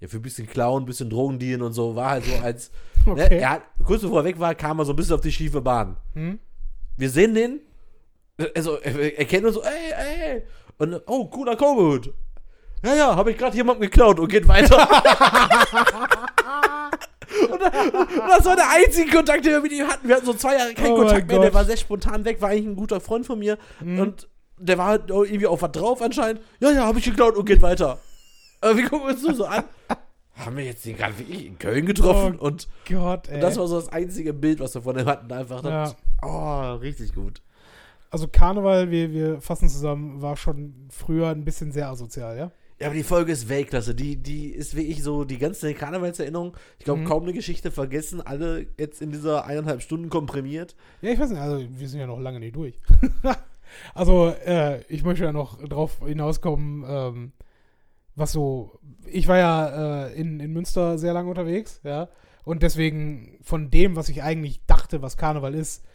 [0.00, 1.96] ja, für ein bisschen Klauen, ein bisschen Drogendealen und so.
[1.96, 2.70] War halt so als,
[3.06, 3.38] ne, Okay.
[3.38, 5.60] er hat, kurz bevor er weg war, kam er so ein bisschen auf die schiefe
[5.60, 5.96] Bahn.
[6.12, 6.38] Hm?
[6.96, 7.60] Wir sehen den,
[8.54, 10.42] also er, er kennt uns so, ey, ey, ey.
[10.78, 12.12] Und, oh, cooler Kogut.
[12.84, 14.76] Ja, ja, habe ich gerade jemanden geklaut und geht weiter.
[17.54, 20.06] und, da- und das war der einzige Kontakt, den wir mit ihm hatten.
[20.08, 21.38] Wir hatten so zwei Jahre keinen Oh Kontakt mehr.
[21.40, 23.58] Der war sehr spontan weg, war eigentlich ein guter Freund von mir.
[23.80, 23.98] Mhm.
[24.00, 24.28] Und
[24.58, 26.40] der war halt irgendwie auf was drauf anscheinend.
[26.60, 27.98] Ja, ja, habe ich geklaut und geht weiter.
[28.60, 29.64] Aber wir gucken uns nur so an.
[30.36, 32.38] Haben wir jetzt den gerade wirklich in Köln getroffen?
[32.40, 33.36] Oh und, Gott, ey.
[33.36, 35.30] und das war so das einzige Bild, was wir von dem hatten.
[35.32, 35.62] Einfach.
[35.64, 35.92] Ja.
[36.22, 37.40] Oh, richtig gut.
[38.10, 42.50] also Karneval, wir, wir fassen zusammen, war schon früher ein bisschen sehr asozial, ja?
[42.84, 43.94] Ja, aber die Folge ist Weltklasse.
[43.94, 46.54] Die, die ist wirklich so, die ganze Karnevalserinnerung.
[46.78, 47.06] Ich glaube, Mhm.
[47.06, 48.20] kaum eine Geschichte vergessen.
[48.20, 50.76] Alle jetzt in dieser eineinhalb Stunden komprimiert.
[51.00, 52.78] Ja, ich weiß nicht, also wir sind ja noch lange nicht durch.
[53.94, 57.32] also, äh, ich möchte ja noch drauf hinauskommen, ähm,
[58.16, 62.10] was so, ich war ja äh, in, in Münster sehr lange unterwegs, ja,
[62.44, 65.86] und deswegen von dem, was ich eigentlich dachte, was Karneval ist,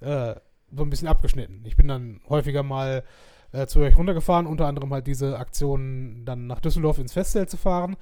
[0.00, 0.34] äh,
[0.74, 1.60] so ein bisschen abgeschnitten.
[1.66, 3.04] Ich bin dann häufiger mal
[3.52, 7.56] äh, zu euch runtergefahren, unter anderem halt diese Aktion, dann nach Düsseldorf ins Festzelt zu
[7.56, 7.96] fahren.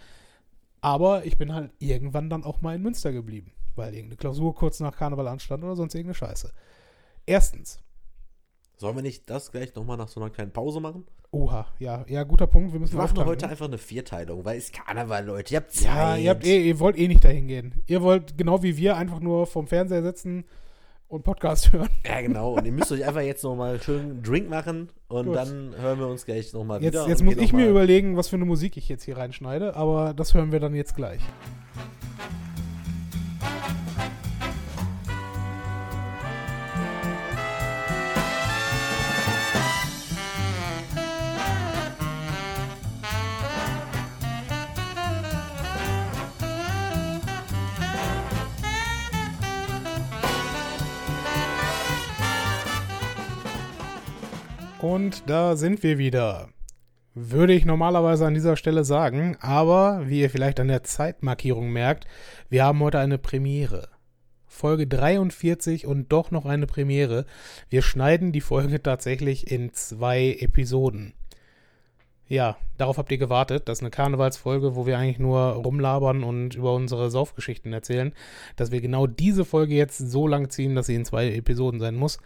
[0.80, 4.80] Aber ich bin halt irgendwann dann auch mal in Münster geblieben, weil irgendeine Klausur kurz
[4.80, 6.52] nach Karneval anstand oder sonst irgendeine Scheiße.
[7.26, 7.80] Erstens,
[8.78, 11.06] Sollen wir nicht das gleich nochmal nach so einer kleinen Pause machen?
[11.32, 14.72] oha, ja, ja, guter Punkt, wir müssen Wir machen heute einfach eine Vierteilung, weil es
[14.72, 15.54] Karneval, Leute.
[15.54, 15.84] Ihr habt Zeit.
[15.84, 17.82] Ja, ihr, habt eh, ihr wollt eh nicht dahin gehen.
[17.86, 20.44] Ihr wollt genau wie wir einfach nur vom Fernseher sitzen
[21.08, 21.88] und Podcast hören.
[22.06, 22.54] Ja, genau.
[22.54, 25.36] Und ihr müsst euch einfach jetzt nochmal schön einen Drink machen und Gut.
[25.36, 27.08] dann hören wir uns gleich nochmal Jetzt, wieder.
[27.08, 30.34] jetzt muss ich mir überlegen, was für eine Musik ich jetzt hier reinschneide, aber das
[30.34, 31.20] hören wir dann jetzt gleich.
[54.86, 56.48] Und da sind wir wieder.
[57.12, 62.06] Würde ich normalerweise an dieser Stelle sagen, aber wie ihr vielleicht an der Zeitmarkierung merkt,
[62.50, 63.88] wir haben heute eine Premiere.
[64.46, 67.26] Folge 43 und doch noch eine Premiere.
[67.68, 71.14] Wir schneiden die Folge tatsächlich in zwei Episoden.
[72.28, 73.68] Ja, darauf habt ihr gewartet.
[73.68, 78.12] Das ist eine Karnevalsfolge, wo wir eigentlich nur rumlabern und über unsere Saufgeschichten erzählen.
[78.54, 81.96] Dass wir genau diese Folge jetzt so lang ziehen, dass sie in zwei Episoden sein
[81.96, 82.18] muss.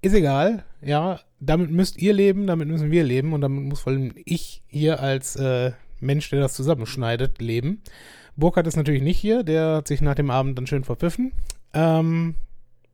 [0.00, 1.20] Ist egal, ja.
[1.40, 5.00] Damit müsst ihr leben, damit müssen wir leben und damit muss vor allem ich hier
[5.00, 7.82] als äh, Mensch, der das zusammenschneidet, leben.
[8.36, 11.32] Burkhard ist natürlich nicht hier, der hat sich nach dem Abend dann schön verpfiffen.
[11.74, 12.34] Ähm,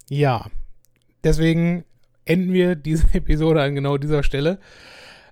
[0.09, 0.47] ja,
[1.23, 1.85] deswegen
[2.25, 4.59] enden wir diese Episode an genau dieser Stelle.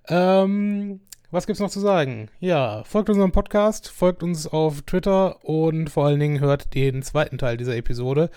[0.09, 1.01] Ähm,
[1.31, 2.29] was gibt's noch zu sagen?
[2.41, 7.39] Ja, folgt unserem Podcast, folgt uns auf Twitter und vor allen Dingen hört den zweiten
[7.39, 8.29] Teil dieser Episode,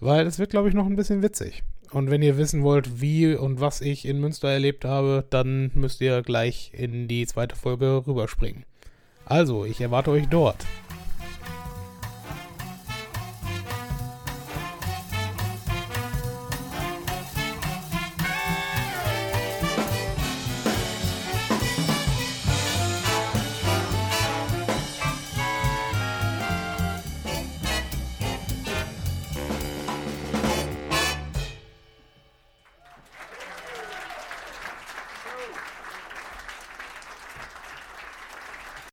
[0.00, 1.62] weil es wird, glaube ich, noch ein bisschen witzig.
[1.92, 6.00] Und wenn ihr wissen wollt, wie und was ich in Münster erlebt habe, dann müsst
[6.00, 8.64] ihr gleich in die zweite Folge rüberspringen.
[9.24, 10.64] Also, ich erwarte euch dort.